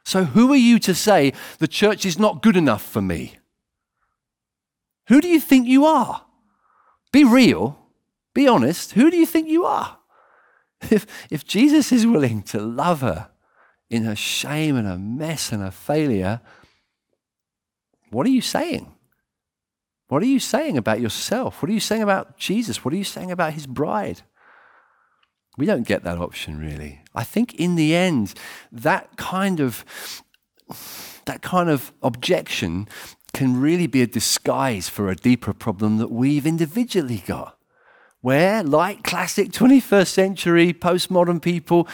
So, 0.07 0.25
who 0.25 0.51
are 0.55 0.57
you 0.57 0.79
to 0.79 0.95
say 0.95 1.35
the 1.59 1.69
church 1.69 2.07
is 2.07 2.19
not 2.19 2.41
good 2.41 2.57
enough 2.57 2.83
for 2.83 3.03
me? 3.03 3.37
Who 5.09 5.21
do 5.21 5.29
you 5.29 5.39
think 5.39 5.69
you 5.69 5.85
are? 5.85 6.25
Be 7.13 7.23
real, 7.23 7.79
be 8.33 8.49
honest. 8.49 8.93
Who 8.93 9.11
do 9.11 9.19
you 9.19 9.27
think 9.27 9.49
you 9.49 9.67
are? 9.67 9.99
If, 10.91 11.07
if 11.31 11.45
Jesus 11.45 11.93
is 11.93 12.07
willing 12.07 12.43
to 12.45 12.61
love 12.61 13.03
her 13.03 13.31
in 13.91 14.05
her 14.05 14.17
shame 14.17 14.77
and 14.77 14.87
her 14.87 14.99
mess 14.99 15.53
and 15.53 15.63
her 15.63 15.71
failure, 15.71 16.41
what 18.11 18.27
are 18.27 18.31
you 18.31 18.41
saying? 18.41 18.96
What 20.09 20.23
are 20.23 20.27
you 20.27 20.39
saying 20.39 20.77
about 20.77 21.01
yourself? 21.01 21.63
What 21.63 21.71
are 21.71 21.75
you 21.75 21.81
saying 21.81 22.03
about 22.03 22.37
Jesus? 22.37 22.85
What 22.85 22.95
are 22.95 22.97
you 22.97 23.05
saying 23.05 23.31
about 23.31 23.55
his 23.55 23.67
bride? 23.67 24.23
We 25.59 25.67
don't 25.67 25.87
get 25.87 26.05
that 26.05 26.19
option 26.19 26.59
really. 26.59 27.01
I 27.15 27.25
think 27.25 27.55
in 27.55 27.77
the 27.77 27.95
end, 27.95 28.35
that 28.71 29.17
kind 29.17 29.59
of 29.61 29.85
that 31.25 31.43
kind 31.43 31.69
of 31.69 31.93
objection 32.03 32.89
can 33.33 33.61
really 33.61 33.87
be 33.87 34.03
a 34.03 34.07
disguise 34.07 34.89
for 34.89 35.11
a 35.11 35.17
deeper 35.17 35.53
problem 35.53 35.99
that 35.99 36.11
we've 36.11 36.47
individually 36.47 37.23
got. 37.27 37.59
Where, 38.21 38.63
like 38.63 39.05
classic 39.05 39.51
21st 39.51 40.07
century 40.09 40.73
postmodern 40.73 41.41
people, 41.41 41.87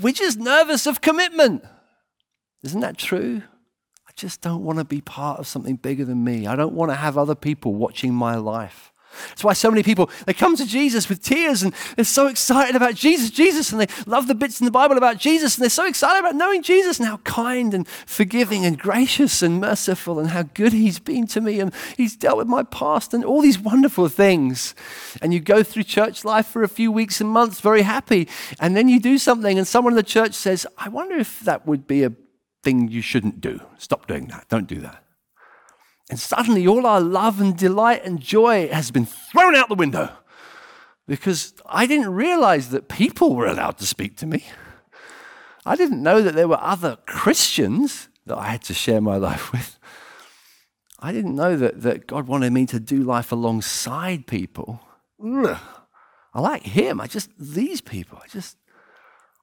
we're 0.00 0.12
just 0.12 0.38
nervous 0.38 0.86
of 0.86 1.00
commitment. 1.00 1.64
Isn't 2.62 2.80
that 2.80 2.96
true? 2.96 3.42
Just 4.16 4.40
don't 4.40 4.64
want 4.64 4.78
to 4.78 4.84
be 4.84 5.00
part 5.00 5.40
of 5.40 5.46
something 5.46 5.76
bigger 5.76 6.04
than 6.04 6.22
me. 6.22 6.46
I 6.46 6.56
don't 6.56 6.74
want 6.74 6.90
to 6.90 6.96
have 6.96 7.18
other 7.18 7.34
people 7.34 7.74
watching 7.74 8.14
my 8.14 8.36
life. 8.36 8.92
That's 9.28 9.44
why 9.44 9.52
so 9.52 9.70
many 9.70 9.84
people 9.84 10.10
they 10.26 10.34
come 10.34 10.56
to 10.56 10.66
Jesus 10.66 11.08
with 11.08 11.22
tears 11.22 11.62
and 11.62 11.72
they're 11.94 12.04
so 12.04 12.26
excited 12.26 12.74
about 12.74 12.96
Jesus, 12.96 13.30
Jesus, 13.30 13.70
and 13.70 13.80
they 13.80 13.86
love 14.06 14.26
the 14.26 14.34
bits 14.34 14.60
in 14.60 14.64
the 14.64 14.72
Bible 14.72 14.96
about 14.96 15.18
Jesus, 15.18 15.56
and 15.56 15.62
they're 15.62 15.70
so 15.70 15.86
excited 15.86 16.18
about 16.18 16.34
knowing 16.34 16.62
Jesus 16.62 16.98
and 16.98 17.06
how 17.06 17.18
kind 17.18 17.74
and 17.74 17.86
forgiving 17.88 18.64
and 18.64 18.78
gracious 18.78 19.40
and 19.40 19.60
merciful 19.60 20.18
and 20.18 20.30
how 20.30 20.42
good 20.42 20.72
He's 20.72 20.98
been 20.98 21.28
to 21.28 21.40
me 21.40 21.60
and 21.60 21.72
He's 21.96 22.16
dealt 22.16 22.38
with 22.38 22.48
my 22.48 22.64
past 22.64 23.14
and 23.14 23.24
all 23.24 23.40
these 23.40 23.58
wonderful 23.58 24.08
things. 24.08 24.74
And 25.22 25.32
you 25.32 25.38
go 25.38 25.62
through 25.62 25.84
church 25.84 26.24
life 26.24 26.46
for 26.46 26.64
a 26.64 26.68
few 26.68 26.90
weeks 26.90 27.20
and 27.20 27.30
months 27.30 27.60
very 27.60 27.82
happy, 27.82 28.28
and 28.58 28.76
then 28.76 28.88
you 28.88 28.98
do 28.98 29.18
something, 29.18 29.58
and 29.58 29.66
someone 29.66 29.92
in 29.92 29.96
the 29.96 30.02
church 30.02 30.34
says, 30.34 30.66
"I 30.76 30.88
wonder 30.88 31.16
if 31.16 31.38
that 31.40 31.66
would 31.68 31.86
be 31.86 32.02
a 32.02 32.12
thing 32.64 32.88
you 32.88 33.02
shouldn't 33.02 33.40
do. 33.40 33.60
Stop 33.78 34.06
doing 34.06 34.26
that. 34.28 34.46
Don't 34.48 34.66
do 34.66 34.80
that. 34.80 35.04
And 36.10 36.18
suddenly, 36.18 36.66
all 36.66 36.86
our 36.86 37.00
love 37.00 37.40
and 37.40 37.56
delight 37.56 38.04
and 38.04 38.20
joy 38.20 38.68
has 38.68 38.90
been 38.90 39.06
thrown 39.06 39.54
out 39.54 39.68
the 39.68 39.74
window 39.74 40.10
because 41.06 41.54
I 41.66 41.86
didn't 41.86 42.12
realize 42.12 42.70
that 42.70 42.88
people 42.88 43.34
were 43.34 43.46
allowed 43.46 43.78
to 43.78 43.86
speak 43.86 44.16
to 44.18 44.26
me. 44.26 44.44
I 45.66 45.76
didn't 45.76 46.02
know 46.02 46.20
that 46.20 46.34
there 46.34 46.48
were 46.48 46.60
other 46.60 46.98
Christians 47.06 48.08
that 48.26 48.36
I 48.36 48.48
had 48.48 48.62
to 48.64 48.74
share 48.74 49.00
my 49.00 49.16
life 49.16 49.52
with. 49.52 49.78
I 50.98 51.12
didn't 51.12 51.36
know 51.36 51.56
that, 51.56 51.82
that 51.82 52.06
God 52.06 52.26
wanted 52.26 52.52
me 52.52 52.66
to 52.66 52.80
do 52.80 53.02
life 53.02 53.32
alongside 53.32 54.26
people. 54.26 54.80
Ugh. 55.22 55.58
I 56.32 56.40
like 56.40 56.62
Him. 56.62 57.00
I 57.00 57.06
just, 57.06 57.30
these 57.38 57.80
people, 57.80 58.18
I 58.22 58.28
just, 58.28 58.56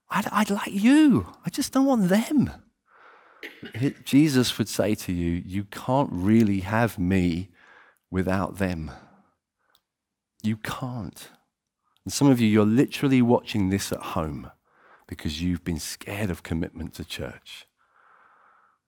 I'd, 0.10 0.28
I'd 0.32 0.50
like 0.50 0.74
you. 0.74 1.28
I 1.46 1.50
just 1.50 1.72
don't 1.74 1.86
want 1.86 2.10
them. 2.10 2.52
Jesus 4.04 4.58
would 4.58 4.70
say 4.70 4.96
to 4.96 5.14
you, 5.14 5.42
You 5.46 5.66
can't 5.66 6.10
really 6.12 6.62
have 6.62 6.98
me 7.00 7.50
without 8.10 8.58
them. 8.58 8.92
You 10.44 10.58
can't. 10.58 11.30
And 12.06 12.14
some 12.14 12.30
of 12.30 12.40
you, 12.40 12.48
you're 12.48 12.66
literally 12.66 13.22
watching 13.22 13.70
this 13.70 13.92
at 13.92 14.00
home 14.00 14.52
because 15.08 15.42
you've 15.42 15.64
been 15.64 15.80
scared 15.80 16.30
of 16.30 16.44
commitment 16.44 16.94
to 16.96 17.06
church. 17.06 17.68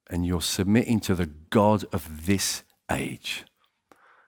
And 0.09 0.25
you're 0.25 0.41
submitting 0.41 0.99
to 1.01 1.15
the 1.15 1.27
God 1.27 1.85
of 1.91 2.25
this 2.25 2.63
age. 2.91 3.45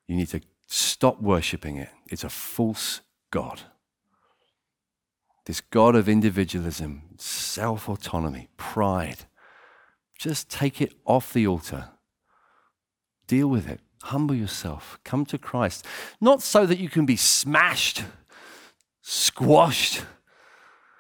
You 0.07 0.15
need 0.15 0.29
to 0.29 0.41
stop 0.67 1.21
worshiping 1.21 1.77
it. 1.77 1.89
It's 2.09 2.23
a 2.23 2.29
false 2.29 3.01
God. 3.31 3.61
This 5.45 5.61
God 5.61 5.95
of 5.95 6.09
individualism, 6.09 7.03
self 7.17 7.87
autonomy, 7.87 8.49
pride 8.57 9.25
just 10.17 10.49
take 10.49 10.81
it 10.81 10.93
off 11.05 11.33
the 11.33 11.47
altar. 11.47 11.89
Deal 13.27 13.47
with 13.47 13.67
it. 13.67 13.81
Humble 14.03 14.35
yourself. 14.35 14.99
Come 15.03 15.25
to 15.27 15.37
Christ. 15.37 15.85
Not 16.21 16.41
so 16.41 16.65
that 16.65 16.79
you 16.79 16.89
can 16.89 17.05
be 17.05 17.15
smashed, 17.15 18.03
squashed, 19.01 20.03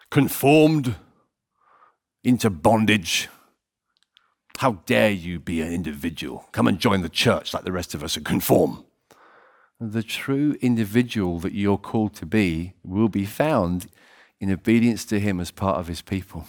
conformed 0.09 0.95
into 2.23 2.49
bondage. 2.49 3.29
How 4.57 4.79
dare 4.85 5.11
you 5.11 5.39
be 5.39 5.61
an 5.61 5.71
individual? 5.71 6.47
Come 6.51 6.67
and 6.67 6.79
join 6.79 7.01
the 7.01 7.09
church 7.09 7.53
like 7.53 7.63
the 7.63 7.71
rest 7.71 7.93
of 7.93 8.03
us 8.03 8.15
and 8.15 8.25
conform. 8.25 8.85
The 9.79 10.03
true 10.03 10.57
individual 10.61 11.39
that 11.39 11.53
you're 11.53 11.77
called 11.77 12.15
to 12.15 12.25
be 12.25 12.73
will 12.83 13.09
be 13.09 13.25
found 13.25 13.87
in 14.39 14.51
obedience 14.51 15.05
to 15.05 15.19
Him 15.19 15.39
as 15.39 15.51
part 15.51 15.77
of 15.77 15.87
His 15.87 16.01
people. 16.01 16.47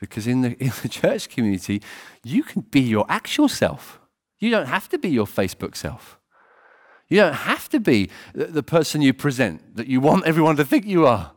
Because 0.00 0.26
in 0.26 0.42
the, 0.42 0.52
in 0.58 0.72
the 0.82 0.88
church 0.88 1.28
community, 1.28 1.82
you 2.24 2.42
can 2.42 2.62
be 2.62 2.80
your 2.80 3.06
actual 3.08 3.48
self. 3.48 4.00
You 4.38 4.50
don't 4.50 4.66
have 4.66 4.88
to 4.90 4.98
be 4.98 5.08
your 5.08 5.26
Facebook 5.26 5.76
self. 5.76 6.18
You 7.08 7.18
don't 7.18 7.34
have 7.34 7.68
to 7.68 7.80
be 7.80 8.10
the 8.34 8.62
person 8.62 9.00
you 9.00 9.14
present 9.14 9.76
that 9.76 9.86
you 9.86 10.00
want 10.00 10.26
everyone 10.26 10.56
to 10.56 10.64
think 10.64 10.84
you 10.84 11.06
are. 11.06 11.32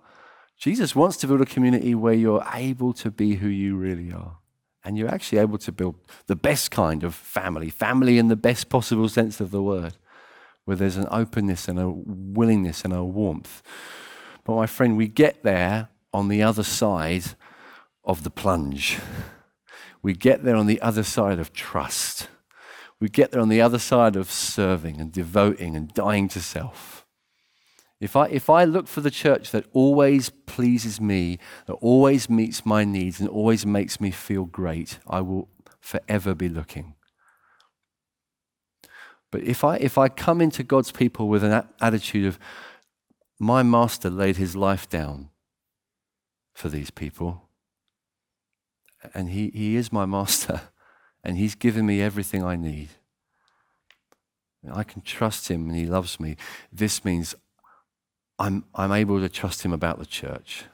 Jesus 0.57 0.95
wants 0.95 1.15
to 1.17 1.27
build 1.27 1.41
a 1.41 1.45
community 1.45 1.95
where 1.95 2.13
you're 2.13 2.45
able 2.53 2.91
to 2.93 3.11
be 3.11 3.35
who 3.35 3.47
you 3.47 3.77
really 3.77 4.11
are. 4.11 4.37
And 4.83 4.97
you're 4.97 5.09
actually 5.09 5.37
able 5.39 5.57
to 5.59 5.71
build 5.71 5.95
the 6.25 6.35
best 6.35 6.71
kind 6.71 7.03
of 7.03 7.13
family, 7.13 7.69
family 7.69 8.17
in 8.17 8.29
the 8.29 8.35
best 8.35 8.69
possible 8.69 9.07
sense 9.07 9.39
of 9.39 9.51
the 9.51 9.61
word, 9.61 9.97
where 10.65 10.75
there's 10.75 10.97
an 10.97 11.07
openness 11.11 11.67
and 11.67 11.79
a 11.79 11.89
willingness 11.89 12.83
and 12.83 12.93
a 12.93 13.03
warmth. 13.03 13.61
But 14.43 14.55
my 14.55 14.65
friend, 14.65 14.97
we 14.97 15.07
get 15.07 15.43
there 15.43 15.89
on 16.13 16.27
the 16.27 16.41
other 16.41 16.63
side 16.63 17.35
of 18.09 18.23
the 18.23 18.31
plunge. 18.31 18.99
We 20.01 20.13
get 20.13 20.43
there 20.43 20.55
on 20.55 20.65
the 20.65 20.81
other 20.81 21.03
side 21.03 21.37
of 21.37 21.53
trust. 21.53 22.27
We 22.99 23.07
get 23.07 23.31
there 23.31 23.39
on 23.39 23.49
the 23.49 23.61
other 23.61 23.77
side 23.77 24.15
of 24.15 24.31
serving 24.31 24.99
and 24.99 25.11
devoting 25.11 25.75
and 25.75 25.93
dying 25.93 26.27
to 26.29 26.41
self. 26.41 27.05
If 28.01 28.15
I, 28.15 28.25
if 28.27 28.49
I 28.49 28.63
look 28.63 28.87
for 28.87 29.01
the 29.01 29.11
church 29.11 29.51
that 29.51 29.65
always 29.73 30.31
pleases 30.31 30.99
me, 30.99 31.37
that 31.67 31.73
always 31.73 32.29
meets 32.29 32.65
my 32.65 32.83
needs, 32.83 33.19
and 33.19 33.29
always 33.29 33.63
makes 33.63 34.01
me 34.01 34.09
feel 34.09 34.45
great, 34.45 34.97
I 35.05 35.21
will 35.21 35.47
forever 35.79 36.33
be 36.33 36.49
looking. 36.49 36.95
But 39.31 39.43
if 39.43 39.63
I, 39.63 39.75
if 39.75 39.99
I 39.99 40.09
come 40.09 40.41
into 40.41 40.63
God's 40.63 40.91
people 40.91 41.27
with 41.27 41.43
an 41.43 41.63
attitude 41.79 42.25
of, 42.25 42.39
my 43.37 43.61
master 43.61 44.09
laid 44.09 44.37
his 44.37 44.55
life 44.55 44.89
down 44.89 45.29
for 46.53 46.69
these 46.69 46.89
people, 46.89 47.48
and 49.13 49.29
he, 49.29 49.49
he 49.53 49.75
is 49.75 49.91
my 49.91 50.05
master, 50.05 50.61
and 51.23 51.37
he's 51.37 51.55
given 51.55 51.85
me 51.85 52.01
everything 52.01 52.43
I 52.43 52.55
need. 52.55 52.89
I 54.71 54.83
can 54.83 55.01
trust 55.01 55.49
him 55.49 55.69
and 55.69 55.77
he 55.77 55.85
loves 55.85 56.19
me. 56.19 56.35
This 56.71 57.05
means 57.05 57.33
I'm, 58.37 58.65
I'm 58.75 58.91
able 58.91 59.19
to 59.19 59.29
trust 59.29 59.63
him 59.63 59.73
about 59.73 59.99
the 59.99 60.05
church. 60.05 60.65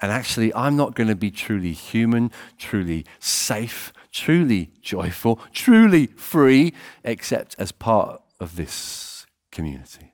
And 0.00 0.10
actually, 0.10 0.52
I'm 0.54 0.76
not 0.76 0.94
going 0.94 1.08
to 1.08 1.14
be 1.14 1.30
truly 1.30 1.72
human, 1.72 2.32
truly 2.58 3.04
safe, 3.18 3.92
truly 4.10 4.70
joyful, 4.80 5.40
truly 5.52 6.06
free, 6.06 6.72
except 7.04 7.54
as 7.58 7.70
part 7.70 8.22
of 8.40 8.56
this 8.56 9.26
community. 9.52 10.09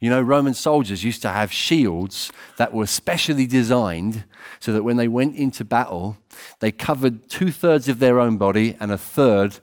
You 0.00 0.08
know, 0.08 0.22
Roman 0.22 0.54
soldiers 0.54 1.04
used 1.04 1.20
to 1.22 1.28
have 1.28 1.52
shields 1.52 2.32
that 2.56 2.72
were 2.72 2.86
specially 2.86 3.46
designed 3.46 4.24
so 4.58 4.72
that 4.72 4.82
when 4.82 4.96
they 4.96 5.08
went 5.08 5.36
into 5.36 5.62
battle, 5.62 6.16
they 6.60 6.72
covered 6.72 7.28
two 7.28 7.50
thirds 7.50 7.86
of 7.86 7.98
their 7.98 8.18
own 8.18 8.38
body 8.38 8.76
and 8.80 8.90
a 8.90 8.96
third 8.98 9.58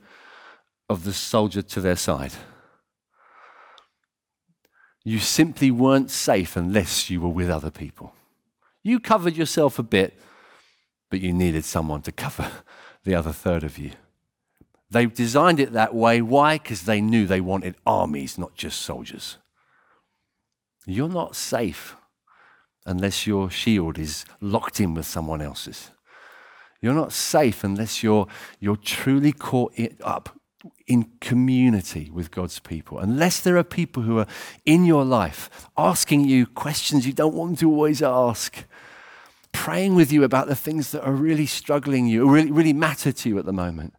of 0.89 1.03
the 1.03 1.13
soldier 1.13 1.63
to 1.63 1.81
their 1.81 1.95
side. 1.95 2.33
You 5.03 5.19
simply 5.19 5.71
weren't 5.71 6.11
safe 6.11 6.55
unless 6.55 7.09
you 7.09 7.21
were 7.21 7.29
with 7.29 7.49
other 7.49 7.71
people. 7.71 8.13
You 8.83 8.99
covered 8.99 9.35
yourself 9.35 9.79
a 9.79 9.83
bit, 9.83 10.19
but 11.09 11.19
you 11.19 11.33
needed 11.33 11.65
someone 11.65 12.03
to 12.03 12.11
cover 12.11 12.51
the 13.03 13.15
other 13.15 13.31
third 13.31 13.63
of 13.63 13.79
you. 13.79 13.91
They 14.89 15.07
designed 15.07 15.59
it 15.59 15.73
that 15.73 15.95
way. 15.95 16.21
Why? 16.21 16.57
Because 16.59 16.83
they 16.83 17.01
knew 17.01 17.25
they 17.25 17.41
wanted 17.41 17.75
armies, 17.85 18.37
not 18.37 18.55
just 18.55 18.81
soldiers. 18.81 19.37
You're 20.89 21.09
not 21.09 21.35
safe 21.35 21.97
unless 22.85 23.27
your 23.27 23.49
shield 23.49 23.99
is 23.99 24.23
locked 24.39 24.79
in 24.79 24.93
with 24.93 25.05
someone 25.05 25.41
else's. 25.41 25.91
You're 26.81 26.93
not 26.93 27.11
safe 27.11 27.65
unless 27.65 28.01
you're, 28.01 28.27
you're 28.61 28.77
truly 28.77 29.33
caught 29.33 29.73
up 30.01 30.39
in 30.87 31.11
community 31.19 32.09
with 32.09 32.31
God's 32.31 32.59
people. 32.59 32.99
Unless 32.99 33.41
there 33.41 33.57
are 33.57 33.63
people 33.65 34.03
who 34.03 34.19
are 34.19 34.27
in 34.65 34.85
your 34.85 35.03
life 35.03 35.69
asking 35.77 36.23
you 36.25 36.45
questions 36.45 37.05
you 37.05 37.13
don't 37.13 37.35
want 37.35 37.59
to 37.59 37.69
always 37.69 38.01
ask, 38.01 38.63
praying 39.51 39.93
with 39.93 40.11
you 40.11 40.23
about 40.23 40.47
the 40.47 40.55
things 40.55 40.91
that 40.91 41.03
are 41.03 41.13
really 41.13 41.45
struggling 41.45 42.07
you, 42.07 42.29
really, 42.29 42.51
really 42.51 42.73
matter 42.73 43.11
to 43.11 43.27
you 43.27 43.37
at 43.37 43.45
the 43.45 43.51
moment. 43.51 43.93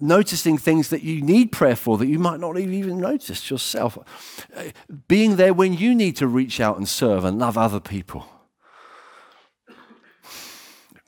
Noticing 0.00 0.58
things 0.58 0.88
that 0.90 1.02
you 1.02 1.22
need 1.22 1.52
prayer 1.52 1.76
for 1.76 1.98
that 1.98 2.06
you 2.06 2.18
might 2.18 2.40
not 2.40 2.58
even 2.58 2.98
noticed 3.00 3.50
yourself. 3.50 3.98
Uh, 4.54 4.64
being 5.06 5.36
there 5.36 5.54
when 5.54 5.74
you 5.74 5.94
need 5.94 6.16
to 6.16 6.26
reach 6.26 6.60
out 6.60 6.76
and 6.76 6.88
serve 6.88 7.24
and 7.24 7.38
love 7.38 7.56
other 7.56 7.80
people 7.80 8.26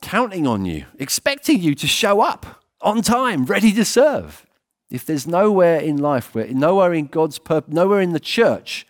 counting 0.00 0.46
on 0.46 0.64
you, 0.64 0.86
expecting 0.98 1.60
you 1.60 1.74
to 1.74 1.86
show 1.86 2.20
up 2.20 2.64
on 2.80 3.02
time, 3.02 3.44
ready 3.44 3.72
to 3.72 3.84
serve. 3.84 4.46
If 4.90 5.06
there's 5.06 5.26
nowhere 5.26 5.78
in 5.78 5.98
life, 5.98 6.34
where, 6.34 6.48
nowhere 6.48 6.92
in 6.92 7.06
God's 7.06 7.38
purpose, 7.38 7.72
nowhere 7.72 8.00
in 8.00 8.12
the 8.12 8.20
church 8.20 8.86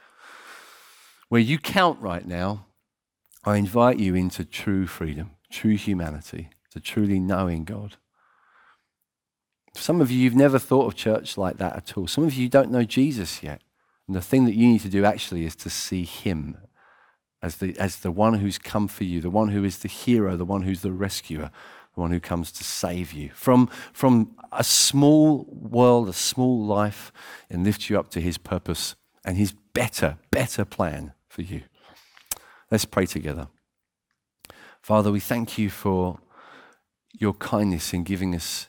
where 1.28 1.40
you 1.40 1.58
count 1.58 2.00
right 2.00 2.26
now, 2.26 2.66
I 3.44 3.56
invite 3.56 3.98
you 3.98 4.14
into 4.14 4.44
true 4.44 4.86
freedom, 4.86 5.32
true 5.50 5.76
humanity, 5.76 6.50
to 6.72 6.80
truly 6.80 7.20
knowing 7.20 7.64
God. 7.64 7.96
Some 9.74 10.00
of 10.00 10.10
you, 10.10 10.18
you've 10.18 10.34
never 10.34 10.58
thought 10.58 10.86
of 10.86 10.94
church 10.94 11.36
like 11.38 11.58
that 11.58 11.76
at 11.76 11.96
all. 11.96 12.06
Some 12.06 12.24
of 12.24 12.34
you 12.34 12.48
don't 12.48 12.70
know 12.70 12.84
Jesus 12.84 13.42
yet. 13.42 13.62
And 14.06 14.16
the 14.16 14.20
thing 14.20 14.44
that 14.46 14.54
you 14.54 14.66
need 14.66 14.80
to 14.80 14.88
do 14.88 15.04
actually 15.04 15.44
is 15.44 15.54
to 15.56 15.70
see 15.70 16.04
Him 16.04 16.56
as 17.42 17.56
the, 17.56 17.76
as 17.78 17.96
the 17.96 18.10
one 18.10 18.34
who's 18.34 18.58
come 18.58 18.88
for 18.88 19.04
you, 19.04 19.20
the 19.20 19.30
one 19.30 19.48
who 19.48 19.64
is 19.64 19.78
the 19.78 19.88
hero, 19.88 20.36
the 20.36 20.44
one 20.44 20.62
who's 20.62 20.82
the 20.82 20.92
rescuer, 20.92 21.50
the 21.94 22.00
one 22.00 22.10
who 22.10 22.20
comes 22.20 22.52
to 22.52 22.64
save 22.64 23.12
you 23.12 23.30
from, 23.34 23.68
from 23.92 24.36
a 24.52 24.64
small 24.64 25.46
world, 25.50 26.08
a 26.08 26.12
small 26.12 26.64
life, 26.64 27.12
and 27.48 27.64
lift 27.64 27.88
you 27.88 27.98
up 27.98 28.10
to 28.10 28.20
his 28.20 28.38
purpose 28.38 28.94
and 29.24 29.36
his 29.36 29.52
better, 29.72 30.18
better 30.30 30.64
plan 30.64 31.12
for 31.28 31.42
you. 31.42 31.62
Let's 32.70 32.84
pray 32.84 33.06
together. 33.06 33.48
Father, 34.82 35.10
we 35.10 35.20
thank 35.20 35.58
you 35.58 35.70
for 35.70 36.20
your 37.18 37.34
kindness 37.34 37.92
in 37.92 38.04
giving 38.04 38.34
us, 38.34 38.68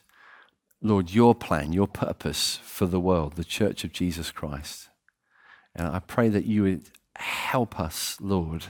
Lord, 0.84 1.10
your 1.10 1.34
plan, 1.34 1.72
your 1.72 1.86
purpose 1.86 2.58
for 2.64 2.86
the 2.86 2.98
world, 2.98 3.34
the 3.34 3.44
church 3.44 3.84
of 3.84 3.92
Jesus 3.92 4.32
Christ. 4.32 4.88
And 5.76 5.86
I 5.86 6.00
pray 6.00 6.28
that 6.28 6.44
you 6.44 6.64
would 6.64 6.90
help 7.14 7.78
us, 7.78 8.16
Lord, 8.20 8.64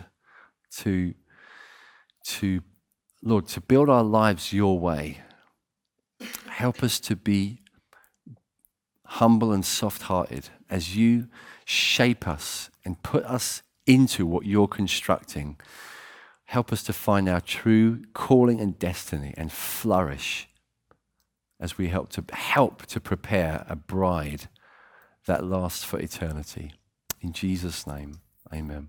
to, 0.78 1.14
to, 2.24 2.62
Lord, 3.22 3.48
to 3.48 3.60
build 3.62 3.88
our 3.88 4.04
lives 4.04 4.52
your 4.52 4.78
way. 4.78 5.22
Help 6.48 6.82
us 6.82 7.00
to 7.00 7.16
be 7.16 7.62
humble 9.06 9.50
and 9.50 9.64
soft 9.64 10.02
hearted 10.02 10.50
as 10.68 10.94
you 10.94 11.28
shape 11.64 12.28
us 12.28 12.70
and 12.84 13.02
put 13.02 13.24
us 13.24 13.62
into 13.86 14.26
what 14.26 14.44
you're 14.44 14.68
constructing. 14.68 15.58
Help 16.44 16.72
us 16.72 16.82
to 16.82 16.92
find 16.92 17.26
our 17.26 17.40
true 17.40 18.02
calling 18.12 18.60
and 18.60 18.78
destiny 18.78 19.32
and 19.38 19.50
flourish 19.50 20.48
as 21.62 21.78
we 21.78 21.88
help 21.88 22.10
to 22.10 22.24
help 22.34 22.84
to 22.86 23.00
prepare 23.00 23.64
a 23.68 23.76
bride 23.76 24.48
that 25.26 25.44
lasts 25.44 25.84
for 25.84 26.00
eternity. 26.00 26.72
In 27.20 27.32
Jesus' 27.32 27.86
name. 27.86 28.20
Amen. 28.52 28.88